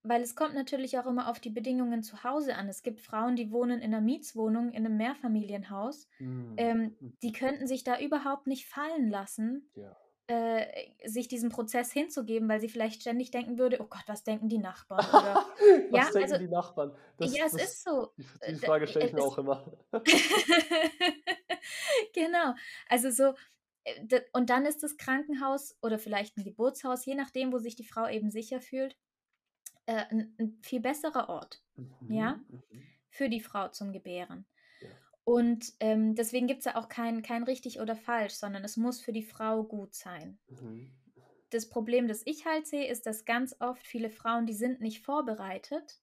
weil 0.03 0.21
es 0.21 0.35
kommt 0.35 0.53
natürlich 0.53 0.99
auch 0.99 1.05
immer 1.05 1.29
auf 1.29 1.39
die 1.39 1.49
Bedingungen 1.49 2.03
zu 2.03 2.23
Hause 2.23 2.55
an. 2.55 2.67
Es 2.67 2.83
gibt 2.83 2.99
Frauen, 2.99 3.37
die 3.37 3.51
wohnen 3.51 3.79
in 3.81 3.93
einer 3.93 4.01
Mietswohnung, 4.01 4.71
in 4.71 4.85
einem 4.85 4.97
Mehrfamilienhaus. 4.97 6.07
Mhm. 6.19 6.53
Ähm, 6.57 6.95
hm. 6.99 7.17
die 7.23 7.31
könnten 7.31 7.67
sich 7.67 7.83
da 7.83 7.99
überhaupt 7.99 8.45
nicht 8.45 8.67
fallen 8.67 9.09
lassen, 9.09 9.69
ja. 9.75 9.95
äh, 10.27 10.67
sich 11.05 11.29
diesem 11.29 11.49
Prozess 11.49 11.93
hinzugeben, 11.93 12.49
weil 12.49 12.59
sie 12.59 12.67
vielleicht 12.67 13.01
ständig 13.01 13.31
denken 13.31 13.57
würde, 13.57 13.77
oh 13.79 13.87
Gott, 13.89 14.03
was 14.07 14.25
denken 14.25 14.49
die 14.49 14.57
Nachbarn? 14.57 15.05
Oder, 15.07 15.45
was 15.89 16.07
ja, 16.07 16.11
denken 16.11 16.33
also, 16.33 16.37
die 16.37 16.51
Nachbarn? 16.51 16.95
Das, 17.17 17.37
ja, 17.37 17.45
es 17.45 17.53
das, 17.53 17.63
ist 17.63 17.83
so. 17.85 18.11
Die, 18.17 18.23
die 18.23 18.55
äh, 18.55 18.55
Frage 18.57 18.87
stelle 18.87 19.05
ich 19.05 19.13
mir 19.13 19.23
auch 19.23 19.37
immer. 19.37 19.65
genau. 22.13 22.55
Also 22.89 23.09
so, 23.09 23.35
und 24.31 24.49
dann 24.49 24.65
ist 24.65 24.81
das 24.83 24.97
Krankenhaus 24.97 25.77
oder 25.81 25.99
vielleicht 25.99 26.37
ein 26.37 26.43
Geburtshaus, 26.43 27.05
je 27.05 27.15
nachdem, 27.15 27.51
wo 27.51 27.57
sich 27.57 27.75
die 27.75 27.83
Frau 27.83 28.07
eben 28.07 28.31
sicher 28.31 28.61
fühlt, 28.61 28.97
äh, 29.85 30.05
ein, 30.09 30.33
ein, 30.39 30.59
viel 30.61 30.79
besserer 30.79 31.27
Ort, 31.29 31.61
mhm, 31.75 32.11
ja, 32.11 32.39
mhm. 32.47 32.83
für 33.09 33.29
die 33.29 33.41
Frau 33.41 33.67
zum 33.69 33.91
Gebären. 33.91 34.45
Ja. 34.81 34.89
Und 35.25 35.73
ähm, 35.81 36.15
deswegen 36.15 36.47
gibt 36.47 36.59
es 36.59 36.65
ja 36.65 36.75
auch 36.77 36.87
kein, 36.87 37.21
kein 37.23 37.43
richtig 37.43 37.81
oder 37.81 37.95
falsch, 37.95 38.33
sondern 38.33 38.63
es 38.63 38.77
muss 38.77 39.01
für 39.01 39.11
die 39.11 39.23
Frau 39.23 39.63
gut 39.63 39.93
sein. 39.93 40.39
Mhm. 40.47 40.91
Das 41.49 41.69
Problem, 41.69 42.07
das 42.07 42.25
ich 42.25 42.45
halt 42.45 42.65
sehe, 42.65 42.87
ist, 42.87 43.05
dass 43.05 43.25
ganz 43.25 43.55
oft 43.59 43.85
viele 43.85 44.09
Frauen, 44.09 44.45
die 44.45 44.53
sind 44.53 44.79
nicht 44.81 45.03
vorbereitet, 45.03 45.99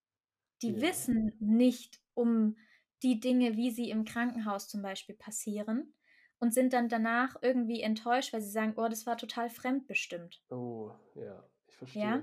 die 0.62 0.72
ja. 0.72 0.82
wissen 0.82 1.32
nicht 1.40 2.00
um 2.14 2.56
die 3.02 3.18
Dinge, 3.18 3.56
wie 3.56 3.70
sie 3.70 3.88
im 3.88 4.04
Krankenhaus 4.04 4.68
zum 4.68 4.82
Beispiel 4.82 5.14
passieren 5.14 5.94
und 6.40 6.52
sind 6.52 6.72
dann 6.72 6.88
danach 6.88 7.36
irgendwie 7.42 7.80
enttäuscht, 7.82 8.32
weil 8.32 8.42
sie 8.42 8.50
sagen, 8.50 8.74
oh, 8.76 8.88
das 8.88 9.06
war 9.06 9.16
total 9.16 9.48
fremdbestimmt. 9.48 10.42
Oh, 10.50 10.90
ja, 11.14 11.44
ich 11.68 11.76
verstehe. 11.76 12.02
Ja? 12.02 12.22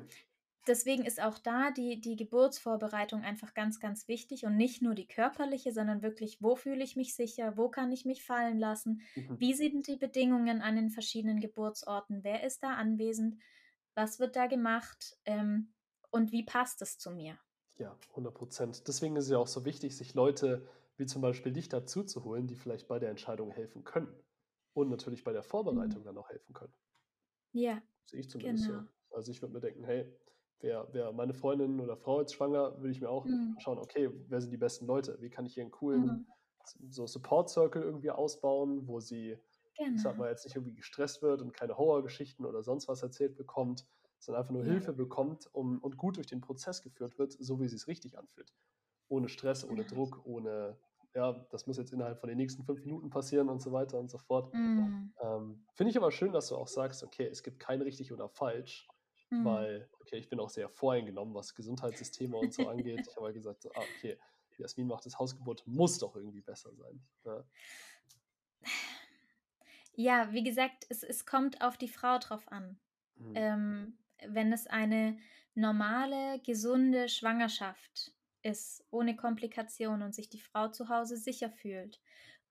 deswegen 0.67 1.06
ist 1.06 1.21
auch 1.21 1.38
da 1.39 1.71
die, 1.71 1.99
die 1.99 2.15
Geburtsvorbereitung 2.15 3.23
einfach 3.23 3.53
ganz, 3.53 3.80
ganz 3.80 4.08
wichtig 4.08 4.45
und 4.45 4.58
nicht 4.58 4.82
nur 4.82 4.95
die 4.95 5.08
körperliche, 5.08 5.71
sondern 5.71 6.01
wirklich, 6.01 6.41
wo 6.41 6.56
fühle 6.56 6.84
ich 6.84 6.95
mich 6.95 7.15
sicher, 7.15 7.58
wo 7.58 7.69
kann 7.69 7.91
ich 7.91 8.06
mich 8.06 8.23
fallen 8.23 8.60
lassen, 8.60 9.01
mhm. 9.15 9.39
wie 9.39 9.53
sind 9.53 9.88
die 9.88 9.97
Bedingungen 9.97 10.62
an 10.62 10.75
den 10.75 10.89
verschiedenen 10.89 11.39
Geburtsorten, 11.39 12.23
wer 12.23 12.43
ist 12.43 12.63
da 12.63 12.75
anwesend, 12.75 13.38
was 13.95 14.19
wird 14.19 14.36
da 14.36 14.47
gemacht 14.47 15.17
ähm, 15.25 15.73
und 16.12 16.32
wie 16.32 16.43
passt 16.43 16.82
es 16.82 16.97
zu 16.97 17.12
mir. 17.12 17.38
Ja, 17.77 17.95
100 18.12 18.34
Prozent. 18.34 18.88
Deswegen 18.88 19.15
ist 19.15 19.25
es 19.25 19.32
ja 19.32 19.38
auch 19.38 19.47
so 19.47 19.65
wichtig, 19.65 19.95
sich 19.95 20.13
Leute 20.13 20.67
wie 20.98 21.06
zum 21.06 21.22
Beispiel 21.22 21.52
dich 21.54 21.70
dazu 21.70 22.04
zu 22.04 22.24
holen, 22.24 22.48
die 22.48 22.56
vielleicht 22.56 22.88
bei 22.88 23.00
der 23.00 23.10
Entscheidung 23.10 23.52
helfen 23.52 23.84
können 23.84 24.14
und 24.74 24.90
natürlich 24.90 25.24
bei 25.24 25.32
der 25.32 25.44
Vorbereitung 25.44 26.02
mhm. 26.02 26.06
dann 26.06 26.18
auch 26.18 26.30
helfen 26.30 26.54
können. 26.54 26.74
Ja. 27.54 27.82
Sehe 28.06 28.20
ich 28.20 28.30
zumindest 28.30 28.68
genau. 28.68 28.82
so. 28.82 29.16
Also 29.16 29.32
ich 29.32 29.42
würde 29.42 29.54
mir 29.54 29.60
denken, 29.60 29.84
hey, 29.84 30.12
wäre 30.60 30.92
wär 30.94 31.12
meine 31.12 31.34
Freundin 31.34 31.80
oder 31.80 31.98
Frau 31.98 32.20
jetzt 32.20 32.34
schwanger, 32.34 32.78
würde 32.78 32.92
ich 32.92 33.02
mir 33.02 33.10
auch 33.10 33.26
mhm. 33.26 33.56
schauen, 33.60 33.78
okay, 33.78 34.10
wer 34.28 34.42
sind 34.42 34.52
die 34.52 34.58
besten 34.58 34.86
Leute? 34.86 35.18
Wie 35.22 35.30
kann 35.30 35.46
ich 35.46 35.54
hier 35.54 35.64
einen 35.64 35.72
coolen 35.72 36.06
mhm. 36.06 36.26
so 36.90 37.06
Support 37.06 37.50
Circle 37.50 37.82
irgendwie 37.82 38.12
ausbauen, 38.12 38.88
wo 38.88 39.00
sie, 39.00 39.38
genau. 39.78 39.96
ich 39.96 40.02
sag 40.02 40.14
genau. 40.14 40.24
mal, 40.24 40.32
jetzt 40.32 40.46
nicht 40.46 40.56
irgendwie 40.56 40.76
gestresst 40.76 41.22
wird 41.22 41.42
und 41.42 41.54
keine 41.54 41.78
Horrorgeschichten 41.78 42.46
oder 42.46 42.64
sonst 42.64 42.88
was 42.88 43.04
erzählt 43.04 43.36
bekommt, 43.36 43.86
sondern 44.20 44.42
einfach 44.42 44.54
nur 44.54 44.64
ja. 44.64 44.72
Hilfe 44.72 44.94
bekommt 44.94 45.48
um, 45.54 45.80
und 45.80 45.98
gut 45.98 46.18
durch 46.18 46.28
den 46.28 46.42
Prozess 46.42 46.82
geführt 46.82 47.20
wird, 47.20 47.34
so 47.34 47.60
wie 47.60 47.68
sie 47.68 47.76
es 47.76 47.88
richtig 47.88 48.18
anfühlt. 48.18 48.54
Ohne 49.10 49.30
Stress, 49.30 49.64
ohne 49.64 49.84
ja. 49.84 49.88
Druck, 49.88 50.26
ohne, 50.26 50.78
ja, 51.17 51.34
das 51.49 51.67
muss 51.67 51.77
jetzt 51.77 51.91
innerhalb 51.91 52.19
von 52.19 52.30
den 52.30 52.38
nächsten 52.38 52.63
fünf 52.63 52.82
Minuten 52.84 53.10
passieren 53.10 53.49
und 53.49 53.62
so 53.62 53.71
weiter 53.71 53.99
und 53.99 54.10
so 54.10 54.17
fort. 54.17 54.53
Mhm. 54.53 55.13
Ähm, 55.21 55.65
Finde 55.73 55.91
ich 55.91 55.97
aber 55.97 56.12
schön, 56.12 56.32
dass 56.32 56.47
du 56.47 56.56
auch 56.56 56.67
sagst, 56.67 57.03
okay, 57.03 57.27
es 57.27 57.43
gibt 57.43 57.60
kein 57.60 57.82
richtig 57.82 58.13
oder 58.13 58.30
falsch, 58.30 58.88
Mhm. 59.30 59.45
Weil, 59.45 59.89
okay, 59.99 60.17
ich 60.17 60.30
bin 60.30 60.39
auch 60.39 60.49
sehr 60.49 60.69
voreingenommen, 60.69 61.34
was 61.34 61.53
Gesundheitssysteme 61.53 62.38
und 62.38 62.53
so 62.53 62.67
angeht. 62.67 63.06
Ich 63.08 63.15
habe 63.15 63.25
halt 63.25 63.36
gesagt, 63.36 63.62
so, 63.62 63.71
ah, 63.73 63.84
okay, 63.97 64.17
Jasmin 64.58 64.88
macht 64.88 65.06
das 65.06 65.19
Hausgebot, 65.19 65.63
muss 65.65 65.99
doch 65.99 66.15
irgendwie 66.15 66.41
besser 66.41 66.73
sein. 66.73 67.01
Ja, 67.25 67.43
ja 69.95 70.34
wie 70.34 70.43
gesagt, 70.43 70.86
es, 70.89 71.03
es 71.03 71.25
kommt 71.25 71.62
auf 71.62 71.77
die 71.77 71.89
Frau 71.89 72.17
drauf 72.19 72.49
an. 72.51 72.80
Mhm. 73.15 73.34
Ähm, 73.36 73.97
wenn 74.27 74.51
es 74.53 74.65
eine 74.67 75.17
normale, 75.53 76.39
gesunde 76.39 77.10
Schwangerschaft 77.10 78.13
ist, 78.48 78.86
ohne 78.92 79.16
Komplikationen 79.16 80.02
und 80.02 80.16
sich 80.16 80.30
die 80.30 80.40
Frau 80.40 80.70
zu 80.70 80.90
Hause 80.90 81.18
sicher 81.18 81.50
fühlt 81.50 82.00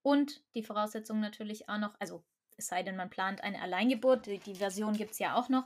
und 0.02 0.44
die 0.54 0.62
Voraussetzung 0.62 1.20
natürlich 1.20 1.68
auch 1.68 1.78
noch, 1.78 1.98
also 1.98 2.22
es 2.56 2.68
sei 2.68 2.82
denn, 2.82 2.96
man 2.96 3.10
plant 3.10 3.42
eine 3.42 3.60
Alleingeburt, 3.60 4.26
die, 4.26 4.38
die 4.38 4.54
Version 4.54 4.96
gibt 4.96 5.12
es 5.12 5.18
ja 5.18 5.34
auch 5.36 5.48
noch. 5.48 5.64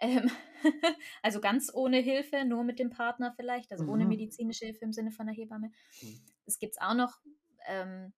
Ähm, 0.00 0.30
also 1.22 1.40
ganz 1.40 1.72
ohne 1.72 1.98
Hilfe, 1.98 2.44
nur 2.44 2.64
mit 2.64 2.78
dem 2.78 2.90
Partner 2.90 3.32
vielleicht, 3.36 3.72
also 3.72 3.84
mhm. 3.84 3.90
ohne 3.90 4.04
medizinische 4.06 4.66
Hilfe 4.66 4.84
im 4.84 4.92
Sinne 4.92 5.12
von 5.12 5.28
einer 5.28 5.36
Hebamme. 5.36 5.70
Mhm. 6.02 6.20
Das 6.44 6.58
gibt 6.58 6.72
es 6.74 6.80
auch 6.80 6.94
noch. 6.94 7.20
Ähm, 7.66 8.12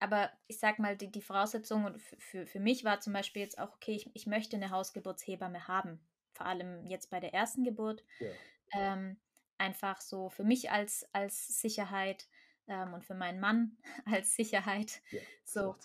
aber 0.00 0.30
ich 0.48 0.58
sag 0.58 0.78
mal, 0.78 0.96
die, 0.96 1.10
die 1.10 1.22
Voraussetzung 1.22 1.96
für, 1.98 2.46
für 2.46 2.60
mich 2.60 2.84
war 2.84 3.00
zum 3.00 3.12
Beispiel 3.12 3.42
jetzt 3.42 3.58
auch, 3.58 3.74
okay, 3.74 3.92
ich, 3.92 4.10
ich 4.14 4.26
möchte 4.26 4.56
eine 4.56 4.70
Hausgeburtshebamme 4.70 5.68
haben. 5.68 6.00
Vor 6.32 6.46
allem 6.46 6.84
jetzt 6.86 7.10
bei 7.10 7.20
der 7.20 7.32
ersten 7.32 7.62
Geburt. 7.62 8.04
Ja. 8.18 8.30
Ähm, 8.72 9.16
einfach 9.64 10.00
so 10.00 10.30
für 10.30 10.44
mich 10.44 10.70
als, 10.70 11.06
als 11.12 11.60
Sicherheit 11.60 12.28
ähm, 12.68 12.94
und 12.94 13.04
für 13.04 13.14
meinen 13.14 13.40
Mann 13.40 13.76
als 14.04 14.34
Sicherheit. 14.34 15.02
Ja, 15.10 15.20
so, 15.44 15.76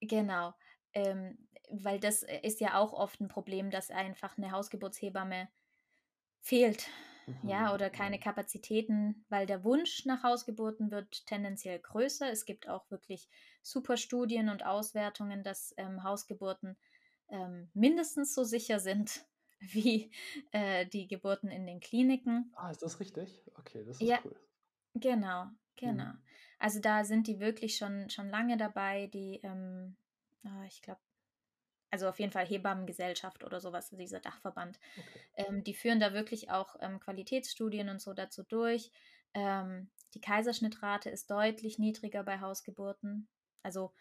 Genau. 0.00 0.54
Ähm, 0.92 1.46
weil 1.70 2.00
das 2.00 2.22
äh, 2.22 2.40
ist 2.42 2.60
ja 2.60 2.78
auch 2.78 2.92
oft 2.92 3.20
ein 3.20 3.28
Problem, 3.28 3.70
dass 3.70 3.90
einfach 3.90 4.36
eine 4.36 4.50
Hausgeburtshebamme 4.50 5.48
fehlt. 6.40 6.88
Mhm. 7.26 7.48
Ja, 7.48 7.74
oder 7.74 7.90
keine 7.90 8.18
Kapazitäten, 8.18 9.24
weil 9.28 9.46
der 9.46 9.62
Wunsch 9.62 10.04
nach 10.06 10.22
Hausgeburten 10.22 10.90
wird 10.90 11.26
tendenziell 11.26 11.78
größer. 11.78 12.30
Es 12.30 12.44
gibt 12.44 12.68
auch 12.68 12.90
wirklich 12.90 13.28
super 13.62 13.96
Studien 13.96 14.48
und 14.48 14.64
Auswertungen, 14.64 15.44
dass 15.44 15.74
ähm, 15.76 16.02
Hausgeburten 16.02 16.76
ähm, 17.28 17.70
mindestens 17.74 18.34
so 18.34 18.42
sicher 18.42 18.80
sind 18.80 19.24
wie 19.72 20.10
äh, 20.52 20.86
die 20.86 21.06
Geburten 21.06 21.48
in 21.48 21.66
den 21.66 21.80
Kliniken. 21.80 22.52
Ah, 22.56 22.70
ist 22.70 22.82
das 22.82 23.00
richtig? 23.00 23.42
Okay, 23.56 23.84
das 23.84 24.00
ist 24.00 24.08
ja, 24.08 24.18
cool. 24.24 24.36
Genau, 24.94 25.46
genau. 25.76 26.04
Mhm. 26.04 26.22
Also 26.58 26.80
da 26.80 27.04
sind 27.04 27.26
die 27.26 27.40
wirklich 27.40 27.76
schon, 27.76 28.10
schon 28.10 28.28
lange 28.28 28.56
dabei, 28.56 29.06
die, 29.06 29.40
ähm, 29.42 29.96
ah, 30.44 30.64
ich 30.66 30.82
glaube, 30.82 31.00
also 31.90 32.08
auf 32.08 32.20
jeden 32.20 32.32
Fall 32.32 32.46
Hebammengesellschaft 32.46 33.44
oder 33.44 33.60
sowas, 33.60 33.90
dieser 33.90 34.20
Dachverband. 34.20 34.78
Okay. 34.96 35.20
Ähm, 35.36 35.64
die 35.64 35.74
führen 35.74 36.00
da 36.00 36.12
wirklich 36.12 36.50
auch 36.50 36.76
ähm, 36.80 37.00
Qualitätsstudien 37.00 37.88
und 37.88 38.00
so 38.00 38.14
dazu 38.14 38.42
durch. 38.44 38.92
Ähm, 39.34 39.90
die 40.14 40.20
Kaiserschnittrate 40.20 41.10
ist 41.10 41.30
deutlich 41.30 41.78
niedriger 41.78 42.22
bei 42.22 42.40
Hausgeburten. 42.40 43.28
Also, 43.62 43.92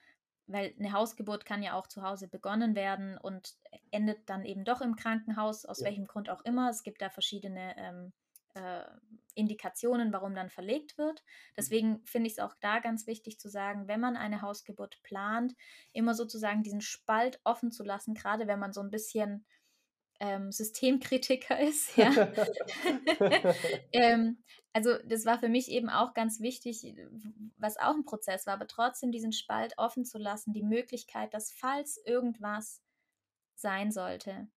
weil 0.49 0.73
eine 0.79 0.93
Hausgeburt 0.93 1.45
kann 1.45 1.63
ja 1.63 1.73
auch 1.73 1.87
zu 1.87 2.01
Hause 2.01 2.27
begonnen 2.27 2.75
werden 2.75 3.17
und 3.17 3.55
endet 3.91 4.29
dann 4.29 4.45
eben 4.45 4.65
doch 4.65 4.81
im 4.81 4.95
Krankenhaus, 4.95 5.65
aus 5.65 5.79
ja. 5.79 5.87
welchem 5.87 6.07
Grund 6.07 6.29
auch 6.29 6.41
immer. 6.41 6.69
Es 6.69 6.83
gibt 6.83 7.01
da 7.01 7.09
verschiedene 7.09 7.75
ähm, 7.77 8.13
äh, 8.55 8.83
Indikationen, 9.35 10.11
warum 10.11 10.33
dann 10.33 10.49
verlegt 10.49 10.97
wird. 10.97 11.21
Mhm. 11.21 11.53
Deswegen 11.57 12.05
finde 12.05 12.27
ich 12.27 12.33
es 12.33 12.39
auch 12.39 12.55
da 12.61 12.79
ganz 12.79 13.07
wichtig 13.07 13.39
zu 13.39 13.47
sagen, 13.47 13.87
wenn 13.87 13.99
man 13.99 14.17
eine 14.17 14.41
Hausgeburt 14.41 15.01
plant, 15.03 15.55
immer 15.93 16.13
sozusagen 16.13 16.63
diesen 16.63 16.81
Spalt 16.81 17.39
offen 17.43 17.71
zu 17.71 17.83
lassen, 17.83 18.15
gerade 18.15 18.47
wenn 18.47 18.59
man 18.59 18.73
so 18.73 18.81
ein 18.81 18.89
bisschen 18.89 19.45
ähm, 20.19 20.51
Systemkritiker 20.51 21.59
ist. 21.67 21.95
Ja. 21.97 22.11
ähm, 23.91 24.43
also 24.73 24.97
das 25.05 25.25
war 25.25 25.39
für 25.39 25.49
mich 25.49 25.69
eben 25.69 25.89
auch 25.89 26.13
ganz 26.13 26.39
wichtig, 26.39 26.95
was 27.57 27.77
auch 27.77 27.95
ein 27.95 28.05
Prozess 28.05 28.45
war, 28.45 28.53
aber 28.53 28.67
trotzdem 28.67 29.11
diesen 29.11 29.31
Spalt 29.33 29.73
offen 29.77 30.05
zu 30.05 30.17
lassen, 30.17 30.53
die 30.53 30.63
Möglichkeit, 30.63 31.33
dass 31.33 31.51
falls 31.51 31.99
irgendwas 32.05 32.81
sein 33.55 33.91
sollte, 33.91 34.47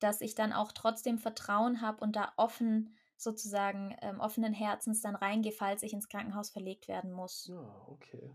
dass 0.00 0.20
ich 0.20 0.34
dann 0.34 0.52
auch 0.52 0.72
trotzdem 0.72 1.18
Vertrauen 1.18 1.80
habe 1.80 2.04
und 2.04 2.16
da 2.16 2.32
offen 2.36 2.96
sozusagen 3.16 3.96
ähm, 4.00 4.20
offenen 4.20 4.52
Herzens 4.52 5.00
dann 5.00 5.16
reingehe, 5.16 5.52
falls 5.52 5.82
ich 5.82 5.92
ins 5.92 6.08
Krankenhaus 6.08 6.50
verlegt 6.50 6.88
werden 6.88 7.12
muss. 7.12 7.48
Ja, 7.48 7.86
okay. 7.88 8.30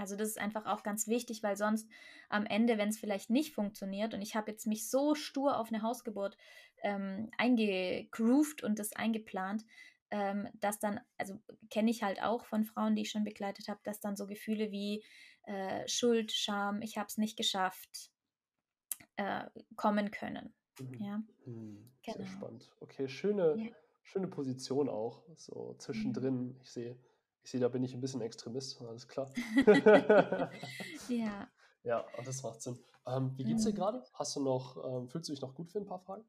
Also 0.00 0.16
das 0.16 0.28
ist 0.28 0.38
einfach 0.38 0.64
auch 0.64 0.82
ganz 0.82 1.08
wichtig, 1.08 1.42
weil 1.42 1.56
sonst 1.56 1.86
am 2.30 2.46
Ende, 2.46 2.78
wenn 2.78 2.88
es 2.88 2.98
vielleicht 2.98 3.28
nicht 3.28 3.54
funktioniert 3.54 4.14
und 4.14 4.22
ich 4.22 4.34
habe 4.34 4.50
jetzt 4.50 4.66
mich 4.66 4.88
so 4.88 5.14
stur 5.14 5.58
auf 5.58 5.68
eine 5.68 5.82
Hausgeburt 5.82 6.38
ähm, 6.82 7.30
eingegroovt 7.36 8.62
und 8.62 8.78
das 8.78 8.94
eingeplant, 8.94 9.66
ähm, 10.10 10.48
dass 10.54 10.78
dann, 10.78 11.00
also 11.18 11.38
kenne 11.68 11.90
ich 11.90 12.02
halt 12.02 12.22
auch 12.22 12.46
von 12.46 12.64
Frauen, 12.64 12.96
die 12.96 13.02
ich 13.02 13.10
schon 13.10 13.24
begleitet 13.24 13.68
habe, 13.68 13.80
dass 13.84 14.00
dann 14.00 14.16
so 14.16 14.26
Gefühle 14.26 14.70
wie 14.70 15.04
äh, 15.42 15.86
Schuld, 15.86 16.32
Scham, 16.32 16.80
ich 16.80 16.96
habe 16.96 17.08
es 17.08 17.18
nicht 17.18 17.36
geschafft, 17.36 18.10
äh, 19.16 19.44
kommen 19.76 20.10
können. 20.10 20.54
Mhm. 20.80 21.04
Ja. 21.04 21.22
Mhm. 21.44 21.92
Sehr 22.06 22.14
genau. 22.14 22.26
spannend. 22.26 22.70
Okay, 22.80 23.06
schöne, 23.06 23.54
ja. 23.58 23.70
schöne 24.02 24.28
Position 24.28 24.88
auch, 24.88 25.22
so 25.36 25.74
zwischendrin. 25.78 26.46
Mhm. 26.46 26.60
Ich 26.62 26.70
sehe 26.70 26.96
ich 27.42 27.50
sehe, 27.50 27.60
da 27.60 27.68
bin 27.68 27.82
ich 27.82 27.94
ein 27.94 28.00
bisschen 28.00 28.20
Extremist, 28.20 28.80
alles 28.82 29.08
klar. 29.08 29.30
ja. 31.08 31.48
Ja, 31.82 32.04
das 32.24 32.42
macht 32.42 32.60
Sinn. 32.60 32.78
Ähm, 33.06 33.32
wie 33.36 33.44
geht's 33.44 33.64
dir 33.64 33.70
mhm. 33.70 33.76
gerade? 33.76 34.04
Hast 34.12 34.36
du 34.36 34.40
noch, 34.40 34.76
ähm, 34.84 35.08
fühlst 35.08 35.28
du 35.28 35.32
dich 35.32 35.40
noch 35.40 35.54
gut 35.54 35.70
für 35.70 35.78
ein 35.78 35.86
paar 35.86 36.00
Fragen? 36.00 36.24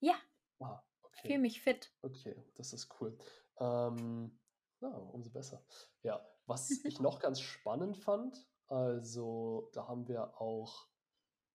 Ja. 0.00 0.14
Ah, 0.60 0.82
okay. 1.02 1.14
Ich 1.14 1.22
fühle 1.22 1.38
mich 1.38 1.60
fit. 1.62 1.92
Okay, 2.02 2.36
das 2.56 2.72
ist 2.72 2.88
cool. 3.00 3.16
Ähm, 3.58 4.38
na, 4.80 4.94
umso 4.96 5.30
besser. 5.30 5.64
Ja, 6.02 6.24
was 6.46 6.70
ich 6.70 7.00
noch 7.00 7.20
ganz 7.20 7.40
spannend 7.40 7.96
fand, 7.96 8.46
also 8.66 9.70
da 9.72 9.88
haben 9.88 10.08
wir 10.08 10.40
auch 10.40 10.88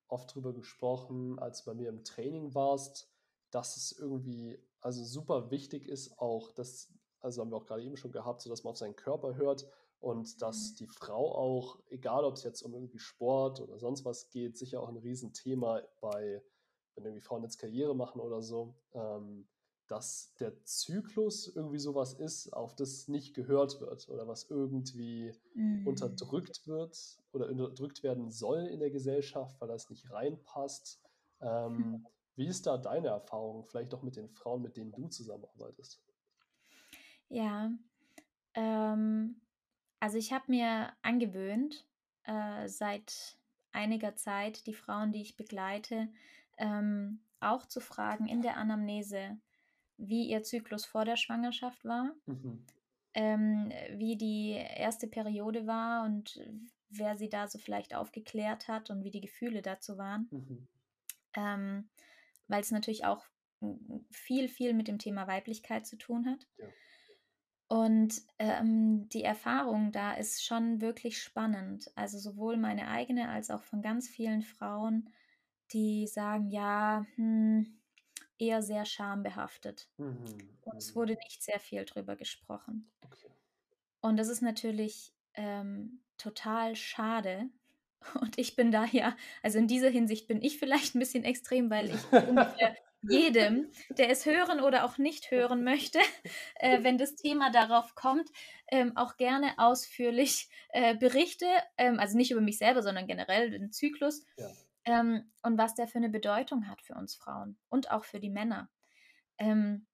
oft 0.07 0.33
drüber 0.33 0.53
gesprochen, 0.53 1.37
als 1.37 1.63
du 1.63 1.71
bei 1.71 1.75
mir 1.75 1.89
im 1.89 2.03
Training 2.03 2.55
warst, 2.55 3.11
dass 3.51 3.77
es 3.77 3.91
irgendwie 3.91 4.59
also 4.81 5.03
super 5.03 5.51
wichtig 5.51 5.87
ist, 5.87 6.17
auch 6.19 6.51
dass 6.51 6.91
also 7.22 7.41
haben 7.41 7.51
wir 7.51 7.57
auch 7.57 7.65
gerade 7.65 7.84
eben 7.84 7.97
schon 7.97 8.11
gehabt, 8.11 8.41
so 8.41 8.49
dass 8.49 8.63
man 8.63 8.72
auf 8.72 8.78
seinen 8.78 8.95
Körper 8.95 9.36
hört 9.36 9.67
und 9.99 10.41
dass 10.41 10.72
mhm. 10.72 10.76
die 10.78 10.88
Frau 10.88 11.36
auch, 11.36 11.80
egal 11.89 12.24
ob 12.24 12.36
es 12.36 12.43
jetzt 12.43 12.61
um 12.61 12.74
irgendwie 12.74 12.99
Sport 12.99 13.59
oder 13.59 13.78
sonst 13.78 14.05
was 14.05 14.30
geht, 14.30 14.57
sicher 14.57 14.82
auch 14.82 14.89
ein 14.89 14.97
Riesenthema 14.97 15.82
bei, 15.99 16.41
wenn 16.95 17.05
irgendwie 17.05 17.22
Frauen 17.22 17.43
jetzt 17.43 17.57
Karriere 17.57 17.95
machen 17.95 18.22
oder 18.22 18.41
so, 18.41 18.76
ähm, 18.93 19.47
dass 19.88 20.36
der 20.39 20.63
Zyklus 20.65 21.51
irgendwie 21.53 21.80
sowas 21.80 22.13
ist, 22.13 22.53
auf 22.53 22.76
das 22.76 23.07
nicht 23.07 23.34
gehört 23.34 23.82
wird 23.82 24.07
oder 24.07 24.28
was 24.28 24.49
irgendwie 24.49 25.34
mhm. 25.55 25.88
unterdrückt 25.88 26.67
wird 26.67 27.20
oder 27.34 27.49
unterdrückt 27.49 28.03
werden 28.03 28.30
soll 28.30 28.67
in 28.67 28.80
der 28.80 28.91
Gesellschaft, 28.91 29.59
weil 29.59 29.67
das 29.67 29.89
nicht 29.89 30.09
reinpasst. 30.11 31.01
Ähm, 31.41 31.78
mhm. 31.78 32.07
Wie 32.36 32.47
ist 32.47 32.67
da 32.67 32.78
deine 32.78 33.07
Erfahrung, 33.09 33.65
vielleicht 33.65 33.93
auch 33.93 34.03
mit 34.03 34.15
den 34.15 34.30
Frauen, 34.30 34.61
mit 34.61 34.78
denen 34.78 34.91
du 34.91 35.07
zusammenarbeitest? 35.07 36.01
Ja, 37.30 37.71
ähm, 38.55 39.39
also 39.99 40.17
ich 40.17 40.34
habe 40.34 40.45
mir 40.47 40.93
angewöhnt, 41.01 41.86
äh, 42.23 42.67
seit 42.67 43.38
einiger 43.71 44.15
Zeit 44.15 44.65
die 44.67 44.73
Frauen, 44.73 45.11
die 45.11 45.21
ich 45.21 45.38
begleite, 45.38 46.09
ähm, 46.57 47.19
auch 47.39 47.65
zu 47.65 47.80
fragen 47.80 48.27
in 48.27 48.41
der 48.41 48.57
Anamnese, 48.57 49.39
wie 49.97 50.27
ihr 50.30 50.43
Zyklus 50.43 50.86
vor 50.86 51.05
der 51.05 51.17
Schwangerschaft 51.17 51.86
war, 51.86 52.15
mhm. 52.25 52.65
ähm, 53.13 53.71
wie 53.95 54.17
die 54.17 54.51
erste 54.51 55.07
Periode 55.07 55.67
war 55.67 56.05
und 56.05 56.39
wer 56.89 57.15
sie 57.17 57.30
da 57.30 57.47
so 57.47 57.59
vielleicht 57.59 57.93
aufgeklärt 57.93 58.67
hat 58.67 58.89
und 58.89 59.03
wie 59.03 59.11
die 59.11 59.21
Gefühle 59.21 59.61
dazu 59.61 59.97
waren. 59.97 60.27
Mhm. 60.32 60.67
Ähm, 61.36 61.89
Weil 62.47 62.61
es 62.61 62.71
natürlich 62.71 63.05
auch 63.05 63.25
viel, 64.09 64.47
viel 64.47 64.73
mit 64.73 64.88
dem 64.88 64.97
Thema 64.97 65.27
Weiblichkeit 65.27 65.86
zu 65.86 65.97
tun 65.97 66.25
hat. 66.25 66.47
Ja. 66.57 66.65
Und 67.70 68.24
ähm, 68.39 69.07
die 69.09 69.24
Erfahrung 69.24 69.91
da 69.91 70.13
ist 70.13 70.43
schon 70.43 70.82
wirklich 70.82 71.22
spannend. 71.22 71.91
Also 71.95 72.17
sowohl 72.17 72.57
meine 72.57 72.88
eigene 72.88 73.30
als 73.30 73.51
auch 73.51 73.61
von 73.61 73.84
ganz 73.84 74.09
vielen 74.09 74.41
Frauen, 74.41 75.11
die 75.72 76.07
sagen, 76.07 76.49
ja, 76.49 77.05
hm, 77.13 77.80
eher 78.39 78.63
sehr 78.63 78.86
schambehaftet. 78.86 79.88
Mhm. 79.97 80.17
Und 80.61 80.78
es 80.78 80.91
mhm. 80.91 80.95
wurde 80.95 81.13
nicht 81.13 81.43
sehr 81.43 81.59
viel 81.59 81.86
drüber 81.86 82.15
gesprochen. 82.15 82.89
Okay. 83.05 83.30
Und 84.01 84.17
das 84.17 84.30
ist 84.30 84.41
natürlich 84.41 85.13
ähm, 85.36 86.01
total 86.17 86.76
schade. 86.76 87.49
Und 88.20 88.39
ich 88.39 88.55
bin 88.55 88.72
da 88.72 88.86
ja, 88.86 89.15
also 89.43 89.59
in 89.59 89.67
dieser 89.67 89.89
Hinsicht 89.89 90.28
bin 90.28 90.41
ich 90.41 90.57
vielleicht 90.57 90.95
ein 90.95 90.99
bisschen 90.99 91.24
extrem, 91.24 91.70
weil 91.70 91.91
ich 91.91 92.01
ungefähr 92.30 92.76
jedem, 93.01 93.71
der 93.89 94.09
es 94.09 94.25
hören 94.25 94.59
oder 94.59 94.83
auch 94.83 94.97
nicht 94.97 95.31
hören 95.31 95.63
möchte, 95.63 95.99
äh, 96.55 96.83
wenn 96.83 96.97
das 96.97 97.15
Thema 97.15 97.51
darauf 97.51 97.95
kommt, 97.95 98.29
ähm, 98.67 98.95
auch 98.97 99.17
gerne 99.17 99.53
ausführlich 99.57 100.49
äh, 100.69 100.95
berichte. 100.95 101.47
Ähm, 101.77 101.99
also 101.99 102.17
nicht 102.17 102.31
über 102.31 102.41
mich 102.41 102.57
selber, 102.57 102.83
sondern 102.83 103.07
generell 103.07 103.51
den 103.51 103.71
Zyklus. 103.71 104.25
Ja. 104.37 104.49
Ähm, 104.85 105.31
und 105.43 105.57
was 105.57 105.75
der 105.75 105.87
für 105.87 105.97
eine 105.97 106.09
Bedeutung 106.09 106.67
hat 106.67 106.81
für 106.81 106.95
uns 106.95 107.15
Frauen 107.15 107.57
und 107.69 107.91
auch 107.91 108.05
für 108.05 108.19
die 108.19 108.29
Männer. 108.29 108.69
Ähm, 109.37 109.87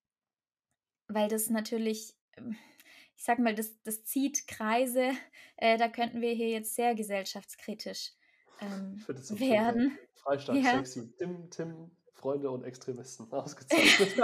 weil 1.08 1.28
das 1.30 1.50
natürlich, 1.50 2.16
ähm, 2.38 2.56
ich 3.16 3.24
sag 3.24 3.40
mal, 3.40 3.54
das, 3.54 3.80
das 3.84 4.04
zieht 4.04 4.48
Kreise, 4.48 5.12
äh, 5.58 5.78
da 5.78 5.90
könnten 5.90 6.22
wir 6.22 6.34
hier 6.34 6.50
jetzt 6.50 6.76
sehr 6.76 6.96
gesellschaftskritisch 6.96 8.14
ähm, 8.62 9.04
werden. 9.08 9.98
Freistaat, 10.16 10.56
ja. 10.56 10.72
sexy. 10.78 11.14
Tim, 11.18 11.52
Tim 11.52 11.92
Freunde 12.16 12.50
und 12.50 12.64
Extremisten 12.64 13.28
ausgezeichnet. 13.32 14.18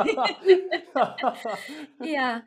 ja, 2.04 2.44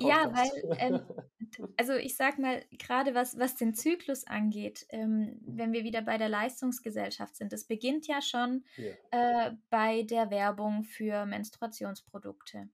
ja, 0.00 0.32
weil, 0.34 0.76
ähm, 0.78 1.00
also 1.76 1.94
ich 1.94 2.16
sag 2.16 2.38
mal, 2.38 2.62
gerade 2.72 3.14
was, 3.14 3.38
was 3.38 3.56
den 3.56 3.74
Zyklus 3.74 4.26
angeht, 4.26 4.86
ähm, 4.90 5.40
wenn 5.46 5.72
wir 5.72 5.84
wieder 5.84 6.02
bei 6.02 6.18
der 6.18 6.28
Leistungsgesellschaft 6.28 7.36
sind, 7.36 7.52
das 7.52 7.64
beginnt 7.64 8.06
ja 8.06 8.20
schon 8.20 8.64
yeah. 8.78 9.46
äh, 9.46 9.52
bei 9.70 10.02
der 10.02 10.30
Werbung 10.30 10.84
für 10.84 11.24
Menstruationsprodukte. 11.26 12.68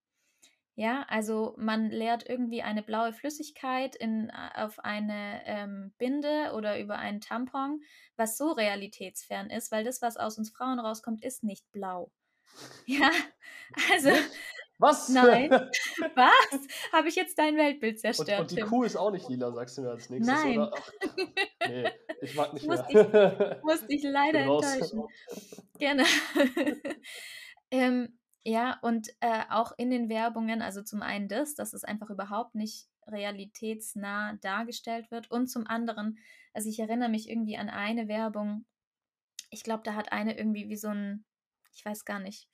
Ja, 0.77 1.05
also 1.09 1.55
man 1.57 1.91
leert 1.91 2.29
irgendwie 2.29 2.62
eine 2.62 2.83
blaue 2.83 3.12
Flüssigkeit 3.12 3.95
in, 3.95 4.33
auf 4.33 4.81
eine 4.81 5.43
ähm, 5.45 5.93
Binde 5.99 6.53
oder 6.55 6.81
über 6.81 6.97
einen 6.99 7.20
Tampon, 7.20 7.81
was 8.16 8.37
so 8.37 8.51
realitätsfern 8.51 9.51
ist, 9.51 9.70
weil 9.70 9.85
das, 9.85 10.03
was 10.03 10.16
aus 10.16 10.37
uns 10.37 10.51
Frauen 10.51 10.81
rauskommt, 10.81 11.22
ist 11.22 11.45
nicht 11.45 11.70
blau. 11.72 12.11
Ja, 12.87 13.11
also. 13.93 14.11
Was? 14.79 15.09
Nein. 15.09 15.51
Was? 16.14 16.61
Habe 16.93 17.09
ich 17.09 17.14
jetzt 17.14 17.39
dein 17.39 17.57
Weltbild 17.57 18.01
zerstört? 18.01 18.29
Und, 18.31 18.41
und 18.41 18.51
die 18.51 18.57
Tim? 18.57 18.66
Kuh 18.66 18.83
ist 18.83 18.97
auch 18.97 19.12
nicht 19.12 19.29
lila, 19.29 19.53
sagst 19.53 19.79
du 19.79 19.83
mir 19.83 19.91
als 19.91 20.11
nächstes, 20.11 20.35
Nein. 20.35 20.59
oder? 20.59 20.72
Ach, 20.77 20.91
nee, 21.68 21.91
ich 22.20 22.35
mag 22.35 22.53
nicht 22.55 22.66
mehr. 22.66 22.77
Musste 22.77 23.57
ich, 23.57 23.62
musste 23.64 23.87
ich 23.89 24.03
leider 24.03 24.41
enttäuschen. 24.41 25.05
Gerne. 25.79 26.05
ähm, 27.70 28.18
ja, 28.45 28.78
und 28.82 29.09
äh, 29.20 29.42
auch 29.51 29.72
in 29.76 29.90
den 29.90 30.09
Werbungen, 30.09 30.62
also 30.62 30.82
zum 30.82 31.03
einen 31.03 31.28
das, 31.28 31.55
dass 31.55 31.72
es 31.72 31.84
einfach 31.84 32.11
überhaupt 32.11 32.55
nicht 32.55 32.88
realitätsnah 33.07 34.34
dargestellt 34.40 35.11
wird 35.11 35.30
und 35.30 35.49
zum 35.49 35.66
anderen, 35.66 36.18
also 36.53 36.68
ich 36.68 36.78
erinnere 36.78 37.09
mich 37.09 37.28
irgendwie 37.28 37.57
an 37.57 37.68
eine 37.68 38.09
Werbung, 38.09 38.64
ich 39.51 39.62
glaube, 39.62 39.82
da 39.84 39.95
hat 39.95 40.12
eine 40.12 40.36
irgendwie 40.36 40.68
wie 40.68 40.76
so 40.76 40.88
ein 40.88 41.24
ich 41.74 41.84
weiß 41.84 42.05
gar 42.05 42.20
nicht, 42.20 42.49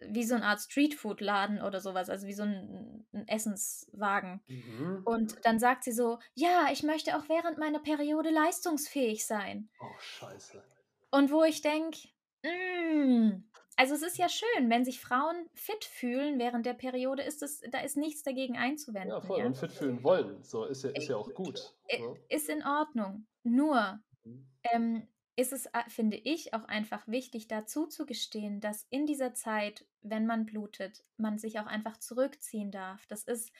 wie 0.00 0.24
so 0.24 0.34
eine 0.34 0.46
Art 0.46 0.60
Streetfood-Laden 0.60 1.62
oder 1.62 1.80
sowas, 1.80 2.10
also 2.10 2.26
wie 2.26 2.32
so 2.32 2.42
ein, 2.42 3.06
ein 3.12 3.28
Essenswagen. 3.28 4.42
Mhm. 4.48 5.02
Und 5.04 5.36
dann 5.44 5.58
sagt 5.58 5.84
sie 5.84 5.92
so, 5.92 6.18
ja, 6.34 6.68
ich 6.72 6.82
möchte 6.82 7.16
auch 7.16 7.28
während 7.28 7.58
meiner 7.58 7.78
Periode 7.78 8.30
leistungsfähig 8.30 9.26
sein. 9.26 9.68
Oh, 9.80 9.98
scheiße. 10.00 10.62
Und 11.10 11.30
wo 11.30 11.44
ich 11.44 11.60
denke, 11.60 12.08
mm, 12.42 13.44
also 13.76 13.94
es 13.94 14.02
ist 14.02 14.18
ja 14.18 14.28
schön, 14.28 14.68
wenn 14.68 14.84
sich 14.84 15.00
Frauen 15.00 15.48
fit 15.54 15.84
fühlen 15.84 16.38
während 16.38 16.66
der 16.66 16.74
Periode, 16.74 17.22
ist 17.22 17.42
es, 17.42 17.60
da 17.70 17.80
ist 17.80 17.96
nichts 17.96 18.22
dagegen 18.22 18.56
einzuwenden. 18.56 19.10
Ja, 19.10 19.20
voll, 19.20 19.40
ja? 19.40 19.46
und 19.46 19.56
fit 19.56 19.72
fühlen 19.72 20.02
wollen, 20.02 20.42
so 20.42 20.64
ist 20.64 20.84
ja, 20.84 20.90
ist 20.90 21.08
ja 21.08 21.16
auch 21.16 21.32
gut. 21.34 21.74
Äh, 21.88 21.98
so. 21.98 22.16
Ist 22.28 22.48
in 22.48 22.62
Ordnung. 22.64 23.26
Nur, 23.42 24.00
mhm. 24.24 24.46
ähm, 24.64 25.08
ist 25.36 25.52
es, 25.52 25.66
äh, 25.66 25.88
finde 25.88 26.18
ich, 26.18 26.52
auch 26.52 26.64
einfach 26.64 27.08
wichtig, 27.08 27.48
dazu 27.48 27.86
zu 27.86 28.04
gestehen, 28.04 28.60
dass 28.60 28.86
in 28.90 29.06
dieser 29.06 29.32
Zeit, 29.34 29.86
wenn 30.02 30.26
man 30.26 30.44
blutet, 30.44 31.04
man 31.16 31.38
sich 31.38 31.58
auch 31.58 31.66
einfach 31.66 31.96
zurückziehen 31.96 32.70
darf. 32.70 33.06
Das 33.06 33.24
ist 33.24 33.50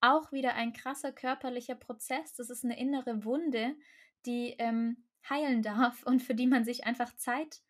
auch 0.00 0.32
wieder 0.32 0.54
ein 0.54 0.72
krasser 0.72 1.12
körperlicher 1.12 1.76
Prozess. 1.76 2.34
Das 2.34 2.50
ist 2.50 2.64
eine 2.64 2.78
innere 2.78 3.24
Wunde, 3.24 3.74
die 4.26 4.54
ähm, 4.58 5.04
heilen 5.28 5.62
darf 5.62 6.02
und 6.02 6.20
für 6.20 6.34
die 6.34 6.46
man 6.46 6.64
sich 6.64 6.84
einfach 6.84 7.16
Zeit 7.16 7.62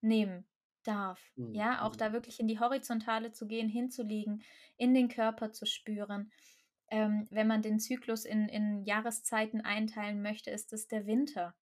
nehmen 0.00 0.46
darf. 0.84 1.20
Mhm. 1.36 1.54
Ja, 1.54 1.82
auch 1.82 1.92
mhm. 1.92 1.98
da 1.98 2.12
wirklich 2.12 2.40
in 2.40 2.48
die 2.48 2.60
Horizontale 2.60 3.32
zu 3.32 3.46
gehen, 3.46 3.68
hinzuliegen, 3.68 4.42
in 4.76 4.94
den 4.94 5.08
Körper 5.08 5.52
zu 5.52 5.66
spüren. 5.66 6.30
Ähm, 6.88 7.26
wenn 7.30 7.46
man 7.46 7.62
den 7.62 7.80
Zyklus 7.80 8.24
in, 8.24 8.48
in 8.48 8.84
Jahreszeiten 8.84 9.62
einteilen 9.62 10.22
möchte, 10.22 10.50
ist 10.50 10.72
es 10.72 10.86
der 10.86 11.06
Winter. 11.06 11.54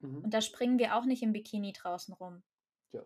Mhm. 0.00 0.24
Und 0.24 0.34
da 0.34 0.40
springen 0.40 0.78
wir 0.78 0.96
auch 0.96 1.04
nicht 1.04 1.22
im 1.22 1.32
Bikini 1.32 1.72
draußen 1.72 2.14
rum. 2.14 2.42
Ja. 2.92 3.02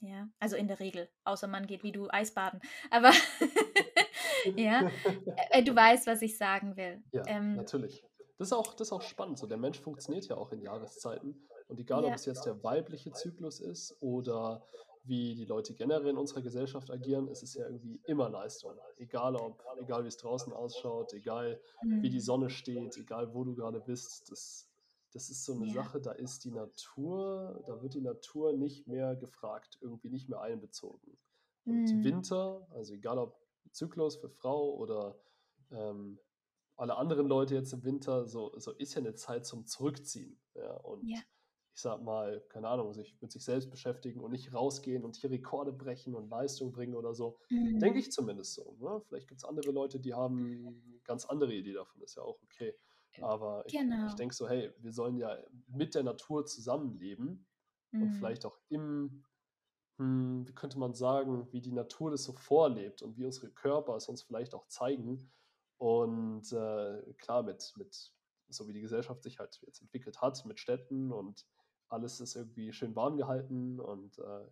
Ja, 0.00 0.28
also 0.38 0.56
in 0.56 0.68
der 0.68 0.80
Regel, 0.80 1.08
außer 1.24 1.46
man 1.46 1.66
geht 1.66 1.82
wie 1.82 1.92
du 1.92 2.08
Eisbaden. 2.10 2.60
Aber 2.90 3.12
ja, 4.56 4.90
äh, 5.50 5.62
du 5.62 5.74
weißt, 5.74 6.06
was 6.06 6.22
ich 6.22 6.36
sagen 6.36 6.76
will. 6.76 7.02
Ja, 7.12 7.22
ähm, 7.26 7.56
natürlich. 7.56 8.04
Das 8.38 8.48
ist, 8.48 8.52
auch, 8.52 8.74
das 8.74 8.88
ist 8.88 8.92
auch 8.92 9.02
spannend. 9.02 9.38
So, 9.38 9.46
der 9.46 9.56
Mensch 9.56 9.80
funktioniert 9.80 10.28
ja 10.28 10.36
auch 10.36 10.52
in 10.52 10.60
Jahreszeiten. 10.60 11.48
Und 11.68 11.80
egal, 11.80 12.02
ja. 12.02 12.08
ob 12.08 12.14
es 12.14 12.26
jetzt 12.26 12.44
der 12.44 12.62
weibliche 12.62 13.10
Zyklus 13.12 13.60
ist 13.60 13.96
oder 14.00 14.66
wie 15.06 15.34
die 15.34 15.44
Leute 15.44 15.74
generell 15.74 16.08
in 16.08 16.16
unserer 16.16 16.42
Gesellschaft 16.42 16.90
agieren, 16.90 17.28
ist 17.28 17.42
es 17.42 17.54
ja 17.54 17.66
irgendwie 17.66 18.00
immer 18.04 18.28
Leistung. 18.28 18.72
Egal 18.96 19.36
ob, 19.36 19.62
egal 19.80 20.04
wie 20.04 20.08
es 20.08 20.16
draußen 20.16 20.52
ausschaut, 20.52 21.12
egal 21.12 21.60
mhm. 21.82 22.02
wie 22.02 22.10
die 22.10 22.16
mhm. 22.16 22.22
Sonne 22.22 22.50
steht, 22.50 22.96
egal 22.96 23.32
wo 23.34 23.44
du 23.44 23.54
gerade 23.54 23.80
bist, 23.80 24.30
das, 24.30 24.68
das 25.12 25.30
ist 25.30 25.44
so 25.44 25.54
eine 25.54 25.66
ja. 25.66 25.74
Sache, 25.74 26.00
da 26.00 26.12
ist 26.12 26.44
die 26.44 26.50
Natur, 26.50 27.62
da 27.66 27.80
wird 27.82 27.94
die 27.94 28.00
Natur 28.00 28.52
nicht 28.52 28.86
mehr 28.86 29.16
gefragt, 29.16 29.78
irgendwie 29.80 30.10
nicht 30.10 30.28
mehr 30.28 30.40
einbezogen. 30.40 31.16
Und 31.64 31.84
mhm. 31.84 32.04
Winter, 32.04 32.66
also 32.70 32.94
egal 32.94 33.18
ob 33.18 33.40
Zyklus 33.72 34.16
für 34.16 34.28
Frau 34.28 34.74
oder 34.74 35.18
ähm, 35.70 36.18
alle 36.76 36.96
anderen 36.96 37.26
Leute 37.26 37.54
jetzt 37.54 37.72
im 37.72 37.84
Winter, 37.84 38.26
so, 38.26 38.52
so 38.58 38.72
ist 38.72 38.94
ja 38.94 39.00
eine 39.00 39.14
Zeit 39.14 39.46
zum 39.46 39.66
Zurückziehen. 39.66 40.38
Ja, 40.54 40.74
und 40.78 41.08
ja 41.08 41.18
ich 41.76 41.82
sag 41.82 42.02
mal, 42.02 42.42
keine 42.48 42.68
Ahnung, 42.68 42.94
sich 42.94 43.14
mit 43.20 43.30
sich 43.30 43.44
selbst 43.44 43.70
beschäftigen 43.70 44.20
und 44.20 44.30
nicht 44.30 44.54
rausgehen 44.54 45.04
und 45.04 45.14
hier 45.14 45.30
Rekorde 45.30 45.72
brechen 45.72 46.14
und 46.14 46.30
Leistung 46.30 46.72
bringen 46.72 46.94
oder 46.94 47.14
so. 47.14 47.38
Mhm. 47.50 47.78
Denke 47.78 47.98
ich 47.98 48.10
zumindest 48.10 48.54
so. 48.54 48.74
Ne? 48.80 49.02
Vielleicht 49.06 49.28
gibt 49.28 49.42
es 49.42 49.44
andere 49.44 49.72
Leute, 49.72 50.00
die 50.00 50.14
haben 50.14 51.02
ganz 51.04 51.26
andere 51.26 51.52
Idee 51.52 51.74
davon, 51.74 52.00
ist 52.00 52.16
ja 52.16 52.22
auch 52.22 52.40
okay. 52.44 52.74
Aber 53.20 53.62
ich, 53.66 53.74
genau. 53.74 54.06
ich 54.06 54.14
denke 54.14 54.34
so, 54.34 54.48
hey, 54.48 54.72
wir 54.78 54.90
sollen 54.90 55.18
ja 55.18 55.36
mit 55.66 55.94
der 55.94 56.02
Natur 56.02 56.46
zusammenleben 56.46 57.46
mhm. 57.90 58.02
und 58.02 58.12
vielleicht 58.12 58.46
auch 58.46 58.58
im, 58.70 59.22
hm, 59.98 60.48
wie 60.48 60.54
könnte 60.54 60.78
man 60.78 60.94
sagen, 60.94 61.46
wie 61.52 61.60
die 61.60 61.72
Natur 61.72 62.10
das 62.10 62.24
so 62.24 62.32
vorlebt 62.32 63.02
und 63.02 63.18
wie 63.18 63.26
unsere 63.26 63.50
Körper 63.50 63.96
es 63.96 64.08
uns 64.08 64.22
vielleicht 64.22 64.54
auch 64.54 64.66
zeigen. 64.68 65.30
Und 65.76 66.50
äh, 66.52 67.02
klar, 67.18 67.42
mit, 67.42 67.74
mit 67.76 68.12
so 68.48 68.66
wie 68.66 68.72
die 68.72 68.80
Gesellschaft 68.80 69.22
sich 69.22 69.38
halt 69.38 69.60
jetzt 69.66 69.82
entwickelt 69.82 70.22
hat, 70.22 70.42
mit 70.46 70.58
Städten 70.58 71.12
und 71.12 71.44
alles 71.88 72.20
ist 72.20 72.36
irgendwie 72.36 72.72
schön 72.72 72.94
warm 72.96 73.16
gehalten 73.16 73.80
und 73.80 74.18
äh, 74.18 74.46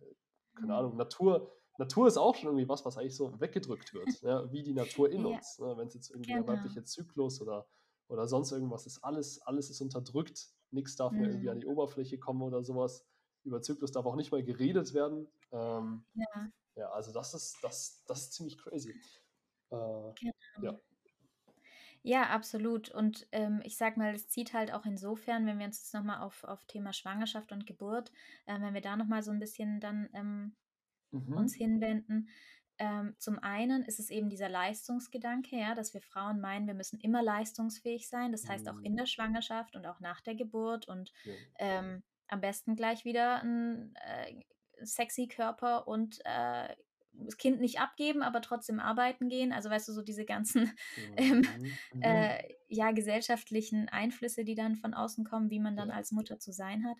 keine 0.55 0.67
mhm. 0.67 0.71
Ahnung, 0.71 0.97
Natur, 0.97 1.51
Natur 1.77 2.07
ist 2.07 2.17
auch 2.17 2.35
schon 2.35 2.49
irgendwie 2.49 2.69
was, 2.69 2.85
was 2.85 2.97
eigentlich 2.97 3.15
so 3.15 3.39
weggedrückt 3.39 3.93
wird, 3.93 4.21
ja, 4.21 4.51
wie 4.51 4.63
die 4.63 4.73
Natur 4.73 5.11
in 5.11 5.21
ja. 5.21 5.35
uns. 5.35 5.59
Ne? 5.59 5.77
Wenn 5.77 5.87
es 5.87 5.93
jetzt 5.93 6.09
irgendwie 6.09 6.31
genau. 6.31 6.45
der 6.45 6.55
weibliche 6.55 6.83
Zyklus 6.83 7.41
oder, 7.41 7.67
oder 8.07 8.27
sonst 8.27 8.51
irgendwas 8.51 8.85
ist, 8.85 9.03
alles, 9.03 9.41
alles 9.41 9.69
ist 9.69 9.81
unterdrückt, 9.81 10.47
nichts 10.71 10.95
darf 10.95 11.11
mhm. 11.11 11.19
mehr 11.19 11.29
irgendwie 11.29 11.49
an 11.49 11.57
mhm. 11.57 11.61
die 11.61 11.67
Oberfläche 11.67 12.17
kommen 12.17 12.41
oder 12.41 12.63
sowas. 12.63 13.05
Über 13.43 13.61
Zyklus 13.61 13.91
darf 13.91 14.05
auch 14.05 14.15
nicht 14.15 14.31
mal 14.31 14.43
geredet 14.43 14.93
werden. 14.93 15.27
Ähm, 15.51 16.03
ja. 16.13 16.47
ja, 16.75 16.89
also 16.89 17.11
das 17.11 17.33
ist, 17.33 17.57
das, 17.61 18.03
das 18.07 18.21
ist 18.21 18.33
ziemlich 18.33 18.57
crazy. 18.57 18.91
Äh, 19.69 20.13
genau. 20.15 20.33
Ja. 20.61 20.79
Ja, 22.05 22.29
absolut. 22.29 22.89
Und 22.89 23.27
ähm, 23.31 23.61
ich 23.63 23.77
sag 23.77 23.97
mal, 23.97 24.13
es 24.13 24.27
zieht 24.29 24.53
halt 24.53 24.71
auch 24.71 24.85
insofern, 24.85 25.47
wenn 25.47 25.57
wir 25.57 25.65
uns 25.65 25.79
jetzt 25.79 25.93
nochmal 25.95 26.21
auf, 26.21 26.43
auf 26.43 26.63
Thema 26.65 26.93
Schwangerschaft 26.93 27.51
und 27.51 27.65
Geburt, 27.65 28.11
äh, 28.45 28.61
wenn 28.61 28.75
wir 28.75 28.81
da 28.81 28.95
nochmal 28.95 29.23
so 29.23 29.31
ein 29.31 29.39
bisschen 29.39 29.79
dann 29.79 30.07
ähm, 30.13 30.55
mhm. 31.09 31.33
uns 31.35 31.55
hinwenden. 31.55 32.29
Ähm, 32.77 33.15
zum 33.17 33.39
einen 33.39 33.83
ist 33.85 33.99
es 33.99 34.11
eben 34.11 34.29
dieser 34.29 34.49
Leistungsgedanke, 34.49 35.57
ja, 35.57 35.73
dass 35.73 35.95
wir 35.95 36.01
Frauen 36.01 36.39
meinen, 36.39 36.67
wir 36.67 36.75
müssen 36.75 36.99
immer 36.99 37.23
leistungsfähig 37.23 38.07
sein. 38.07 38.31
Das 38.31 38.47
heißt 38.47 38.69
auch 38.69 38.77
in 38.83 38.91
mhm. 38.91 38.97
der 38.97 39.07
Schwangerschaft 39.07 39.75
und 39.75 39.87
auch 39.87 39.99
nach 39.99 40.21
der 40.21 40.35
Geburt 40.35 40.87
und 40.87 41.11
ja. 41.23 41.33
Ähm, 41.57 42.03
am 42.27 42.39
besten 42.39 42.75
gleich 42.75 43.03
wieder 43.03 43.41
ein 43.41 43.95
äh, 43.95 44.85
sexy 44.85 45.27
Körper 45.27 45.87
und 45.87 46.19
äh, 46.23 46.75
das 47.23 47.37
Kind 47.37 47.61
nicht 47.61 47.79
abgeben, 47.79 48.21
aber 48.21 48.41
trotzdem 48.41 48.79
arbeiten 48.79 49.29
gehen. 49.29 49.53
Also 49.53 49.69
weißt 49.69 49.87
du, 49.87 49.93
so 49.93 50.01
diese 50.01 50.25
ganzen 50.25 50.71
ähm, 51.17 51.45
mhm. 51.93 52.01
äh, 52.01 52.43
ja, 52.67 52.91
gesellschaftlichen 52.91 53.89
Einflüsse, 53.89 54.43
die 54.43 54.55
dann 54.55 54.75
von 54.75 54.93
außen 54.93 55.25
kommen, 55.25 55.49
wie 55.49 55.59
man 55.59 55.75
dann 55.75 55.91
als 55.91 56.11
Mutter 56.11 56.39
zu 56.39 56.51
sein 56.51 56.85
hat. 56.85 56.97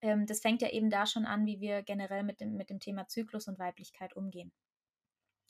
Ähm, 0.00 0.26
das 0.26 0.40
fängt 0.40 0.62
ja 0.62 0.70
eben 0.70 0.90
da 0.90 1.06
schon 1.06 1.24
an, 1.24 1.46
wie 1.46 1.60
wir 1.60 1.82
generell 1.82 2.22
mit 2.22 2.40
dem, 2.40 2.56
mit 2.56 2.70
dem 2.70 2.80
Thema 2.80 3.06
Zyklus 3.08 3.48
und 3.48 3.58
Weiblichkeit 3.58 4.14
umgehen. 4.16 4.52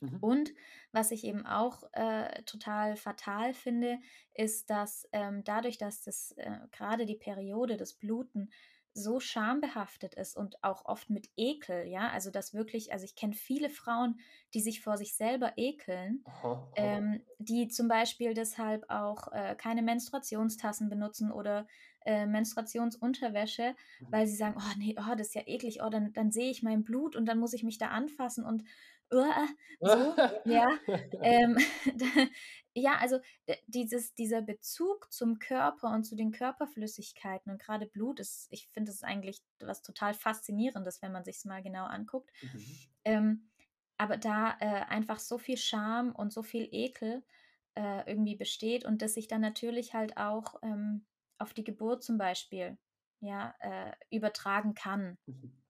Mhm. 0.01 0.19
Und 0.21 0.55
was 0.93 1.11
ich 1.11 1.25
eben 1.25 1.47
auch 1.47 1.83
äh, 1.93 2.43
total 2.45 2.97
fatal 2.97 3.55
finde, 3.55 3.99
ist, 4.35 4.71
dass 4.71 5.09
ähm, 5.13 5.43
dadurch, 5.45 5.79
dass 5.79 6.03
das 6.03 6.33
äh, 6.37 6.59
gerade 6.73 7.07
die 7.07 7.17
Periode, 7.17 7.77
das 7.77 7.95
Bluten, 7.95 8.51
so 8.95 9.19
schambehaftet 9.19 10.15
ist 10.15 10.37
und 10.37 10.63
auch 10.63 10.85
oft 10.85 11.11
mit 11.11 11.29
Ekel, 11.37 11.87
ja, 11.89 12.11
also 12.11 12.31
das 12.31 12.55
wirklich, 12.55 12.93
also 12.93 13.05
ich 13.05 13.17
kenne 13.17 13.35
viele 13.35 13.69
Frauen, 13.69 14.21
die 14.55 14.61
sich 14.61 14.81
vor 14.81 14.97
sich 14.97 15.15
selber 15.17 15.53
ekeln, 15.57 16.23
aha, 16.25 16.53
aha. 16.53 16.73
Ähm, 16.77 17.21
die 17.39 17.67
zum 17.69 17.89
Beispiel 17.89 18.35
deshalb 18.35 18.89
auch 18.89 19.33
äh, 19.33 19.57
keine 19.57 19.83
Menstruationstassen 19.83 20.89
benutzen 20.89 21.33
oder 21.33 21.67
äh, 22.05 22.27
Menstruationsunterwäsche, 22.27 23.75
mhm. 24.01 24.07
weil 24.11 24.27
sie 24.27 24.37
sagen, 24.37 24.57
oh 24.59 24.79
nee, 24.79 24.95
oh, 24.99 25.15
das 25.17 25.29
ist 25.29 25.35
ja 25.35 25.43
eklig, 25.47 25.83
oh, 25.83 25.91
dann, 25.91 26.13
dann 26.13 26.31
sehe 26.31 26.51
ich 26.51 26.63
mein 26.63 26.85
Blut 26.85 27.17
und 27.17 27.27
dann 27.27 27.39
muss 27.39 27.53
ich 27.53 27.65
mich 27.65 27.79
da 27.79 27.89
anfassen 27.89 28.45
und 28.45 28.63
uh, 29.19 29.47
so, 29.81 30.15
ja, 30.45 30.69
ähm, 31.23 31.59
ja, 32.75 32.97
also 32.99 33.19
dieses, 33.67 34.15
dieser 34.15 34.43
Bezug 34.43 35.13
zum 35.13 35.39
Körper 35.39 35.91
und 35.91 36.05
zu 36.05 36.17
den 36.17 36.33
Körperflüssigkeiten 36.33 37.53
und 37.53 37.61
gerade 37.61 37.87
Blut 37.87 38.21
ist, 38.21 38.49
ich 38.51 38.69
finde 38.69 38.91
es 38.91 39.03
eigentlich 39.03 39.43
was 39.61 39.83
total 39.83 40.15
Faszinierendes, 40.15 41.03
wenn 41.03 41.13
man 41.13 41.25
sich 41.25 41.37
es 41.37 41.45
mal 41.45 41.63
genau 41.63 41.85
anguckt. 41.85 42.31
Mhm. 42.43 42.67
Ähm, 43.05 43.51
aber 43.97 44.17
da 44.17 44.57
äh, 44.61 44.85
einfach 44.89 45.19
so 45.19 45.39
viel 45.39 45.57
Scham 45.57 46.13
und 46.13 46.33
so 46.33 46.43
viel 46.43 46.69
Ekel 46.73 47.23
äh, 47.77 48.09
irgendwie 48.11 48.37
besteht 48.37 48.85
und 48.85 49.03
das 49.03 49.15
sich 49.15 49.29
dann 49.29 49.41
natürlich 49.41 49.95
halt 49.95 50.17
auch 50.17 50.57
ähm, 50.63 51.07
auf 51.39 51.55
die 51.55 51.65
Geburt 51.65 52.03
zum 52.03 52.19
Beispiel 52.19 52.79
ja, 53.21 53.55
äh, 53.61 53.93
übertragen 54.11 54.75
kann. 54.75 55.19
Mhm. 55.27 55.64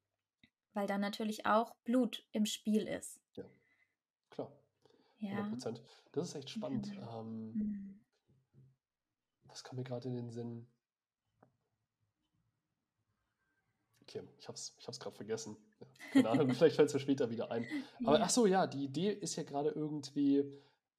Weil 0.74 0.86
dann 0.86 1.00
natürlich 1.00 1.46
auch 1.46 1.74
Blut 1.84 2.26
im 2.32 2.46
Spiel 2.46 2.86
ist. 2.86 3.20
Ja, 3.34 3.44
klar. 4.30 4.52
Ja. 5.18 5.30
100 5.30 5.50
Prozent. 5.50 5.82
Das 6.12 6.28
ist 6.28 6.34
echt 6.34 6.50
spannend. 6.50 6.92
Ja. 6.94 7.20
Ähm, 7.20 7.52
mhm. 7.52 8.00
Was 9.44 9.62
kam 9.62 9.76
mir 9.76 9.84
gerade 9.84 10.08
in 10.08 10.14
den 10.14 10.30
Sinn? 10.30 10.66
Okay, 14.02 14.22
ich 14.38 14.48
habe 14.48 14.56
es 14.56 14.76
ich 14.78 14.98
gerade 15.00 15.16
vergessen. 15.16 15.56
Keine 16.12 16.28
Ahnung, 16.28 16.50
vielleicht 16.54 16.76
fällt 16.76 16.88
es 16.88 16.94
mir 16.94 17.00
später 17.00 17.30
wieder 17.30 17.50
ein. 17.50 17.66
Aber 18.04 18.18
ja. 18.18 18.24
ach 18.24 18.30
so, 18.30 18.46
ja, 18.46 18.66
die 18.66 18.84
Idee 18.84 19.12
ist 19.12 19.36
ja 19.36 19.44
gerade 19.44 19.70
irgendwie, 19.70 20.44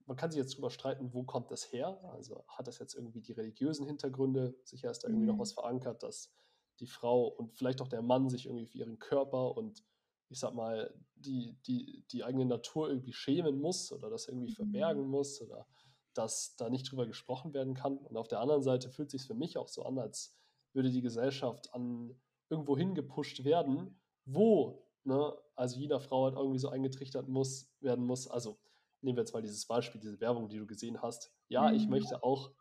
man 0.06 0.18
kann 0.18 0.32
sich 0.32 0.40
jetzt 0.40 0.56
drüber 0.56 0.70
streiten, 0.70 1.14
wo 1.14 1.24
kommt 1.24 1.52
das 1.52 1.72
her? 1.72 2.00
Also 2.14 2.46
hat 2.48 2.68
das 2.68 2.80
jetzt 2.80 2.96
irgendwie 2.96 3.22
die 3.22 3.34
religiösen 3.34 3.86
Hintergründe? 3.86 4.56
Sicher 4.64 4.90
ist 4.90 5.04
da 5.04 5.10
irgendwie 5.10 5.24
mhm. 5.26 5.32
noch 5.34 5.40
was 5.40 5.52
verankert, 5.52 6.02
dass 6.04 6.32
die 6.80 6.88
Frau 6.88 7.28
und 7.28 7.54
vielleicht 7.54 7.82
auch 7.82 7.88
der 7.88 8.02
Mann 8.02 8.30
sich 8.30 8.46
irgendwie 8.46 8.66
für 8.66 8.78
ihren 8.80 9.00
Körper 9.00 9.56
und 9.56 9.84
ich 10.30 10.40
sag 10.40 10.54
mal, 10.54 10.94
die, 11.16 11.56
die, 11.66 12.04
die 12.12 12.24
eigene 12.24 12.46
Natur 12.46 12.90
irgendwie 12.90 13.14
schämen 13.14 13.60
muss 13.60 13.92
oder 13.92 14.10
das 14.10 14.28
irgendwie 14.28 14.50
mhm. 14.50 14.56
verbergen 14.56 15.08
muss 15.08 15.42
oder 15.42 15.68
dass 16.14 16.56
da 16.56 16.70
nicht 16.70 16.90
drüber 16.90 17.06
gesprochen 17.06 17.54
werden 17.54 17.74
kann. 17.74 17.98
Und 17.98 18.18
auf 18.18 18.28
der 18.28 18.40
anderen 18.40 18.64
Seite 18.64 18.90
fühlt 18.90 19.10
es 19.10 19.22
sich 19.22 19.28
für 19.28 19.36
mich 19.36 19.58
auch 19.58 19.68
so 19.68 19.84
an, 19.84 20.00
als 20.00 20.36
würde 20.74 20.90
die 20.90 21.02
Gesellschaft 21.02 21.74
an 21.74 22.20
irgendwo 22.50 22.78
hingepusht 22.78 23.44
werden, 23.44 24.00
wo, 24.26 24.88
ne, 25.04 25.36
also 25.56 25.78
jeder 25.78 26.00
Frau 26.00 26.26
halt 26.26 26.36
irgendwie 26.36 26.60
so 26.60 26.70
eingetrichtert 26.70 27.28
muss, 27.28 27.70
werden 27.80 28.06
muss. 28.06 28.28
Also 28.28 28.58
nehmen 29.02 29.18
wir 29.18 29.22
jetzt 29.22 29.34
mal 29.34 29.42
dieses 29.42 29.66
Beispiel, 29.66 30.02
diese 30.02 30.20
Werbung, 30.20 30.48
die 30.50 30.58
du 30.58 30.66
gesehen 30.66 31.02
hast. 31.02 31.32
Ja, 31.50 31.70
mhm. 31.70 31.76
ich 31.76 31.88
möchte 31.88 32.24
auch 32.24 32.52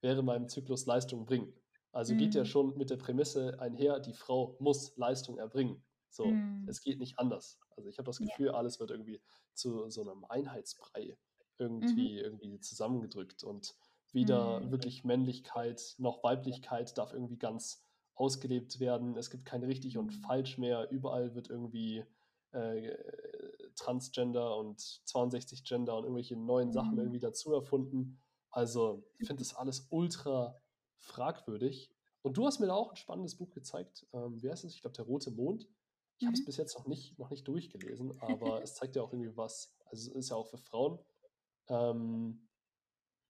während 0.00 0.26
meinem 0.26 0.48
Zyklus 0.48 0.86
Leistung 0.86 1.24
bringen. 1.24 1.52
Also 1.94 2.14
mhm. 2.14 2.18
geht 2.18 2.34
ja 2.34 2.44
schon 2.44 2.76
mit 2.76 2.90
der 2.90 2.96
Prämisse 2.96 3.60
einher, 3.60 4.00
die 4.00 4.12
Frau 4.12 4.56
muss 4.58 4.96
Leistung 4.96 5.38
erbringen. 5.38 5.82
So, 6.10 6.26
mhm. 6.26 6.66
es 6.68 6.80
geht 6.80 6.98
nicht 6.98 7.18
anders. 7.18 7.60
Also 7.76 7.88
ich 7.88 7.98
habe 7.98 8.06
das 8.06 8.18
Gefühl, 8.18 8.46
ja. 8.46 8.54
alles 8.54 8.80
wird 8.80 8.90
irgendwie 8.90 9.20
zu 9.54 9.88
so 9.90 10.02
einem 10.02 10.24
Einheitsbrei 10.28 11.16
irgendwie, 11.58 12.14
mhm. 12.14 12.24
irgendwie 12.24 12.60
zusammengedrückt 12.60 13.44
und 13.44 13.76
weder 14.12 14.60
mhm. 14.60 14.70
wirklich 14.72 15.04
Männlichkeit 15.04 15.94
noch 15.98 16.22
Weiblichkeit 16.24 16.96
darf 16.98 17.12
irgendwie 17.12 17.38
ganz 17.38 17.84
ausgelebt 18.14 18.80
werden. 18.80 19.16
Es 19.16 19.30
gibt 19.30 19.44
kein 19.44 19.62
richtig 19.62 19.96
und 19.96 20.06
mhm. 20.06 20.22
falsch 20.22 20.58
mehr. 20.58 20.90
Überall 20.90 21.34
wird 21.34 21.48
irgendwie 21.48 22.04
äh, 22.50 22.96
Transgender 23.76 24.56
und 24.56 24.80
62 24.80 25.64
Gender 25.64 25.96
und 25.96 26.04
irgendwelche 26.04 26.36
neuen 26.36 26.72
Sachen 26.72 26.92
mhm. 26.92 26.98
irgendwie 27.00 27.20
dazu 27.20 27.52
erfunden. 27.52 28.20
Also 28.50 29.04
ich 29.18 29.26
finde 29.26 29.42
das 29.42 29.54
alles 29.54 29.86
ultra 29.90 30.60
fragwürdig. 30.98 31.90
Und 32.22 32.36
du 32.36 32.46
hast 32.46 32.58
mir 32.60 32.66
da 32.66 32.74
auch 32.74 32.90
ein 32.90 32.96
spannendes 32.96 33.36
Buch 33.36 33.50
gezeigt. 33.50 34.06
Ähm, 34.12 34.42
wie 34.42 34.50
heißt 34.50 34.64
es? 34.64 34.74
Ich 34.74 34.80
glaube, 34.80 34.96
Der 34.96 35.04
Rote 35.04 35.30
Mond. 35.30 35.68
Ich 36.18 36.26
habe 36.26 36.34
es 36.34 36.40
mhm. 36.40 36.46
bis 36.46 36.56
jetzt 36.56 36.78
noch 36.78 36.86
nicht, 36.86 37.18
noch 37.18 37.30
nicht 37.30 37.46
durchgelesen, 37.46 38.12
aber 38.20 38.62
es 38.62 38.74
zeigt 38.74 38.96
ja 38.96 39.02
auch 39.02 39.12
irgendwie 39.12 39.36
was. 39.36 39.76
Also 39.86 40.10
es 40.10 40.16
ist 40.16 40.30
ja 40.30 40.36
auch 40.36 40.46
für 40.46 40.58
Frauen, 40.58 40.98
ähm, 41.68 42.48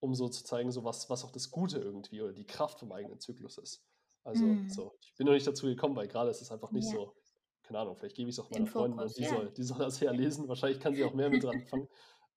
um 0.00 0.14
so 0.14 0.28
zu 0.28 0.44
zeigen, 0.44 0.70
so 0.70 0.84
was, 0.84 1.08
was 1.08 1.24
auch 1.24 1.32
das 1.32 1.50
Gute 1.50 1.78
irgendwie 1.78 2.20
oder 2.20 2.32
die 2.32 2.46
Kraft 2.46 2.80
vom 2.80 2.92
eigenen 2.92 3.20
Zyklus 3.20 3.58
ist. 3.58 3.86
Also 4.22 4.44
mm. 4.44 4.68
so, 4.68 4.96
ich 5.00 5.14
bin 5.16 5.26
noch 5.26 5.32
nicht 5.32 5.46
dazu 5.46 5.66
gekommen, 5.66 5.96
weil 5.96 6.08
gerade 6.08 6.30
ist 6.30 6.42
es 6.42 6.50
einfach 6.50 6.72
nicht 6.72 6.86
ja. 6.86 6.94
so, 6.94 7.14
keine 7.62 7.78
Ahnung, 7.78 7.96
vielleicht 7.96 8.16
gebe 8.16 8.28
ich 8.28 8.36
es 8.36 8.44
auch 8.44 8.50
meiner 8.50 8.66
Freundin 8.66 9.00
und 9.00 9.16
die, 9.16 9.22
ja. 9.22 9.30
soll, 9.30 9.50
die 9.50 9.62
soll 9.62 9.78
das 9.78 10.00
ja 10.00 10.12
lesen. 10.12 10.48
Wahrscheinlich 10.48 10.80
kann 10.80 10.94
sie 10.94 11.04
auch 11.04 11.14
mehr 11.14 11.30
mit 11.30 11.42
dran 11.42 11.60
anfangen. 11.60 11.88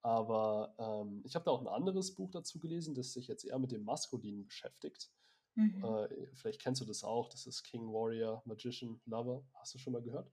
Aber 0.02 0.74
ähm, 0.78 1.22
ich 1.24 1.34
habe 1.34 1.44
da 1.44 1.50
auch 1.50 1.60
ein 1.60 1.68
anderes 1.68 2.14
Buch 2.14 2.30
dazu 2.30 2.58
gelesen, 2.58 2.94
das 2.94 3.12
sich 3.12 3.28
jetzt 3.28 3.44
eher 3.44 3.58
mit 3.58 3.72
dem 3.72 3.84
Maskulinen 3.84 4.44
beschäftigt. 4.44 5.10
Mhm. 5.58 5.84
Äh, 5.84 6.26
vielleicht 6.34 6.60
kennst 6.60 6.80
du 6.80 6.84
das 6.84 7.02
auch. 7.02 7.28
Das 7.28 7.46
ist 7.46 7.64
King, 7.64 7.92
Warrior, 7.92 8.42
Magician, 8.44 9.00
Lover. 9.06 9.44
Hast 9.54 9.74
du 9.74 9.78
schon 9.78 9.92
mal 9.92 10.02
gehört? 10.02 10.30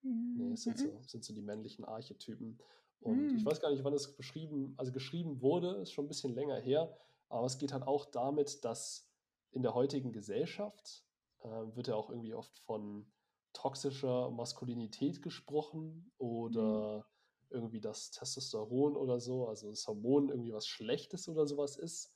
Mhm. 0.00 0.34
Nee, 0.38 0.52
es 0.52 0.62
sind, 0.62 0.78
mhm. 0.78 0.84
so, 0.84 1.02
sind 1.06 1.24
so 1.24 1.34
die 1.34 1.42
männlichen 1.42 1.84
Archetypen. 1.84 2.58
Und 3.00 3.28
mhm. 3.28 3.36
ich 3.36 3.44
weiß 3.44 3.60
gar 3.60 3.70
nicht, 3.70 3.84
wann 3.84 3.92
es 3.92 4.16
beschrieben, 4.16 4.72
also 4.78 4.90
geschrieben 4.90 5.42
wurde, 5.42 5.76
ist 5.82 5.92
schon 5.92 6.06
ein 6.06 6.08
bisschen 6.08 6.34
länger 6.34 6.56
her. 6.56 6.96
Aber 7.28 7.44
es 7.44 7.58
geht 7.58 7.74
halt 7.74 7.86
auch 7.86 8.06
damit, 8.06 8.64
dass 8.64 9.12
in 9.50 9.62
der 9.62 9.74
heutigen 9.74 10.12
Gesellschaft 10.12 11.04
äh, 11.40 11.76
wird 11.76 11.88
ja 11.88 11.94
auch 11.94 12.08
irgendwie 12.08 12.32
oft 12.32 12.58
von 12.60 13.06
toxischer 13.52 14.30
Maskulinität 14.30 15.20
gesprochen 15.20 16.10
oder 16.16 16.98
mhm. 16.98 17.04
irgendwie 17.50 17.80
das 17.80 18.12
Testosteron 18.12 18.96
oder 18.96 19.20
so, 19.20 19.46
also 19.46 19.68
das 19.68 19.86
Hormon 19.86 20.30
irgendwie 20.30 20.54
was 20.54 20.66
Schlechtes 20.66 21.28
oder 21.28 21.46
sowas 21.46 21.76
ist. 21.76 22.14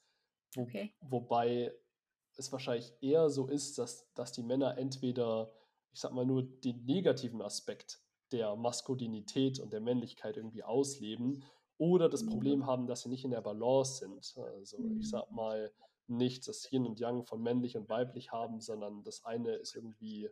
Wo, 0.55 0.63
okay. 0.63 0.95
Wobei 1.01 1.75
es 2.37 2.53
wahrscheinlich 2.53 2.93
eher 3.01 3.31
so 3.31 3.47
ist, 3.47 3.79
dass, 3.79 4.13
dass 4.15 4.33
die 4.33 4.43
Männer 4.43 4.79
entweder, 4.79 5.53
ich 5.93 6.01
sag 6.01 6.13
mal, 6.13 6.27
nur 6.27 6.43
den 6.43 6.85
negativen 6.85 7.43
Aspekt 7.43 8.01
der 8.31 8.57
Maskulinität 8.57 9.61
und 9.61 9.73
der 9.73 9.81
Männlichkeit 9.81 10.37
irgendwie 10.37 10.63
ausleben 10.63 11.45
oder 11.79 12.09
das 12.09 12.23
mhm. 12.23 12.31
Problem 12.31 12.67
haben, 12.67 12.87
dass 12.87 13.03
sie 13.03 13.09
nicht 13.09 13.25
in 13.25 13.31
der 13.31 13.43
Balance 13.43 13.99
sind. 13.99 14.45
Also 14.45 14.79
ich 14.99 15.09
sag 15.09 15.31
mhm. 15.31 15.37
mal, 15.37 15.73
nicht 16.09 16.49
das 16.49 16.71
Yin 16.71 16.87
und 16.87 17.01
Yang 17.01 17.27
von 17.27 17.43
männlich 17.43 17.77
und 17.77 17.89
weiblich 17.89 18.33
haben, 18.33 18.61
sondern 18.61 19.03
das 19.03 19.25
eine 19.25 19.55
ist 19.55 19.75
irgendwie 19.75 20.29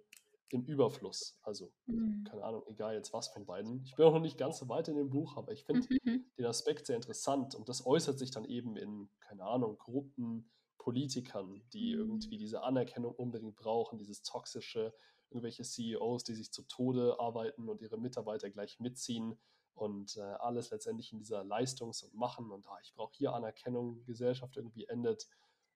im 0.51 0.65
Überfluss. 0.65 1.39
Also, 1.43 1.73
mhm. 1.87 2.25
keine 2.29 2.43
Ahnung, 2.43 2.65
egal 2.67 2.95
jetzt 2.95 3.13
was 3.13 3.29
von 3.29 3.47
beiden. 3.47 3.85
Ich 3.85 3.95
bin 3.95 4.05
auch 4.05 4.13
noch 4.13 4.21
nicht 4.21 4.39
ganz 4.39 4.59
so 4.59 4.69
weit 4.69 4.89
in 4.89 4.97
dem 4.97 5.11
Buch, 5.11 5.37
aber 5.37 5.53
ich 5.53 5.65
finde 5.65 5.87
mhm. 6.05 6.25
den 6.37 6.47
Aspekt 6.47 6.87
sehr 6.87 6.97
interessant 6.97 7.55
und 7.55 7.69
das 7.69 7.87
äußert 7.87 8.19
sich 8.19 8.31
dann 8.31 8.45
eben 8.45 8.77
in, 8.77 9.09
keine 9.21 9.45
Ahnung, 9.45 9.79
Gruppen, 9.79 10.51
Politikern, 10.81 11.63
die 11.75 11.95
mhm. 11.95 12.01
irgendwie 12.01 12.39
diese 12.39 12.63
Anerkennung 12.63 13.15
unbedingt 13.15 13.57
brauchen, 13.57 13.99
dieses 13.99 14.23
toxische, 14.23 14.95
irgendwelche 15.29 15.63
CEOs, 15.63 16.25
die 16.25 16.35
sich 16.35 16.53
zu 16.53 16.63
Tode 16.63 17.21
arbeiten 17.21 17.69
und 17.69 17.83
ihre 17.83 17.99
Mitarbeiter 17.99 18.51
gleich 18.51 18.81
mitziehen 18.81 19.39
und 19.75 20.17
äh, 20.17 20.23
alles 20.23 20.71
letztendlich 20.71 21.13
in 21.13 21.19
dieser 21.19 21.45
Leistungs- 21.45 22.03
und 22.03 22.15
Machen 22.15 22.51
und 22.51 22.67
ah, 22.67 22.79
ich 22.83 22.95
brauche 22.95 23.15
hier 23.15 23.35
Anerkennung, 23.35 24.03
Gesellschaft 24.07 24.57
irgendwie 24.57 24.87
endet. 24.87 25.29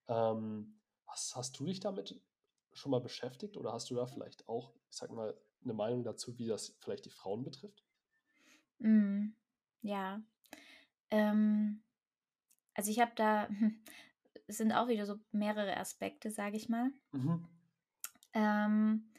Ähm, 0.09 0.81
hast, 1.07 1.37
hast 1.37 1.61
du 1.61 1.67
dich 1.67 1.81
damit 1.81 2.19
schon 2.73 2.91
mal 2.91 3.01
beschäftigt 3.01 3.59
oder 3.59 3.73
hast 3.73 3.91
du 3.91 3.95
da 3.95 4.07
vielleicht 4.07 4.49
auch, 4.49 4.73
ich 4.91 4.97
sag 4.97 5.11
mal, 5.13 5.39
eine 5.63 5.75
Meinung 5.75 6.03
dazu, 6.03 6.39
wie 6.39 6.47
das 6.47 6.77
vielleicht 6.81 7.05
die 7.05 7.11
Frauen 7.11 7.45
betrifft? 7.45 7.85
Mm, 8.79 9.29
ja. 9.83 10.23
Ähm, 11.11 11.83
also 12.73 12.91
ich 12.91 13.01
habe 13.01 13.13
da, 13.15 13.49
es 14.47 14.59
sind 14.59 14.73
auch 14.73 14.89
wieder 14.89 15.07
so 15.07 15.17
mehrere 15.33 15.77
Aspekte, 15.77 16.31
sage 16.31 16.57
ich 16.57 16.69
mal. 16.69 16.91
Mhm. 17.13 17.49
Ähm, 18.35 19.11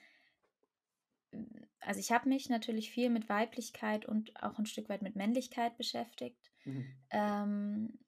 also 1.79 1.99
ich 1.99 2.11
habe 2.11 2.29
mich 2.29 2.49
natürlich 2.49 2.91
viel 2.91 3.09
mit 3.09 3.29
Weiblichkeit 3.29 4.05
und 4.05 4.41
auch 4.41 4.57
ein 4.57 4.65
Stück 4.65 4.89
weit 4.89 5.01
mit 5.01 5.15
Männlichkeit 5.15 5.77
beschäftigt. 5.77 6.51
Mhm. 6.63 6.85
Ähm, 7.11 7.99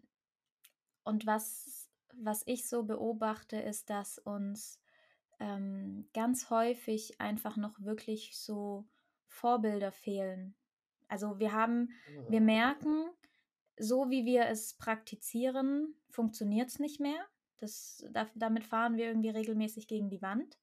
und 1.04 1.26
was, 1.26 1.90
was 2.16 2.44
ich 2.46 2.68
so 2.68 2.84
beobachte, 2.84 3.58
ist, 3.58 3.90
dass 3.90 4.18
uns 4.20 4.82
ähm, 5.40 6.10
ganz 6.14 6.50
häufig 6.50 7.22
einfach 7.22 7.56
noch 7.58 7.80
wirklich 7.80 8.38
so 8.38 8.88
Vorbilder 9.28 9.92
fehlen. 9.92 10.56
Also 11.08 11.40
wir 11.40 11.54
haben, 11.54 11.90
wir 12.30 12.42
ah. 12.42 12.44
merken, 12.44 13.06
so 13.78 14.10
wie 14.10 14.26
wir 14.26 14.46
es 14.48 14.74
praktizieren, 14.76 15.96
funktioniert 16.10 16.70
es 16.70 16.80
nicht 16.80 17.00
mehr. 17.00 17.26
Das, 17.58 18.06
da, 18.12 18.28
damit 18.36 18.64
fahren 18.64 18.98
wir 18.98 19.06
irgendwie 19.06 19.30
regelmäßig 19.30 19.88
gegen 19.88 20.10
die 20.10 20.22
Wand. 20.22 20.58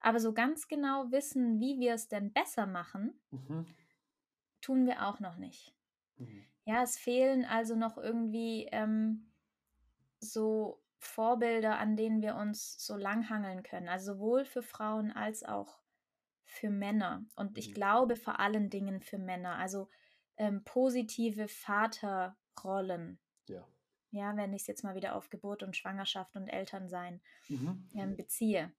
Aber 0.00 0.20
so 0.20 0.34
ganz 0.34 0.68
genau 0.68 1.10
wissen, 1.10 1.60
wie 1.60 1.78
wir 1.78 1.94
es 1.94 2.08
denn 2.08 2.32
besser 2.32 2.66
machen, 2.66 3.18
mhm. 3.30 3.66
tun 4.60 4.86
wir 4.86 5.06
auch 5.06 5.20
noch 5.20 5.36
nicht. 5.36 5.74
Mhm. 6.16 6.44
Ja, 6.66 6.82
es 6.82 6.98
fehlen 6.98 7.44
also 7.44 7.74
noch 7.74 7.96
irgendwie 7.96 8.68
ähm, 8.72 9.30
so 10.20 10.82
Vorbilder, 10.98 11.78
an 11.78 11.96
denen 11.96 12.22
wir 12.22 12.36
uns 12.36 12.84
so 12.84 12.96
langhangeln 12.96 13.62
können. 13.62 13.88
Also 13.88 14.14
sowohl 14.14 14.44
für 14.44 14.62
Frauen 14.62 15.10
als 15.12 15.42
auch 15.42 15.80
für 16.44 16.70
Männer. 16.70 17.24
Und 17.36 17.58
ich 17.58 17.70
mhm. 17.70 17.74
glaube 17.74 18.16
vor 18.16 18.40
allen 18.40 18.70
Dingen 18.70 19.00
für 19.00 19.18
Männer. 19.18 19.56
Also 19.56 19.88
ähm, 20.36 20.64
positive 20.64 21.48
Vaterrollen. 22.54 23.18
Ja. 23.48 23.66
Ja, 24.10 24.36
wenn 24.36 24.52
ich 24.52 24.62
es 24.62 24.68
jetzt 24.68 24.84
mal 24.84 24.94
wieder 24.94 25.16
auf 25.16 25.28
Geburt 25.28 25.62
und 25.62 25.76
Schwangerschaft 25.76 26.36
und 26.36 26.48
Elternsein 26.48 27.20
mhm. 27.48 27.88
ähm, 27.94 28.16
beziehe. 28.16 28.72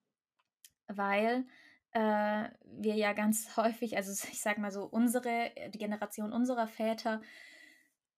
Weil 0.88 1.46
äh, 1.92 2.50
wir 2.64 2.96
ja 2.96 3.14
ganz 3.14 3.48
häufig, 3.58 3.98
also 3.98 4.12
ich 4.32 4.42
sag 4.42 4.58
mal 4.58 4.72
so, 4.72 4.86
unsere, 4.86 5.52
die 5.74 5.78
Generation 5.78 6.32
unserer 6.32 6.68
Väter 6.68 7.22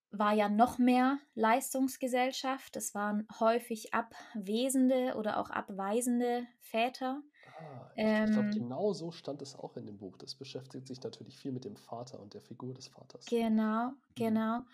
war 0.09 0.33
ja 0.33 0.47
noch 0.47 0.77
mehr 0.77 1.17
Leistungsgesellschaft. 1.35 2.75
Es 2.77 2.95
waren 2.95 3.27
häufig 3.39 3.93
abwesende 3.93 5.15
oder 5.15 5.37
auch 5.37 5.49
abweisende 5.49 6.47
Väter. 6.59 7.21
Ah, 7.59 7.91
ich, 7.95 8.03
ähm, 8.05 8.31
glaube, 8.31 8.49
genau 8.51 8.93
so 8.93 9.11
stand 9.11 9.41
es 9.41 9.55
auch 9.55 9.75
in 9.75 9.85
dem 9.85 9.97
Buch. 9.97 10.17
Das 10.17 10.35
beschäftigt 10.35 10.87
sich 10.87 11.01
natürlich 11.01 11.37
viel 11.37 11.51
mit 11.51 11.65
dem 11.65 11.75
Vater 11.75 12.19
und 12.21 12.33
der 12.33 12.41
Figur 12.41 12.73
des 12.73 12.87
Vaters. 12.87 13.25
Genau, 13.25 14.59
mhm. 14.59 14.67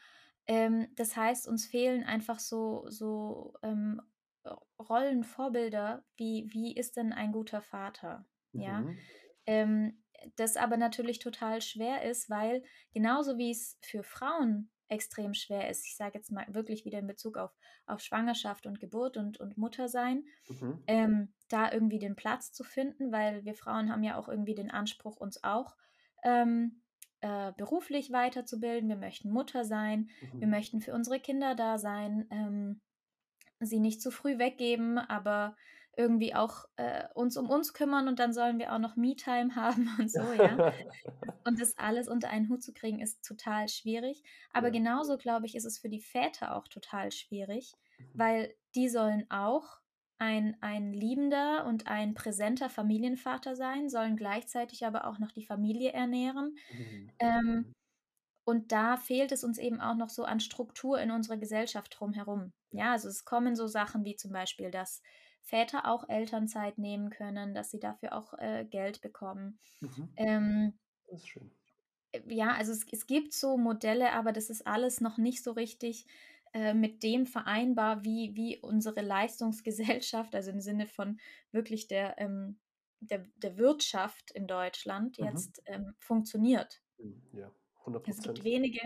Ähm, 0.47 0.87
das 0.95 1.15
heißt, 1.15 1.47
uns 1.47 1.65
fehlen 1.65 2.03
einfach 2.03 2.39
so, 2.39 2.85
so 2.89 3.53
ähm, 3.63 4.01
Rollenvorbilder, 4.79 6.03
wie, 6.15 6.47
wie 6.51 6.75
ist 6.75 6.97
denn 6.97 7.13
ein 7.13 7.31
guter 7.31 7.61
Vater? 7.61 8.25
Ja. 8.51 8.81
Mhm. 8.81 8.97
Ähm, 9.45 10.03
das 10.35 10.55
aber 10.55 10.77
natürlich 10.77 11.19
total 11.19 11.61
schwer 11.61 12.03
ist, 12.03 12.29
weil 12.29 12.63
genauso 12.93 13.37
wie 13.37 13.51
es 13.51 13.77
für 13.81 14.03
Frauen 14.03 14.69
extrem 14.87 15.33
schwer 15.33 15.69
ist. 15.69 15.85
Ich 15.85 15.95
sage 15.95 16.17
jetzt 16.17 16.31
mal 16.31 16.45
wirklich 16.53 16.85
wieder 16.85 16.99
in 16.99 17.07
Bezug 17.07 17.37
auf, 17.37 17.51
auf 17.85 17.99
Schwangerschaft 17.99 18.65
und 18.65 18.79
Geburt 18.79 19.17
und, 19.17 19.39
und 19.39 19.57
Muttersein, 19.57 20.23
mhm. 20.47 20.83
ähm, 20.87 21.33
da 21.49 21.71
irgendwie 21.71 21.99
den 21.99 22.15
Platz 22.15 22.51
zu 22.51 22.63
finden, 22.63 23.11
weil 23.11 23.43
wir 23.43 23.55
Frauen 23.55 23.91
haben 23.91 24.03
ja 24.03 24.17
auch 24.17 24.29
irgendwie 24.29 24.55
den 24.55 24.71
Anspruch, 24.71 25.17
uns 25.17 25.43
auch 25.43 25.75
ähm, 26.23 26.82
äh, 27.23 27.53
beruflich 27.55 28.11
weiterzubilden. 28.11 28.89
Wir 28.89 28.97
möchten 28.97 29.31
Mutter 29.31 29.63
sein, 29.63 30.09
mhm. 30.33 30.41
wir 30.41 30.47
möchten 30.47 30.81
für 30.81 30.93
unsere 30.93 31.21
Kinder 31.21 31.55
da 31.55 31.77
sein, 31.77 32.27
ähm, 32.29 32.81
sie 33.61 33.79
nicht 33.79 34.01
zu 34.01 34.11
früh 34.11 34.39
weggeben, 34.39 34.97
aber 34.97 35.55
irgendwie 35.95 36.35
auch 36.35 36.65
äh, 36.75 37.05
uns 37.13 37.37
um 37.37 37.49
uns 37.49 37.73
kümmern 37.73 38.09
und 38.09 38.19
dann 38.19 38.33
sollen 38.33 38.59
wir 38.59 38.73
auch 38.73 38.79
noch 38.79 38.97
Me-Time 38.97 39.55
haben 39.55 39.89
und 39.97 40.11
so, 40.11 40.19
ja. 40.33 40.73
und 41.45 41.61
das 41.61 41.77
alles 41.77 42.09
unter 42.09 42.29
einen 42.29 42.49
Hut 42.49 42.61
zu 42.61 42.73
kriegen, 42.73 42.99
ist 42.99 43.23
total 43.23 43.69
schwierig. 43.69 44.21
Aber 44.51 44.67
ja. 44.67 44.73
genauso, 44.73 45.17
glaube 45.17 45.45
ich, 45.45 45.55
ist 45.55 45.65
es 45.65 45.79
für 45.79 45.89
die 45.89 46.01
Väter 46.01 46.57
auch 46.57 46.67
total 46.67 47.13
schwierig, 47.13 47.73
mhm. 47.99 48.05
weil 48.15 48.55
die 48.75 48.89
sollen 48.89 49.25
auch 49.29 49.79
ein, 50.23 50.55
ein 50.61 50.93
liebender 50.93 51.65
und 51.65 51.87
ein 51.87 52.13
präsenter 52.13 52.69
Familienvater 52.69 53.57
sein, 53.57 53.89
sollen 53.89 54.15
gleichzeitig 54.15 54.85
aber 54.85 55.05
auch 55.05 55.19
noch 55.19 55.31
die 55.31 55.45
Familie 55.45 55.91
ernähren. 55.91 56.55
Mhm. 56.71 57.11
Ähm, 57.19 57.45
mhm. 57.45 57.73
und 58.45 58.71
da 58.71 58.95
fehlt 58.95 59.33
es 59.33 59.43
uns 59.43 59.57
eben 59.57 59.81
auch 59.81 59.95
noch 59.95 60.09
so 60.09 60.23
an 60.23 60.39
Struktur 60.39 60.99
in 61.01 61.11
unserer 61.11 61.37
Gesellschaft 61.37 61.93
drumherum. 61.99 62.53
Ja, 62.71 62.93
also 62.93 63.09
es 63.09 63.25
kommen 63.25 63.57
so 63.57 63.67
Sachen 63.67 64.05
wie 64.05 64.15
zum 64.15 64.31
Beispiel, 64.31 64.71
dass 64.71 65.01
Väter 65.41 65.89
auch 65.89 66.07
Elternzeit 66.07 66.77
nehmen 66.77 67.09
können, 67.09 67.53
dass 67.53 67.69
sie 67.69 67.79
dafür 67.79 68.13
auch 68.13 68.33
äh, 68.35 68.65
Geld 68.69 69.01
bekommen. 69.01 69.59
Mhm. 69.81 70.13
Ähm, 70.15 70.79
das 71.09 71.19
ist 71.19 71.27
schön. 71.27 71.51
Äh, 72.13 72.21
ja, 72.27 72.53
also 72.53 72.71
es, 72.71 72.85
es 72.89 73.07
gibt 73.07 73.33
so 73.33 73.57
Modelle, 73.57 74.13
aber 74.13 74.31
das 74.31 74.49
ist 74.49 74.65
alles 74.65 75.01
noch 75.01 75.17
nicht 75.17 75.43
so 75.43 75.51
richtig 75.51 76.05
äh, 76.53 76.73
mit 76.73 77.03
dem 77.03 77.25
vereinbar, 77.25 78.03
wie, 78.03 78.35
wie 78.35 78.59
unsere 78.59 79.01
Leistungsgesellschaft, 79.01 80.35
also 80.35 80.51
im 80.51 80.61
Sinne 80.61 80.87
von 80.87 81.19
wirklich 81.51 81.87
der, 81.87 82.19
ähm, 82.19 82.59
der, 82.99 83.25
der 83.37 83.57
Wirtschaft 83.57 84.31
in 84.31 84.47
Deutschland 84.47 85.19
mhm. 85.19 85.25
jetzt 85.25 85.61
ähm, 85.65 85.95
funktioniert. 85.99 86.81
Hm, 86.97 87.21
ja, 87.33 87.51
100 87.79 88.07
Es 88.07 88.21
gibt 88.21 88.43
wenige, 88.43 88.79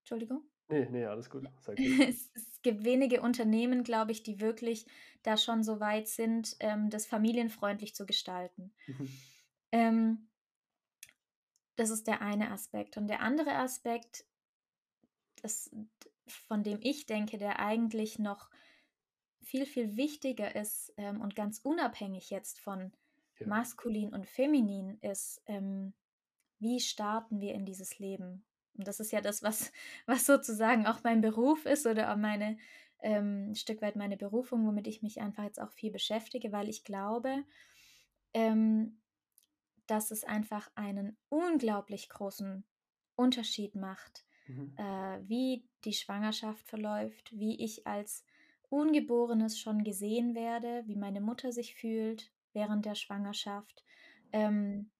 Entschuldigung. 0.00 0.44
Nee, 0.68 0.88
nee, 0.90 1.04
alles 1.04 1.28
gut. 1.28 1.44
Es, 2.08 2.30
es 2.34 2.62
gibt 2.62 2.84
wenige 2.84 3.20
Unternehmen, 3.20 3.82
glaube 3.82 4.12
ich, 4.12 4.22
die 4.22 4.40
wirklich 4.40 4.86
da 5.22 5.36
schon 5.36 5.62
so 5.62 5.80
weit 5.80 6.08
sind, 6.08 6.56
ähm, 6.60 6.88
das 6.88 7.06
familienfreundlich 7.06 7.94
zu 7.94 8.06
gestalten. 8.06 8.72
Mhm. 8.86 9.08
Ähm, 9.72 10.28
Das 11.76 11.90
ist 11.90 12.06
der 12.06 12.22
eine 12.22 12.50
Aspekt. 12.50 12.96
Und 12.96 13.08
der 13.08 13.20
andere 13.20 13.54
Aspekt, 13.56 14.24
das, 15.42 15.70
von 16.32 16.62
dem 16.62 16.78
ich 16.82 17.06
denke, 17.06 17.38
der 17.38 17.60
eigentlich 17.60 18.18
noch 18.18 18.50
viel, 19.42 19.66
viel 19.66 19.96
wichtiger 19.96 20.54
ist 20.54 20.92
ähm, 20.96 21.20
und 21.20 21.34
ganz 21.34 21.58
unabhängig 21.62 22.30
jetzt 22.30 22.60
von 22.60 22.92
ja. 23.38 23.46
maskulin 23.46 24.12
und 24.12 24.26
feminin 24.26 24.98
ist, 25.00 25.42
ähm, 25.46 25.94
wie 26.58 26.80
starten 26.80 27.40
wir 27.40 27.54
in 27.54 27.66
dieses 27.66 27.98
Leben? 27.98 28.44
Und 28.74 28.86
das 28.86 29.00
ist 29.00 29.12
ja 29.12 29.20
das, 29.20 29.42
was, 29.42 29.72
was 30.06 30.26
sozusagen 30.26 30.86
auch 30.86 31.02
mein 31.02 31.20
Beruf 31.20 31.66
ist 31.66 31.86
oder 31.86 32.12
auch 32.12 32.16
meine, 32.16 32.56
ähm, 33.00 33.50
ein 33.50 33.54
Stück 33.56 33.82
weit 33.82 33.96
meine 33.96 34.16
Berufung, 34.16 34.66
womit 34.66 34.86
ich 34.86 35.02
mich 35.02 35.20
einfach 35.20 35.44
jetzt 35.44 35.60
auch 35.60 35.72
viel 35.72 35.90
beschäftige, 35.90 36.52
weil 36.52 36.68
ich 36.68 36.84
glaube, 36.84 37.44
ähm, 38.32 39.00
dass 39.86 40.10
es 40.10 40.24
einfach 40.24 40.70
einen 40.74 41.16
unglaublich 41.28 42.08
großen 42.08 42.64
Unterschied 43.16 43.74
macht, 43.74 44.24
mhm. 44.46 44.74
äh, 44.76 45.28
wie 45.28 45.64
die 45.84 45.92
Schwangerschaft 45.92 46.66
verläuft, 46.66 47.32
wie 47.32 47.62
ich 47.62 47.86
als 47.86 48.24
Ungeborenes 48.68 49.58
schon 49.58 49.84
gesehen 49.84 50.34
werde, 50.34 50.82
wie 50.86 50.96
meine 50.96 51.20
Mutter 51.20 51.52
sich 51.52 51.74
fühlt 51.74 52.32
während 52.52 52.84
der 52.84 52.94
Schwangerschaft 52.94 53.84
ähm, 54.32 54.90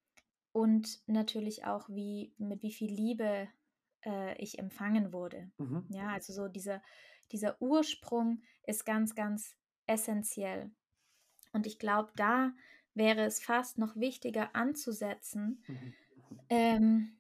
und 0.53 1.01
natürlich 1.07 1.65
auch, 1.65 1.89
wie, 1.89 2.35
mit 2.39 2.63
wie 2.63 2.73
viel 2.73 2.93
Liebe 2.93 3.49
äh, 4.05 4.37
ich 4.43 4.59
empfangen 4.59 5.13
wurde. 5.13 5.51
Mhm. 5.59 5.87
Ja, 5.89 6.11
also 6.11 6.33
so 6.33 6.49
dieser, 6.49 6.83
dieser 7.31 7.61
Ursprung 7.61 8.43
ist 8.65 8.85
ganz, 8.85 9.15
ganz 9.15 9.57
essentiell. 9.87 10.71
Und 11.53 11.67
ich 11.67 11.79
glaube, 11.79 12.13
da 12.17 12.53
wäre 12.95 13.25
es 13.25 13.43
fast 13.43 13.79
noch 13.79 13.97
wichtiger 13.97 14.55
anzusetzen, 14.55 15.63
mhm. 15.67 15.95
ähm, 16.51 17.19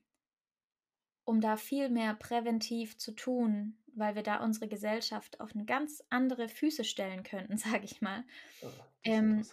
um 1.24 1.40
da 1.40 1.56
viel 1.56 1.88
mehr 1.88 2.14
präventiv 2.14 2.98
zu 2.98 3.12
tun, 3.12 3.78
weil 3.94 4.14
wir 4.14 4.22
da 4.22 4.42
unsere 4.42 4.68
Gesellschaft 4.68 5.40
auf 5.40 5.54
eine 5.54 5.64
ganz 5.64 6.02
andere 6.10 6.48
Füße 6.48 6.84
stellen 6.84 7.22
könnten, 7.22 7.56
sage 7.58 7.84
ich 7.84 8.00
mal. 8.00 8.24
Oh, 8.62 8.68
ähm, 9.04 9.44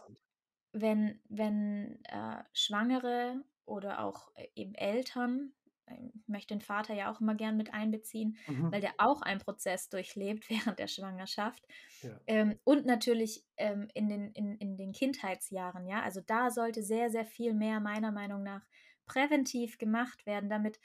wenn 0.72 1.20
wenn 1.30 2.03
äh, 2.05 2.43
Schwangere 2.53 3.43
oder 3.65 4.03
auch 4.03 4.32
äh, 4.36 4.47
eben 4.55 4.76
Eltern 4.76 5.53
ähm, 5.89 6.11
ich 6.13 6.28
möchte 6.28 6.53
den 6.53 6.61
Vater 6.61 6.93
ja 6.93 7.11
auch 7.11 7.22
immer 7.22 7.36
gern 7.36 7.57
mit 7.57 7.74
einbeziehen, 7.74 8.38
mhm. 8.47 8.72
weil 8.72 8.82
der 8.82 8.93
auch 8.97 9.22
einen 9.22 9.39
Prozess 9.39 9.89
durchlebt 9.89 10.49
während 10.49 10.80
der 10.80 10.88
Schwangerschaft. 10.88 11.65
Ja. 12.01 12.20
Ähm, 12.28 12.59
und 12.63 12.86
natürlich 12.86 13.43
ähm, 13.57 13.88
in, 13.93 14.09
den, 14.09 14.32
in, 14.34 14.55
in 14.55 14.78
den 14.78 14.91
Kindheitsjahren, 14.91 15.86
ja. 15.86 16.01
Also 16.01 16.22
da 16.22 16.51
sollte 16.51 16.84
sehr, 16.84 17.09
sehr 17.09 17.26
viel 17.26 17.53
mehr 17.53 17.80
meiner 17.80 18.11
Meinung 18.11 18.43
nach 18.43 18.65
präventiv 19.05 19.78
gemacht 19.78 20.26
werden, 20.26 20.49
damit 20.49 20.80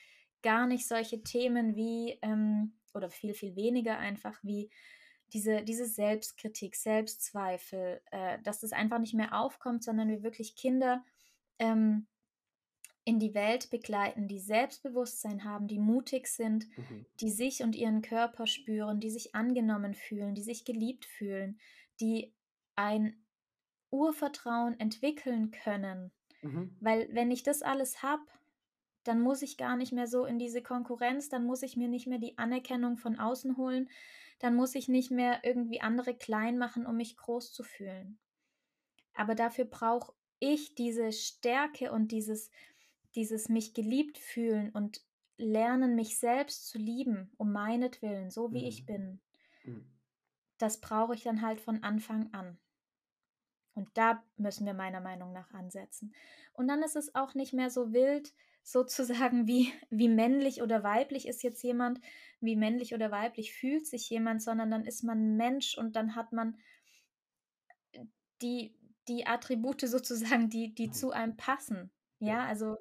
gar 0.45 0.69
nicht 0.69 0.87
solche 0.87 1.23
Themen 1.23 1.75
wie, 1.75 2.19
ähm, 2.23 2.75
oder 2.93 3.11
viel, 3.11 3.35
viel 3.35 3.57
weniger 3.57 3.99
einfach 3.99 4.39
wie 4.45 4.71
diese, 5.33 5.63
diese 5.63 5.87
Selbstkritik, 5.87 6.77
Selbstzweifel, 6.77 8.01
äh, 8.13 8.39
dass 8.43 8.61
das 8.61 8.73
einfach 8.73 9.01
nicht 9.01 9.15
mehr 9.15 9.37
aufkommt, 9.37 9.83
sondern 9.83 10.09
wir 10.09 10.23
wirklich 10.23 10.55
Kinder 10.55 11.03
ähm, 11.59 12.07
in 13.05 13.19
die 13.19 13.35
Welt 13.35 13.71
begleiten, 13.71 14.29
die 14.29 14.39
Selbstbewusstsein 14.39 15.45
haben, 15.45 15.67
die 15.67 15.79
mutig 15.79 16.29
sind, 16.29 16.67
mhm. 16.77 17.07
die 17.21 17.31
sich 17.31 17.63
und 17.63 17.75
ihren 17.75 18.03
Körper 18.03 18.47
spüren, 18.47 19.01
die 19.01 19.11
sich 19.11 19.35
angenommen 19.35 19.95
fühlen, 19.95 20.35
die 20.35 20.43
sich 20.43 20.65
geliebt 20.65 21.05
fühlen, 21.07 21.59
die 22.01 22.33
ein 22.77 23.17
Urvertrauen 23.91 24.79
entwickeln 24.79 25.51
können. 25.51 26.13
Mhm. 26.43 26.77
Weil 26.81 27.09
wenn 27.13 27.31
ich 27.31 27.43
das 27.43 27.63
alles 27.63 28.03
habe, 28.03 28.23
dann 29.05 29.21
muss 29.21 29.43
ich 29.43 29.57
gar 29.57 29.77
nicht 29.77 29.93
mehr 29.93 30.07
so 30.07 30.25
in 30.25 30.39
diese 30.39 30.63
Konkurrenz, 30.63 31.29
dann 31.29 31.45
muss 31.45 31.63
ich 31.63 31.77
mir 31.77 31.89
nicht 31.89 32.07
mehr 32.07 32.19
die 32.19 32.39
Anerkennung 32.39 32.97
von 32.97 33.19
außen 33.19 33.57
holen, 33.57 33.89
dann 34.39 34.57
muss 34.57 34.75
ich 34.75 34.89
nicht 34.89 35.11
mehr 35.11 35.41
irgendwie 35.45 35.81
andere 35.81 36.15
klein 36.15 36.59
machen, 36.59 36.87
um 36.87 36.97
mich 36.97 37.17
groß 37.17 37.53
zu 37.53 37.63
fühlen. 37.63 38.19
Aber 39.15 39.35
dafür 39.35 39.65
brauche 39.65 40.13
ich 40.41 40.75
diese 40.75 41.13
Stärke 41.13 41.93
und 41.93 42.11
dieses, 42.11 42.51
dieses 43.15 43.49
mich 43.49 43.75
geliebt 43.75 44.19
fühlen 44.19 44.71
und 44.71 45.03
lernen, 45.37 45.95
mich 45.95 46.19
selbst 46.19 46.69
zu 46.69 46.79
lieben, 46.79 47.31
um 47.37 47.53
meinetwillen, 47.53 48.31
so 48.31 48.53
wie 48.53 48.63
mhm. 48.63 48.69
ich 48.69 48.87
bin, 48.87 49.21
mhm. 49.65 49.87
das 50.59 50.81
brauche 50.81 51.15
ich 51.15 51.23
dann 51.23 51.43
halt 51.43 51.61
von 51.61 51.83
Anfang 51.83 52.33
an. 52.33 52.59
Und 53.75 53.89
da 53.95 54.23
müssen 54.37 54.67
wir 54.67 54.75
meiner 54.75 55.01
Meinung 55.01 55.33
nach 55.33 55.53
ansetzen. 55.53 56.15
Und 56.53 56.69
dann 56.69 56.83
ist 56.83 56.95
es 56.95 57.15
auch 57.17 57.35
nicht 57.35 57.53
mehr 57.53 57.71
so 57.71 57.93
wild, 57.93 58.33
sozusagen, 58.65 59.47
wie, 59.47 59.73
wie 59.91 60.09
männlich 60.09 60.63
oder 60.63 60.83
weiblich 60.83 61.29
ist 61.29 61.43
jetzt 61.43 61.63
jemand, 61.63 62.01
wie 62.41 62.57
männlich 62.57 62.95
oder 62.95 63.11
weiblich 63.13 63.53
fühlt 63.55 63.87
sich 63.87 64.11
jemand, 64.11 64.43
sondern 64.43 64.71
dann 64.71 64.85
ist 64.85 65.05
man 65.05 65.37
Mensch 65.37 65.79
und 65.79 65.95
dann 65.95 66.17
hat 66.17 66.33
man 66.33 66.59
die, 68.43 68.75
die 69.07 69.27
Attribute 69.27 69.83
sozusagen, 69.83 70.51
die, 70.51 70.75
die 70.75 70.89
mhm. 70.89 70.93
zu 70.93 71.13
einem 71.13 71.37
passen. 71.37 71.91
Ja, 72.19 72.45
also 72.47 72.79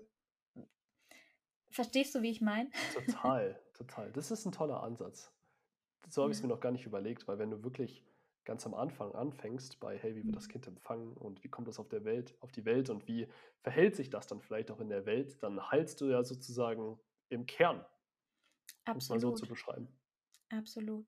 Verstehst 1.73 2.13
du, 2.13 2.21
wie 2.21 2.29
ich 2.29 2.39
meine? 2.39 2.69
Total, 2.93 3.59
total. 3.73 4.11
Das 4.11 4.29
ist 4.29 4.45
ein 4.45 4.51
toller 4.51 4.84
Ansatz. 4.84 5.31
So 6.07 6.21
habe 6.21 6.31
ich 6.31 6.38
es 6.38 6.43
mir 6.43 6.49
noch 6.49 6.59
gar 6.59 6.71
nicht 6.71 6.86
überlegt, 6.86 7.27
weil 7.27 7.39
wenn 7.39 7.49
du 7.49 7.63
wirklich 7.63 8.03
ganz 8.45 8.65
am 8.65 8.73
Anfang 8.73 9.13
anfängst 9.13 9.79
bei, 9.79 9.97
hey, 9.97 10.15
wie 10.15 10.25
wird 10.25 10.35
das 10.35 10.47
mhm. 10.47 10.51
Kind 10.51 10.67
empfangen 10.67 11.13
und 11.17 11.43
wie 11.43 11.49
kommt 11.49 11.67
das 11.67 11.79
auf 11.79 11.89
der 11.89 12.03
Welt, 12.05 12.35
auf 12.41 12.51
die 12.51 12.65
Welt 12.65 12.89
und 12.89 13.07
wie 13.07 13.27
verhält 13.61 13.95
sich 13.95 14.09
das 14.09 14.27
dann 14.27 14.41
vielleicht 14.41 14.71
auch 14.71 14.79
in 14.79 14.89
der 14.89 15.05
Welt, 15.05 15.41
dann 15.41 15.71
heilst 15.71 16.01
du 16.01 16.09
ja 16.09 16.23
sozusagen 16.23 16.99
im 17.29 17.45
Kern, 17.45 17.85
um 18.87 18.97
es 18.97 19.09
mal 19.09 19.19
so 19.19 19.31
zu 19.31 19.47
beschreiben. 19.47 19.87
Absolut. 20.49 21.05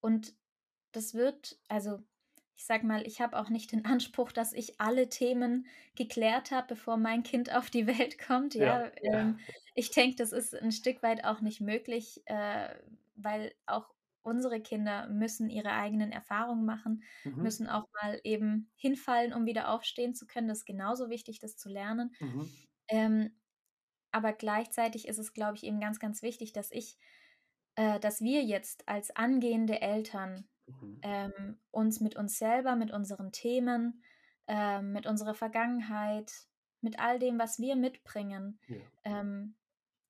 Und 0.00 0.34
das 0.92 1.14
wird, 1.14 1.58
also 1.68 2.02
ich 2.56 2.64
sag 2.64 2.84
mal, 2.84 3.06
ich 3.06 3.20
habe 3.20 3.38
auch 3.38 3.50
nicht 3.50 3.72
den 3.72 3.84
Anspruch, 3.84 4.32
dass 4.32 4.54
ich 4.54 4.80
alle 4.80 5.08
Themen 5.10 5.66
geklärt 5.94 6.50
habe, 6.50 6.68
bevor 6.68 6.96
mein 6.96 7.22
Kind 7.22 7.54
auf 7.54 7.68
die 7.68 7.86
Welt 7.86 8.18
kommt. 8.18 8.54
Ja, 8.54 8.90
ja. 9.02 9.20
Ähm, 9.20 9.38
ich 9.74 9.90
denke, 9.90 10.16
das 10.16 10.32
ist 10.32 10.54
ein 10.54 10.72
Stück 10.72 11.02
weit 11.02 11.24
auch 11.24 11.42
nicht 11.42 11.60
möglich, 11.60 12.22
äh, 12.24 12.74
weil 13.16 13.54
auch 13.66 13.95
unsere 14.26 14.60
Kinder 14.60 15.08
müssen 15.08 15.48
ihre 15.48 15.70
eigenen 15.70 16.10
Erfahrungen 16.10 16.64
machen, 16.64 17.04
mhm. 17.24 17.42
müssen 17.42 17.68
auch 17.68 17.86
mal 18.02 18.20
eben 18.24 18.70
hinfallen, 18.76 19.32
um 19.32 19.46
wieder 19.46 19.70
aufstehen 19.70 20.14
zu 20.14 20.26
können. 20.26 20.48
Das 20.48 20.58
ist 20.58 20.66
genauso 20.66 21.08
wichtig, 21.08 21.38
das 21.38 21.56
zu 21.56 21.68
lernen. 21.68 22.14
Mhm. 22.20 22.50
Ähm, 22.88 23.30
aber 24.10 24.32
gleichzeitig 24.32 25.06
ist 25.06 25.18
es, 25.18 25.32
glaube 25.32 25.56
ich, 25.56 25.64
eben 25.64 25.80
ganz, 25.80 26.00
ganz 26.00 26.22
wichtig, 26.22 26.52
dass 26.52 26.70
ich, 26.72 26.98
äh, 27.76 28.00
dass 28.00 28.20
wir 28.20 28.42
jetzt 28.42 28.88
als 28.88 29.14
angehende 29.14 29.80
Eltern 29.80 30.48
mhm. 30.66 31.00
ähm, 31.02 31.58
uns 31.70 32.00
mit 32.00 32.16
uns 32.16 32.38
selber, 32.38 32.74
mit 32.74 32.90
unseren 32.90 33.30
Themen, 33.30 34.02
äh, 34.48 34.82
mit 34.82 35.06
unserer 35.06 35.34
Vergangenheit, 35.34 36.32
mit 36.80 36.98
all 36.98 37.18
dem, 37.18 37.38
was 37.38 37.58
wir 37.58 37.76
mitbringen, 37.76 38.58
ja. 38.66 38.76
ähm, 39.04 39.54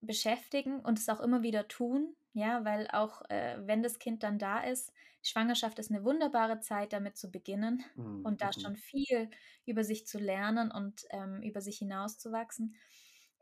beschäftigen 0.01 0.81
und 0.81 0.99
es 0.99 1.09
auch 1.09 1.21
immer 1.21 1.43
wieder 1.43 1.69
tun. 1.69 2.17
Ja, 2.37 2.66
weil 2.66 2.87
auch 2.93 3.22
äh, 3.30 3.57
wenn 3.66 3.82
das 3.82 3.99
Kind 3.99 4.22
dann 4.22 4.39
da 4.39 4.61
ist, 4.61 4.93
Schwangerschaft 5.22 5.78
ist 5.78 5.91
eine 5.91 6.05
wunderbare 6.05 6.61
Zeit, 6.61 6.93
damit 6.93 7.16
zu 7.16 7.30
beginnen 7.30 7.82
mhm. 7.95 8.26
und 8.26 8.43
da 8.43 8.49
mhm. 8.49 8.61
schon 8.61 8.76
viel 8.76 9.30
über 9.64 9.84
sich 9.84 10.07
zu 10.07 10.18
lernen 10.18 10.70
und 10.70 11.07
ähm, 11.12 11.41
über 11.41 11.62
sich 11.62 11.78
hinauszuwachsen. 11.78 12.76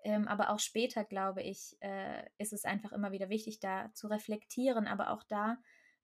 Ähm, 0.05 0.29
aber 0.29 0.51
auch 0.51 0.61
später, 0.61 1.03
glaube 1.03 1.43
ich, 1.43 1.77
äh, 1.81 2.25
ist 2.39 2.53
es 2.53 2.65
einfach 2.65 2.93
immer 2.93 3.11
wieder 3.11 3.31
wichtig, 3.31 3.59
da 3.59 3.93
zu 3.95 4.07
reflektieren. 4.07 4.87
Aber 4.87 5.11
auch 5.11 5.25
da 5.25 5.59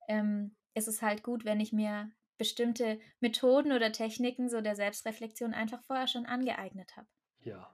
ähm, 0.08 0.56
ist 0.74 0.88
es 0.88 1.00
halt 1.00 1.22
gut, 1.22 1.44
wenn 1.44 1.60
ich 1.60 1.72
mir 1.72 2.10
bestimmte 2.38 2.98
Methoden 3.20 3.70
oder 3.70 3.92
Techniken 3.92 4.48
so 4.48 4.60
der 4.62 4.74
Selbstreflexion 4.74 5.54
einfach 5.54 5.84
vorher 5.84 6.08
schon 6.08 6.26
angeeignet 6.26 6.96
habe. 6.96 7.06
Ja, 7.38 7.72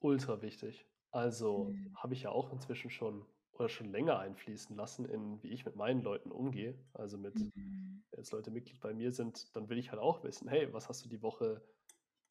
ultra 0.00 0.42
wichtig. 0.42 0.84
Also 1.10 1.70
mhm. 1.70 1.96
habe 1.96 2.12
ich 2.12 2.24
ja 2.24 2.30
auch 2.32 2.52
inzwischen 2.52 2.90
schon 2.90 3.24
oder 3.58 3.68
schon 3.68 3.90
länger 3.90 4.18
einfließen 4.18 4.76
lassen 4.76 5.04
in, 5.04 5.42
wie 5.42 5.48
ich 5.48 5.64
mit 5.64 5.76
meinen 5.76 6.02
Leuten 6.02 6.30
umgehe. 6.30 6.78
Also 6.92 7.18
mit, 7.18 7.34
mhm. 7.34 8.04
jetzt 8.16 8.30
Leute 8.30 8.50
Mitglied 8.50 8.80
bei 8.80 8.94
mir 8.94 9.12
sind, 9.12 9.54
dann 9.56 9.68
will 9.68 9.78
ich 9.78 9.90
halt 9.90 10.00
auch 10.00 10.22
wissen, 10.24 10.48
hey, 10.48 10.72
was 10.72 10.88
hast 10.88 11.04
du 11.04 11.08
die 11.08 11.22
Woche 11.22 11.62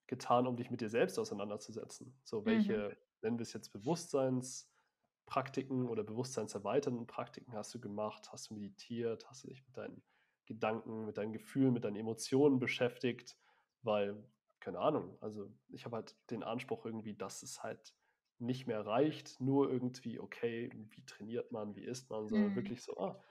getan, 0.08 0.48
um 0.48 0.56
dich 0.56 0.72
mit 0.72 0.82
dir 0.82 0.90
selbst 0.90 1.20
auseinanderzusetzen? 1.20 2.18
So, 2.24 2.46
welche, 2.46 2.90
mhm. 2.90 2.96
nennen 3.22 3.40
wir 3.40 3.44
es 3.44 3.54
jetzt 3.54 3.74
Bewusstseinspraktiken 3.74 5.90
oder 5.90 6.04
bewusstseinserweiternden 6.04 7.08
Praktiken 7.08 7.54
hast 7.54 7.76
du 7.76 7.80
gemacht? 7.80 8.32
Hast 8.32 8.50
du 8.50 8.54
meditiert? 8.54 9.28
Hast 9.30 9.44
du 9.44 9.50
dich 9.50 9.66
mit 9.66 9.76
deinen 9.76 10.02
Gedanken, 10.46 11.06
mit 11.06 11.18
deinen 11.18 11.34
Gefühlen, 11.34 11.74
mit 11.74 11.84
deinen 11.84 11.98
Emotionen 11.98 12.60
beschäftigt? 12.60 13.36
Weil, 13.82 14.24
keine 14.62 14.80
Ahnung, 14.80 15.18
also 15.20 15.52
ich 15.70 15.84
habe 15.86 15.98
halt 15.98 16.16
den 16.32 16.44
Anspruch 16.44 16.86
irgendwie, 16.86 17.16
dass 17.16 17.44
es 17.44 17.64
halt 17.64 17.94
nicht 18.40 18.68
mehr 18.68 18.86
reicht, 18.86 19.40
nur 19.42 19.70
irgendwie, 19.70 20.20
okay, 20.20 20.70
wie 20.92 21.06
trainiert 21.06 21.52
man, 21.52 21.76
wie 21.76 21.84
isst 21.84 22.10
man, 22.10 22.28
sondern 22.28 22.52
mhm. 22.52 22.56
wirklich 22.56 22.82
so, 22.82 22.98
ah, 22.98 23.22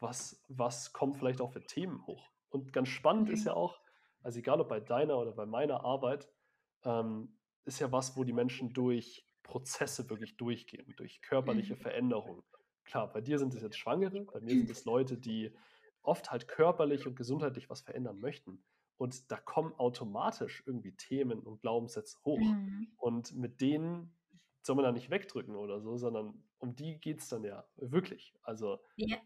was, 0.00 0.44
was 0.48 0.92
kommt 0.92 1.16
vielleicht 1.16 1.40
auch 1.40 1.52
für 1.52 1.62
Themen 1.62 2.06
hoch? 2.06 2.30
Und 2.48 2.72
ganz 2.72 2.88
spannend 2.88 3.28
mhm. 3.28 3.34
ist 3.34 3.44
ja 3.44 3.54
auch, 3.54 3.80
also 4.22 4.38
egal 4.38 4.60
ob 4.60 4.68
bei 4.68 4.80
deiner 4.80 5.18
oder 5.18 5.32
bei 5.32 5.46
meiner 5.46 5.84
Arbeit, 5.84 6.28
ähm, 6.84 7.36
ist 7.64 7.80
ja 7.80 7.90
was, 7.92 8.16
wo 8.16 8.24
die 8.24 8.32
Menschen 8.32 8.72
durch 8.72 9.26
Prozesse 9.42 10.08
wirklich 10.10 10.36
durchgehen, 10.36 10.94
durch 10.96 11.22
körperliche 11.22 11.74
mhm. 11.74 11.80
Veränderungen. 11.80 12.42
Klar, 12.84 13.12
bei 13.12 13.20
dir 13.20 13.38
sind 13.38 13.54
es 13.54 13.62
jetzt 13.62 13.78
Schwangere, 13.78 14.24
bei 14.24 14.40
mir 14.40 14.54
sind 14.54 14.70
es 14.70 14.84
Leute, 14.84 15.16
die 15.16 15.52
oft 16.02 16.30
halt 16.30 16.48
körperlich 16.48 17.06
und 17.06 17.16
gesundheitlich 17.16 17.68
was 17.68 17.80
verändern 17.80 18.20
möchten. 18.20 18.64
Und 18.96 19.30
da 19.30 19.36
kommen 19.36 19.74
automatisch 19.74 20.62
irgendwie 20.66 20.96
Themen 20.96 21.40
und 21.40 21.60
Glaubenssätze 21.60 22.18
hoch. 22.24 22.38
Mhm. 22.38 22.88
Und 22.96 23.34
mit 23.34 23.60
denen 23.60 24.15
soll 24.66 24.76
man 24.76 24.84
da 24.84 24.92
nicht 24.92 25.10
wegdrücken 25.10 25.56
oder 25.56 25.80
so, 25.80 25.96
sondern 25.96 26.42
um 26.58 26.74
die 26.74 27.00
geht 27.00 27.20
es 27.20 27.28
dann 27.28 27.44
ja 27.44 27.64
wirklich. 27.76 28.34
Also 28.42 28.78
ja. 28.96 29.16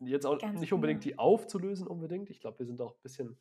jetzt 0.00 0.26
auch 0.26 0.40
nicht 0.52 0.72
unbedingt 0.72 1.02
genau. 1.02 1.14
die 1.14 1.18
aufzulösen 1.18 1.86
unbedingt. 1.86 2.28
Ich 2.30 2.40
glaube, 2.40 2.58
wir 2.58 2.66
sind 2.66 2.80
auch 2.80 2.94
ein 2.94 3.02
bisschen 3.02 3.38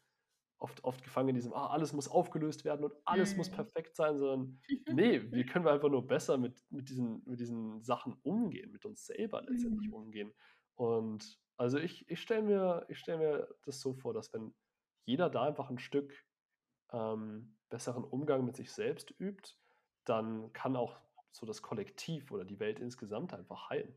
oft, 0.59 0.83
oft 0.83 1.03
gefangen 1.03 1.29
in 1.29 1.35
diesem, 1.35 1.53
ah, 1.53 1.67
alles 1.67 1.93
muss 1.93 2.07
aufgelöst 2.07 2.65
werden 2.65 2.85
und 2.85 2.93
alles 3.05 3.31
mhm. 3.31 3.37
muss 3.37 3.49
perfekt 3.49 3.95
sein, 3.95 4.17
sondern 4.17 4.59
nee, 4.93 5.31
wie 5.31 5.45
können 5.45 5.65
wir 5.65 5.71
einfach 5.71 5.89
nur 5.89 6.05
besser 6.05 6.37
mit, 6.37 6.63
mit, 6.69 6.89
diesen, 6.89 7.23
mit 7.25 7.39
diesen 7.39 7.81
Sachen 7.81 8.13
umgehen, 8.23 8.71
mit 8.71 8.85
uns 8.85 9.05
selber 9.05 9.41
letztendlich 9.41 9.87
mhm. 9.87 9.93
umgehen. 9.93 10.33
Und 10.75 11.39
also 11.57 11.77
ich, 11.77 12.09
ich 12.09 12.21
stelle 12.21 12.43
mir, 12.43 12.85
stell 12.91 13.17
mir 13.17 13.47
das 13.65 13.81
so 13.81 13.93
vor, 13.93 14.13
dass 14.13 14.33
wenn 14.33 14.53
jeder 15.05 15.29
da 15.29 15.43
einfach 15.43 15.69
ein 15.69 15.79
Stück 15.79 16.13
ähm, 16.91 17.57
besseren 17.69 18.03
Umgang 18.03 18.45
mit 18.45 18.55
sich 18.55 18.71
selbst 18.71 19.13
übt, 19.19 19.55
dann 20.05 20.53
kann 20.53 20.75
auch 20.75 20.99
so 21.31 21.45
das 21.45 21.61
Kollektiv 21.61 22.31
oder 22.31 22.45
die 22.45 22.59
Welt 22.59 22.79
insgesamt 22.79 23.33
einfach 23.33 23.69
heilen. 23.69 23.93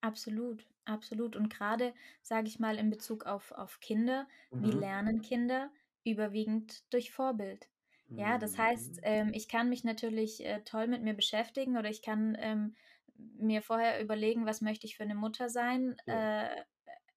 Absolut, 0.00 0.66
absolut. 0.84 1.36
Und 1.36 1.48
gerade, 1.48 1.94
sage 2.22 2.48
ich 2.48 2.58
mal, 2.58 2.78
in 2.78 2.90
Bezug 2.90 3.26
auf, 3.26 3.52
auf 3.52 3.80
Kinder, 3.80 4.28
mhm. 4.50 4.62
wie 4.62 4.70
lernen 4.72 5.22
Kinder? 5.22 5.70
Überwiegend 6.04 6.84
durch 6.92 7.10
Vorbild. 7.10 7.68
Ja, 8.08 8.38
das 8.38 8.56
heißt, 8.56 8.96
mhm. 8.96 9.02
ähm, 9.02 9.30
ich 9.34 9.48
kann 9.48 9.68
mich 9.68 9.82
natürlich 9.82 10.44
äh, 10.44 10.62
toll 10.62 10.86
mit 10.86 11.02
mir 11.02 11.14
beschäftigen 11.14 11.76
oder 11.76 11.90
ich 11.90 12.02
kann 12.02 12.36
ähm, 12.38 12.76
mir 13.16 13.62
vorher 13.62 14.00
überlegen, 14.00 14.46
was 14.46 14.60
möchte 14.60 14.86
ich 14.86 14.96
für 14.96 15.02
eine 15.02 15.16
Mutter 15.16 15.48
sein. 15.48 15.96
Ja. 16.06 16.44
Äh, 16.44 16.64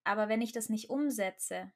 aber 0.03 0.29
wenn 0.29 0.41
ich 0.41 0.51
das 0.51 0.69
nicht 0.69 0.89
umsetze, 0.89 1.71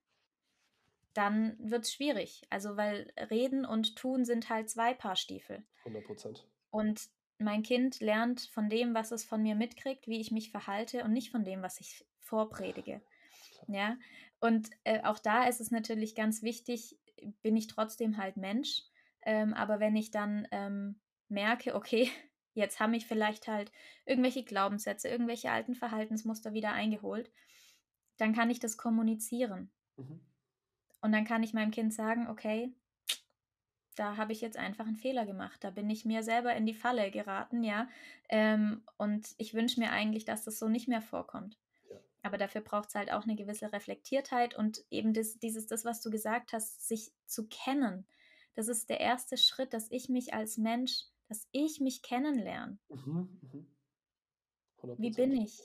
dann 1.14 1.56
wird 1.60 1.84
es 1.84 1.94
schwierig. 1.94 2.41
Also, 2.50 2.76
weil 2.76 3.14
Reden 3.30 3.66
und 3.66 3.96
Tun 3.96 4.26
sind 4.26 4.50
halt 4.50 4.70
zwei 4.70 4.96
Paar 4.96 5.16
Stiefel. 5.16 5.64
100 5.80 6.04
Prozent. 6.04 6.48
Und 6.72 7.10
mein 7.38 7.63
Kind 7.63 7.99
lernt 7.99 8.41
von 8.41 8.69
dem, 8.69 8.93
was 8.93 9.11
es 9.11 9.23
von 9.23 9.41
mir 9.41 9.55
mitkriegt, 9.55 10.07
wie 10.07 10.19
ich 10.19 10.31
mich 10.31 10.51
verhalte 10.51 11.03
und 11.03 11.13
nicht 11.13 11.31
von 11.31 11.43
dem, 11.43 11.61
was 11.61 11.79
ich 11.79 12.05
vorpredige. 12.19 13.01
Ja, 13.67 13.97
und 14.39 14.69
äh, 14.84 15.01
auch 15.03 15.19
da 15.19 15.45
ist 15.45 15.61
es 15.61 15.71
natürlich 15.71 16.15
ganz 16.15 16.43
wichtig, 16.43 16.97
bin 17.41 17.55
ich 17.55 17.67
trotzdem 17.67 18.17
halt 18.17 18.38
Mensch. 18.38 18.84
Ähm, 19.21 19.53
aber 19.53 19.79
wenn 19.79 19.95
ich 19.95 20.11
dann 20.11 20.47
ähm, 20.51 20.99
merke, 21.29 21.75
okay, 21.75 22.09
jetzt 22.53 22.79
haben 22.79 22.91
mich 22.91 23.07
vielleicht 23.07 23.47
halt 23.47 23.71
irgendwelche 24.05 24.43
Glaubenssätze, 24.43 25.07
irgendwelche 25.07 25.51
alten 25.51 25.75
Verhaltensmuster 25.75 26.53
wieder 26.53 26.73
eingeholt, 26.73 27.31
dann 28.17 28.34
kann 28.34 28.49
ich 28.49 28.59
das 28.59 28.77
kommunizieren. 28.77 29.71
Mhm. 29.97 30.19
Und 31.01 31.11
dann 31.11 31.25
kann 31.25 31.43
ich 31.43 31.53
meinem 31.53 31.71
Kind 31.71 31.93
sagen, 31.93 32.27
okay, 32.27 32.73
da 33.96 34.18
habe 34.18 34.32
ich 34.32 34.41
jetzt 34.41 34.58
einfach 34.58 34.86
einen 34.86 34.96
Fehler 34.96 35.26
gemacht. 35.26 35.64
Da 35.64 35.70
bin 35.72 35.89
ich 35.89 36.06
mir 36.06 36.24
selber 36.24 36.56
in 36.56 36.66
die 36.66 36.74
Falle 36.74 37.12
geraten, 37.12 37.64
ja. 37.64 37.88
Ähm, 38.30 38.84
und 38.98 39.34
ich 39.38 39.54
wünsche 39.54 39.80
mir 39.80 39.91
eigentlich, 39.91 40.26
dass 40.26 40.44
das 40.44 40.60
so 40.60 40.68
nicht 40.68 40.88
mehr 40.88 41.02
vorkommt. 41.02 41.58
Ja. 41.89 41.98
Aber 42.24 42.38
dafür 42.38 42.62
braucht 42.62 42.89
es 42.89 42.96
halt 42.96 43.12
auch 43.12 43.24
eine 43.24 43.36
gewisse 43.36 43.72
Reflektiertheit 43.72 44.56
und 44.56 44.84
eben 44.89 45.14
das, 45.14 45.39
dieses, 45.39 45.68
das, 45.68 45.86
was 45.86 46.02
du 46.02 46.10
gesagt 46.10 46.54
hast, 46.54 46.88
sich 46.88 47.12
zu 47.26 47.48
kennen. 47.48 48.06
Das 48.56 48.68
ist 48.68 48.89
der 48.89 49.00
erste 49.00 49.38
Schritt, 49.38 49.74
dass 49.74 49.89
ich 49.91 50.10
mich 50.10 50.34
als 50.34 50.58
Mensch, 50.58 51.06
dass 51.28 51.48
ich 51.52 51.80
mich 51.80 52.02
kennenlerne. 52.02 52.78
Mhm, 52.89 53.39
mh. 53.41 53.66
Wie 54.98 55.12
bin 55.12 55.32
ich? 55.32 55.58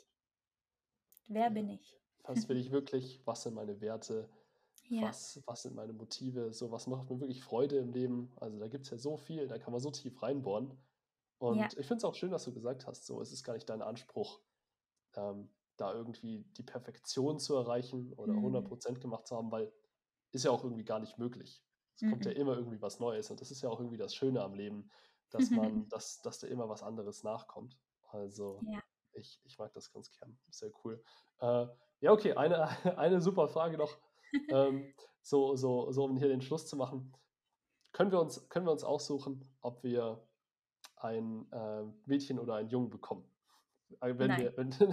Wer 1.27 1.45
ja. 1.45 1.49
bin 1.49 1.69
ich? 1.71 1.99
Was 2.23 2.49
will 2.49 2.59
ich 2.59 2.71
wirklich? 2.71 3.21
Was 3.25 3.43
sind 3.43 3.55
meine 3.55 3.81
Werte? 3.81 4.29
Ja. 4.89 5.03
Was, 5.09 5.43
was 5.47 5.63
sind 5.63 5.75
meine 5.75 5.93
Motive? 5.93 6.53
So, 6.53 6.71
was 6.71 6.87
macht 6.87 7.11
mir 7.11 7.21
wirklich 7.21 7.43
Freude 7.43 7.77
im 7.77 7.93
Leben? 7.93 8.33
Also 8.37 8.59
da 8.59 8.69
gibt 8.69 8.85
es 8.85 8.91
ja 8.91 8.99
so 8.99 9.17
viel, 9.17 9.47
da 9.47 9.59
kann 9.59 9.73
man 9.73 9.81
so 9.81 9.91
tief 9.91 10.23
reinbohren. 10.23 10.77
Und 11.39 11.59
ja. 11.59 11.67
ich 11.67 11.87
finde 11.87 11.97
es 11.97 12.05
auch 12.05 12.15
schön, 12.15 12.31
dass 12.31 12.45
du 12.45 12.53
gesagt 12.53 12.87
hast, 12.87 13.07
so, 13.07 13.21
es 13.21 13.33
ist 13.33 13.45
gar 13.45 13.53
nicht 13.53 13.69
dein 13.69 13.83
Anspruch, 13.83 14.41
ähm, 15.15 15.51
da 15.77 15.93
irgendwie 15.93 16.45
die 16.57 16.63
Perfektion 16.63 17.39
zu 17.39 17.55
erreichen 17.55 18.13
oder 18.15 18.33
mhm. 18.33 18.57
100% 18.57 18.99
gemacht 18.99 19.27
zu 19.27 19.37
haben, 19.37 19.53
weil 19.53 19.73
ist 20.33 20.45
ja 20.45 20.51
auch 20.51 20.65
irgendwie 20.65 20.85
gar 20.85 21.01
nicht 21.01 21.19
möglich. 21.19 21.63
Es 21.95 22.03
mhm. 22.03 22.11
kommt 22.11 22.25
ja 22.25 22.33
mhm. 22.33 22.37
immer 22.39 22.57
irgendwie 22.57 22.83
was 22.83 22.99
Neues 22.99 23.31
und 23.31 23.41
das 23.41 23.51
ist 23.51 23.63
ja 23.63 23.69
auch 23.69 23.81
irgendwie 23.81 23.97
das 23.97 24.15
Schöne 24.15 24.43
am 24.43 24.55
Leben, 24.55 24.91
dass 25.31 25.51
man, 25.51 25.89
dass, 25.91 26.21
dass 26.23 26.41
da 26.41 26.49
immer 26.49 26.69
was 26.69 26.83
anderes 26.83 27.23
nachkommt. 27.23 27.79
Also 28.11 28.61
ja. 28.67 28.81
ich, 29.13 29.41
ich 29.45 29.59
mag 29.59 29.73
das 29.73 29.93
ganz 29.93 30.11
gern. 30.11 30.39
Sehr 30.51 30.71
cool. 30.85 31.03
Äh, 31.41 31.67
ja, 32.01 32.13
okay, 32.13 32.35
eine, 32.35 32.69
eine 32.99 33.21
super 33.21 33.49
Frage 33.49 33.79
noch 33.79 33.97
ähm, 34.51 34.95
so, 35.23 35.57
so, 35.57 35.93
so, 35.93 36.05
um 36.05 36.17
hier 36.17 36.29
den 36.29 36.41
Schluss 36.41 36.67
zu 36.67 36.77
machen, 36.77 37.13
können 37.93 38.13
wir 38.13 38.21
uns, 38.21 38.49
können 38.49 38.67
wir 38.67 38.73
uns 38.73 38.85
aussuchen, 38.85 39.45
ob 39.61 39.83
wir 39.83 40.23
ein 40.97 41.51
äh, 41.53 41.85
Mädchen 42.07 42.39
oder 42.39 42.57
einen 42.57 42.69
Jungen 42.69 42.91
bekommen. 42.91 43.25
Äh, 44.01 44.15
wenn 44.17 44.29
Nein. 44.29 44.41
Wir, 44.41 44.57
wenn, 44.57 44.71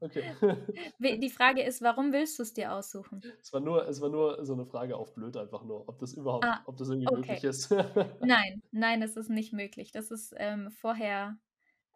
okay. 0.00 0.22
Die 1.20 1.30
Frage 1.30 1.62
ist, 1.62 1.82
warum 1.82 2.12
willst 2.12 2.38
du 2.38 2.42
es 2.42 2.52
dir 2.52 2.72
aussuchen? 2.72 3.22
Es 3.40 3.52
war, 3.52 3.60
nur, 3.60 3.86
es 3.88 4.00
war 4.00 4.08
nur 4.08 4.44
so 4.44 4.52
eine 4.52 4.66
Frage 4.66 4.96
auf 4.96 5.14
blöd, 5.14 5.36
einfach 5.36 5.64
nur, 5.64 5.88
ob 5.88 5.98
das 5.98 6.14
überhaupt, 6.14 6.44
ah, 6.44 6.62
ob 6.66 6.76
das 6.76 6.88
irgendwie 6.88 7.08
okay. 7.08 7.16
möglich 7.16 7.44
ist. 7.44 7.70
nein, 8.20 8.62
nein, 8.70 9.02
es 9.02 9.16
ist 9.16 9.30
nicht 9.30 9.52
möglich. 9.52 9.92
Das 9.92 10.10
ist 10.10 10.34
ähm, 10.36 10.70
vorher 10.70 11.36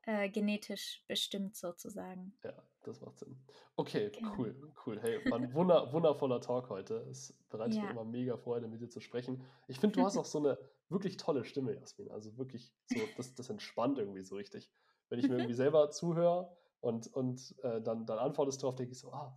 äh, 0.07 0.29
genetisch 0.29 1.05
bestimmt 1.09 1.57
sozusagen. 1.57 2.33
Ja, 2.45 2.55
das 2.85 3.01
macht 3.01 3.19
Sinn. 3.19 3.37
Okay, 3.75 4.11
genau. 4.11 4.35
cool, 4.39 4.73
cool. 4.87 5.01
Hey, 5.01 5.19
war 5.31 5.39
ein 5.39 5.53
wunder, 5.53 5.93
wundervoller 5.93 6.41
Talk 6.41 6.71
heute. 6.71 7.07
Es 7.11 7.35
bereitet 7.51 7.77
ja. 7.77 7.83
mir 7.83 7.91
immer 7.91 8.05
mega 8.05 8.37
Freude, 8.37 8.69
mit 8.69 8.81
dir 8.81 8.89
zu 8.89 9.01
sprechen. 9.01 9.45
Ich 9.67 9.79
finde, 9.81 9.97
du 9.97 10.05
hast 10.05 10.17
auch 10.17 10.25
so 10.25 10.39
eine 10.39 10.59
wirklich 10.89 11.17
tolle 11.17 11.45
Stimme, 11.45 11.75
Jasmin. 11.75 12.11
Also 12.11 12.39
wirklich, 12.39 12.73
so, 12.87 13.01
das, 13.17 13.35
das 13.35 13.51
entspannt 13.51 13.99
irgendwie 13.99 14.23
so 14.23 14.37
richtig. 14.37 14.71
Wenn 15.09 15.19
ich 15.19 15.29
mir 15.29 15.37
irgendwie 15.37 15.55
selber 15.55 15.91
zuhöre 15.91 16.57
und, 16.81 17.13
und 17.13 17.55
äh, 17.63 17.81
dann, 17.83 18.07
dann 18.07 18.19
antwortest 18.19 18.63
du 18.63 18.69
auf, 18.69 18.77
denke 18.77 18.93
ich 18.93 18.99
so, 18.99 19.13
ah, 19.13 19.37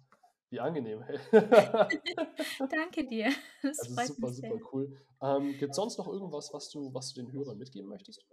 wie 0.52 0.60
angenehm. 0.60 1.02
Hey. 1.02 1.20
Danke 2.70 3.06
dir. 3.06 3.32
Das 3.62 3.80
also 3.80 3.96
freut 3.96 4.08
super, 4.08 4.28
mich 4.28 4.36
super 4.36 4.48
sehr. 4.50 4.74
cool. 4.74 4.98
Ähm, 5.22 5.58
Gibt 5.58 5.72
es 5.72 5.76
sonst 5.76 5.98
noch 5.98 6.08
irgendwas, 6.08 6.54
was 6.54 6.70
du, 6.70 6.94
was 6.94 7.14
du 7.14 7.22
den 7.22 7.32
Hörern 7.32 7.58
mitgeben 7.58 7.90
möchtest? 7.90 8.26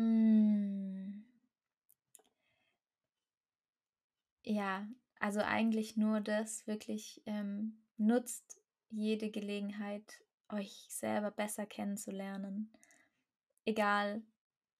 Hm. 0.00 1.26
Ja, 4.42 4.88
also 5.18 5.40
eigentlich 5.40 5.98
nur 5.98 6.22
das, 6.22 6.66
wirklich 6.66 7.20
ähm, 7.26 7.82
nutzt 7.98 8.62
jede 8.88 9.30
Gelegenheit, 9.30 10.24
euch 10.48 10.86
selber 10.88 11.30
besser 11.30 11.66
kennenzulernen. 11.66 12.72
Egal, 13.66 14.22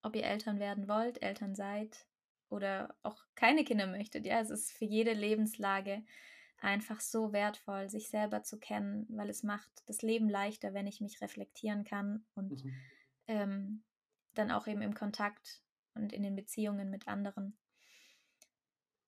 ob 0.03 0.17
ihr 0.17 0.25
Eltern 0.25 0.59
werden 0.59 0.89
wollt, 0.89 1.23
Eltern 1.23 1.55
seid 1.55 2.07
oder 2.49 2.97
auch 3.03 3.23
keine 3.35 3.63
Kinder 3.65 3.87
möchtet. 3.87 4.25
Ja, 4.25 4.41
es 4.41 4.49
ist 4.49 4.73
für 4.73 4.87
jede 4.87 5.13
Lebenslage 5.13 6.03
einfach 6.63 7.01
so 7.01 7.35
wertvoll, 7.35 7.91
sich 7.91 8.09
selber 8.09 8.43
zu 8.43 8.59
kennen, 8.59 9.07
weil 9.11 9.29
es 9.29 9.43
macht 9.43 9.71
das 9.85 10.01
Leben 10.01 10.31
leichter, 10.31 10.73
wenn 10.73 10.87
ich 10.87 11.03
mich 11.03 11.21
reflektieren 11.21 11.85
kann 11.85 12.25
und 12.35 12.65
mhm. 12.65 12.75
ähm, 13.27 13.83
dann 14.41 14.51
auch 14.51 14.67
eben 14.67 14.83
im 14.83 14.95
Kontakt 14.95 15.63
und 15.95 16.13
in 16.13 16.23
den 16.23 16.35
Beziehungen 16.35 16.91
mit 16.91 17.07
anderen. 17.07 17.57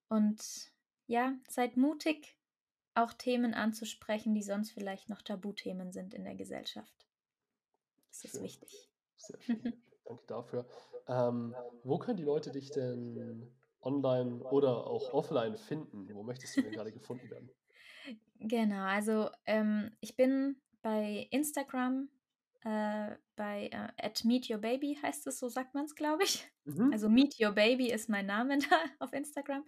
Und 0.08 0.72
ja, 1.06 1.34
seid 1.48 1.76
mutig, 1.76 2.36
auch 2.94 3.12
Themen 3.14 3.54
anzusprechen, 3.54 4.34
die 4.34 4.42
sonst 4.42 4.72
vielleicht 4.72 5.08
noch 5.08 5.22
Tabuthemen 5.22 5.92
sind 5.92 6.14
in 6.14 6.24
der 6.24 6.34
Gesellschaft. 6.34 7.06
Das 8.08 8.24
ist 8.24 8.32
schön. 8.32 8.42
wichtig. 8.42 8.90
Sehr 9.16 9.40
schön. 9.40 9.82
Danke 10.04 10.24
dafür. 10.26 10.68
Ähm, 11.08 11.54
wo 11.84 11.98
können 11.98 12.18
die 12.18 12.24
Leute 12.24 12.50
dich 12.50 12.70
denn 12.70 13.50
online 13.80 14.42
oder 14.44 14.86
auch 14.86 15.12
offline 15.14 15.56
finden? 15.56 16.12
Wo 16.14 16.22
möchtest 16.22 16.56
du 16.56 16.62
denn 16.62 16.72
gerade 16.72 16.92
gefunden 16.92 17.28
werden? 17.30 17.50
Genau, 18.44 18.82
also 18.86 19.30
ähm, 19.46 19.96
ich 20.00 20.16
bin 20.16 20.60
bei 20.82 21.28
Instagram 21.30 22.08
äh, 22.64 23.16
bei 23.36 23.68
äh, 23.72 23.88
at 23.96 24.24
Meet 24.24 24.50
Your 24.50 24.58
Baby 24.58 24.98
heißt 25.02 25.26
es, 25.26 25.38
so 25.38 25.48
sagt 25.48 25.72
man 25.74 25.86
es, 25.86 25.94
glaube 25.94 26.24
ich. 26.24 26.46
Mhm. 26.64 26.90
Also 26.92 27.08
Meet 27.08 27.40
Your 27.40 27.52
Baby 27.52 27.90
ist 27.90 28.08
mein 28.08 28.26
Name 28.26 28.58
da 28.70 28.76
auf 29.00 29.12
Instagram. 29.12 29.64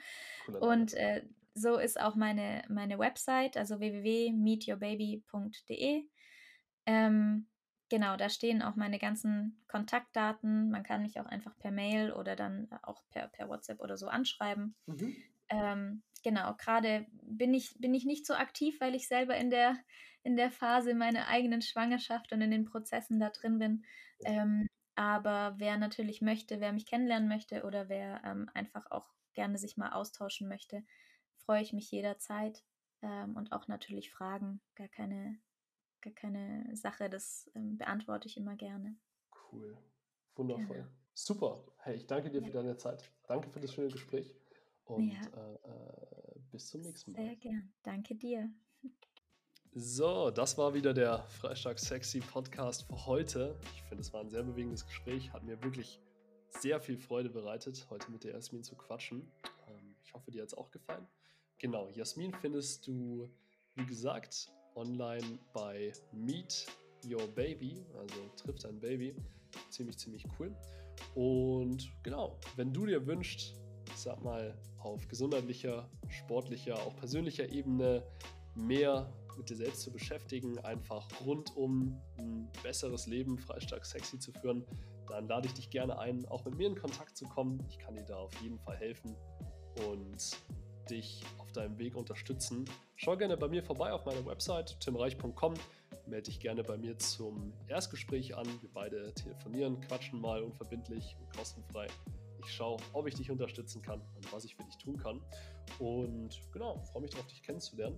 Und 0.60 0.94
äh, 0.94 1.26
so 1.54 1.78
ist 1.78 2.00
auch 2.00 2.14
meine, 2.14 2.62
meine 2.68 2.98
Website, 2.98 3.56
also 3.56 3.80
www.meetyourbaby.de. 3.80 6.04
Ähm, 6.86 7.48
genau, 7.88 8.16
da 8.16 8.28
stehen 8.28 8.62
auch 8.62 8.76
meine 8.76 8.98
ganzen 8.98 9.64
Kontaktdaten. 9.68 10.70
Man 10.70 10.82
kann 10.82 11.02
mich 11.02 11.18
auch 11.20 11.26
einfach 11.26 11.56
per 11.58 11.70
Mail 11.70 12.12
oder 12.12 12.36
dann 12.36 12.68
auch 12.82 13.02
per, 13.10 13.28
per 13.28 13.48
WhatsApp 13.48 13.80
oder 13.80 13.96
so 13.96 14.08
anschreiben. 14.08 14.74
Mhm. 14.86 15.16
Ähm, 15.48 16.02
genau, 16.22 16.54
gerade 16.54 17.06
bin 17.22 17.54
ich, 17.54 17.74
bin 17.78 17.94
ich 17.94 18.04
nicht 18.04 18.26
so 18.26 18.34
aktiv, 18.34 18.78
weil 18.80 18.94
ich 18.94 19.08
selber 19.08 19.36
in 19.36 19.48
der, 19.50 19.78
in 20.24 20.36
der 20.36 20.50
Phase 20.50 20.94
meiner 20.94 21.28
eigenen 21.28 21.62
Schwangerschaft 21.62 22.32
und 22.32 22.40
in 22.40 22.50
den 22.50 22.64
Prozessen 22.64 23.20
da 23.20 23.30
drin 23.30 23.58
bin. 23.58 23.84
Ähm, 24.24 24.66
aber 24.96 25.54
wer 25.58 25.76
natürlich 25.76 26.22
möchte, 26.22 26.60
wer 26.60 26.72
mich 26.72 26.86
kennenlernen 26.86 27.28
möchte 27.28 27.64
oder 27.64 27.88
wer 27.88 28.22
ähm, 28.24 28.50
einfach 28.54 28.90
auch 28.90 29.06
gerne 29.34 29.58
sich 29.58 29.76
mal 29.76 29.92
austauschen 29.92 30.48
möchte, 30.48 30.82
freue 31.36 31.62
ich 31.62 31.72
mich 31.72 31.90
jederzeit. 31.90 32.64
Ähm, 33.02 33.36
und 33.36 33.52
auch 33.52 33.68
natürlich 33.68 34.10
Fragen, 34.10 34.60
gar 34.76 34.88
keine, 34.88 35.38
gar 36.00 36.14
keine 36.14 36.74
Sache, 36.74 37.10
das 37.10 37.50
ähm, 37.54 37.76
beantworte 37.76 38.26
ich 38.26 38.36
immer 38.36 38.56
gerne. 38.56 38.96
Cool. 39.52 39.76
Wundervoll. 40.36 40.76
Genau. 40.76 40.88
Super. 41.12 41.64
Hey, 41.78 41.96
ich 41.96 42.06
danke 42.06 42.30
dir 42.30 42.40
ja. 42.40 42.46
für 42.46 42.52
deine 42.52 42.76
Zeit. 42.76 43.10
Danke 43.28 43.48
für 43.50 43.60
das 43.60 43.72
schöne 43.72 43.90
Gespräch. 43.90 44.34
Und 44.84 45.10
ja. 45.10 45.20
äh, 45.20 45.54
äh, 45.54 46.40
bis 46.50 46.68
zum 46.68 46.80
nächsten 46.80 47.12
Mal. 47.12 47.24
Sehr 47.24 47.36
gern. 47.36 47.72
Danke 47.82 48.14
dir. 48.14 48.50
So, 49.76 50.30
das 50.30 50.56
war 50.56 50.72
wieder 50.72 50.94
der 50.94 51.24
Freitag 51.24 51.80
Sexy 51.80 52.20
Podcast 52.20 52.84
für 52.86 53.06
heute. 53.06 53.58
Ich 53.74 53.82
finde, 53.82 54.02
es 54.02 54.12
war 54.12 54.20
ein 54.20 54.30
sehr 54.30 54.44
bewegendes 54.44 54.86
Gespräch, 54.86 55.32
hat 55.32 55.42
mir 55.42 55.60
wirklich 55.64 55.98
sehr 56.60 56.78
viel 56.78 56.96
Freude 56.96 57.28
bereitet, 57.28 57.84
heute 57.90 58.08
mit 58.12 58.22
der 58.22 58.34
Jasmin 58.34 58.62
zu 58.62 58.76
quatschen. 58.76 59.28
Ähm, 59.66 59.96
ich 60.04 60.14
hoffe, 60.14 60.30
dir 60.30 60.42
hat 60.42 60.46
es 60.46 60.54
auch 60.54 60.70
gefallen. 60.70 61.08
Genau, 61.58 61.88
Jasmin 61.88 62.32
findest 62.40 62.86
du, 62.86 63.28
wie 63.74 63.84
gesagt, 63.84 64.48
online 64.76 65.40
bei 65.52 65.92
Meet 66.12 66.68
Your 67.04 67.26
Baby, 67.26 67.84
also 67.98 68.30
trifft 68.36 68.64
ein 68.66 68.78
Baby. 68.78 69.16
Ziemlich, 69.70 69.98
ziemlich 69.98 70.24
cool. 70.38 70.54
Und 71.16 71.90
genau, 72.04 72.38
wenn 72.54 72.72
du 72.72 72.86
dir 72.86 73.04
wünschst, 73.04 73.56
ich 73.88 73.96
sag 73.96 74.22
mal, 74.22 74.56
auf 74.78 75.08
gesundheitlicher, 75.08 75.90
sportlicher, 76.10 76.76
auch 76.76 76.94
persönlicher 76.94 77.48
Ebene 77.48 78.04
mehr 78.54 79.12
mit 79.36 79.50
dir 79.50 79.56
selbst 79.56 79.82
zu 79.82 79.92
beschäftigen, 79.92 80.58
einfach 80.60 81.08
rund 81.24 81.56
um 81.56 82.00
ein 82.18 82.48
besseres 82.62 83.06
Leben, 83.06 83.38
freistark 83.38 83.84
sexy 83.84 84.18
zu 84.18 84.32
führen, 84.32 84.64
dann 85.08 85.28
lade 85.28 85.46
ich 85.46 85.54
dich 85.54 85.70
gerne 85.70 85.98
ein, 85.98 86.26
auch 86.26 86.44
mit 86.44 86.56
mir 86.56 86.68
in 86.68 86.76
Kontakt 86.76 87.16
zu 87.16 87.26
kommen. 87.26 87.62
Ich 87.68 87.78
kann 87.78 87.94
dir 87.94 88.04
da 88.04 88.16
auf 88.16 88.34
jeden 88.42 88.58
Fall 88.58 88.76
helfen 88.76 89.14
und 89.88 90.38
dich 90.90 91.22
auf 91.38 91.52
deinem 91.52 91.78
Weg 91.78 91.96
unterstützen. 91.96 92.64
Schau 92.96 93.16
gerne 93.16 93.36
bei 93.36 93.48
mir 93.48 93.62
vorbei 93.62 93.92
auf 93.92 94.04
meiner 94.04 94.24
Website 94.26 94.78
timreich.com. 94.80 95.54
Melde 96.06 96.24
dich 96.24 96.40
gerne 96.40 96.62
bei 96.62 96.76
mir 96.76 96.98
zum 96.98 97.52
Erstgespräch 97.68 98.36
an. 98.36 98.46
Wir 98.60 98.70
beide 98.72 99.12
telefonieren, 99.14 99.80
quatschen 99.80 100.20
mal 100.20 100.42
unverbindlich 100.42 101.16
und 101.18 101.36
kostenfrei. 101.36 101.86
Ich 102.44 102.52
schaue, 102.52 102.76
ob 102.92 103.06
ich 103.06 103.14
dich 103.14 103.30
unterstützen 103.30 103.80
kann 103.80 104.00
und 104.16 104.32
was 104.32 104.44
ich 104.44 104.54
für 104.54 104.64
dich 104.64 104.76
tun 104.76 104.98
kann. 104.98 105.22
Und 105.78 106.40
genau, 106.52 106.78
freue 106.92 107.02
mich 107.02 107.12
darauf, 107.12 107.26
dich 107.26 107.42
kennenzulernen. 107.42 107.96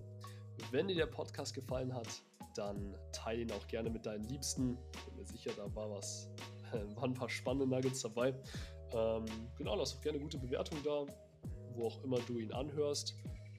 Wenn 0.71 0.87
dir 0.87 0.95
der 0.95 1.05
Podcast 1.07 1.53
gefallen 1.53 1.93
hat, 1.93 2.07
dann 2.55 2.95
teile 3.11 3.41
ihn 3.41 3.51
auch 3.51 3.67
gerne 3.67 3.89
mit 3.89 4.05
deinen 4.05 4.23
Liebsten. 4.25 4.75
Bin 5.05 5.15
mir 5.15 5.25
sicher, 5.25 5.51
da 5.55 5.73
war 5.75 5.91
was, 5.91 6.29
waren 6.95 7.11
ein 7.11 7.13
paar 7.13 7.29
spannende 7.29 7.67
Nuggets 7.67 8.01
dabei. 8.01 8.33
Ähm, 8.93 9.25
genau, 9.57 9.75
lass 9.75 9.95
auch 9.95 10.01
gerne 10.01 10.19
gute 10.19 10.37
Bewertung 10.37 10.79
da, 10.83 11.05
wo 11.75 11.87
auch 11.87 12.03
immer 12.03 12.19
du 12.21 12.39
ihn 12.39 12.51
anhörst. 12.53 13.15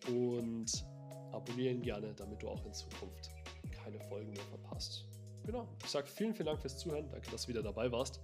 Und 0.09 0.84
abonniere 1.32 1.74
ihn 1.74 1.82
gerne, 1.82 2.14
damit 2.14 2.42
du 2.42 2.49
auch 2.49 2.64
in 2.64 2.72
Zukunft 2.72 3.30
keine 3.70 4.01
Folgen 4.01 4.30
mehr 4.30 4.44
verpasst. 4.44 5.05
Genau, 5.44 5.66
ich 5.82 5.90
sage 5.90 6.07
vielen, 6.07 6.34
vielen 6.34 6.46
Dank 6.46 6.61
fürs 6.61 6.78
Zuhören. 6.78 7.09
Danke, 7.11 7.30
dass 7.30 7.42
du 7.42 7.49
wieder 7.49 7.62
dabei 7.62 7.90
warst. 7.90 8.20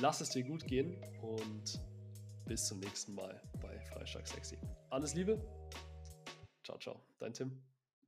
Lass 0.00 0.20
es 0.20 0.30
dir 0.30 0.42
gut 0.42 0.66
gehen 0.66 0.96
und 1.20 1.80
bis 2.46 2.66
zum 2.66 2.80
nächsten 2.80 3.14
Mal 3.14 3.40
bei 3.60 3.78
Freitag 3.80 4.26
Sexy. 4.26 4.56
Alles 4.90 5.14
Liebe. 5.14 5.38
Ciao, 6.64 6.78
ciao. 6.78 7.00
Dein 7.18 7.34
Tim. 7.34 7.71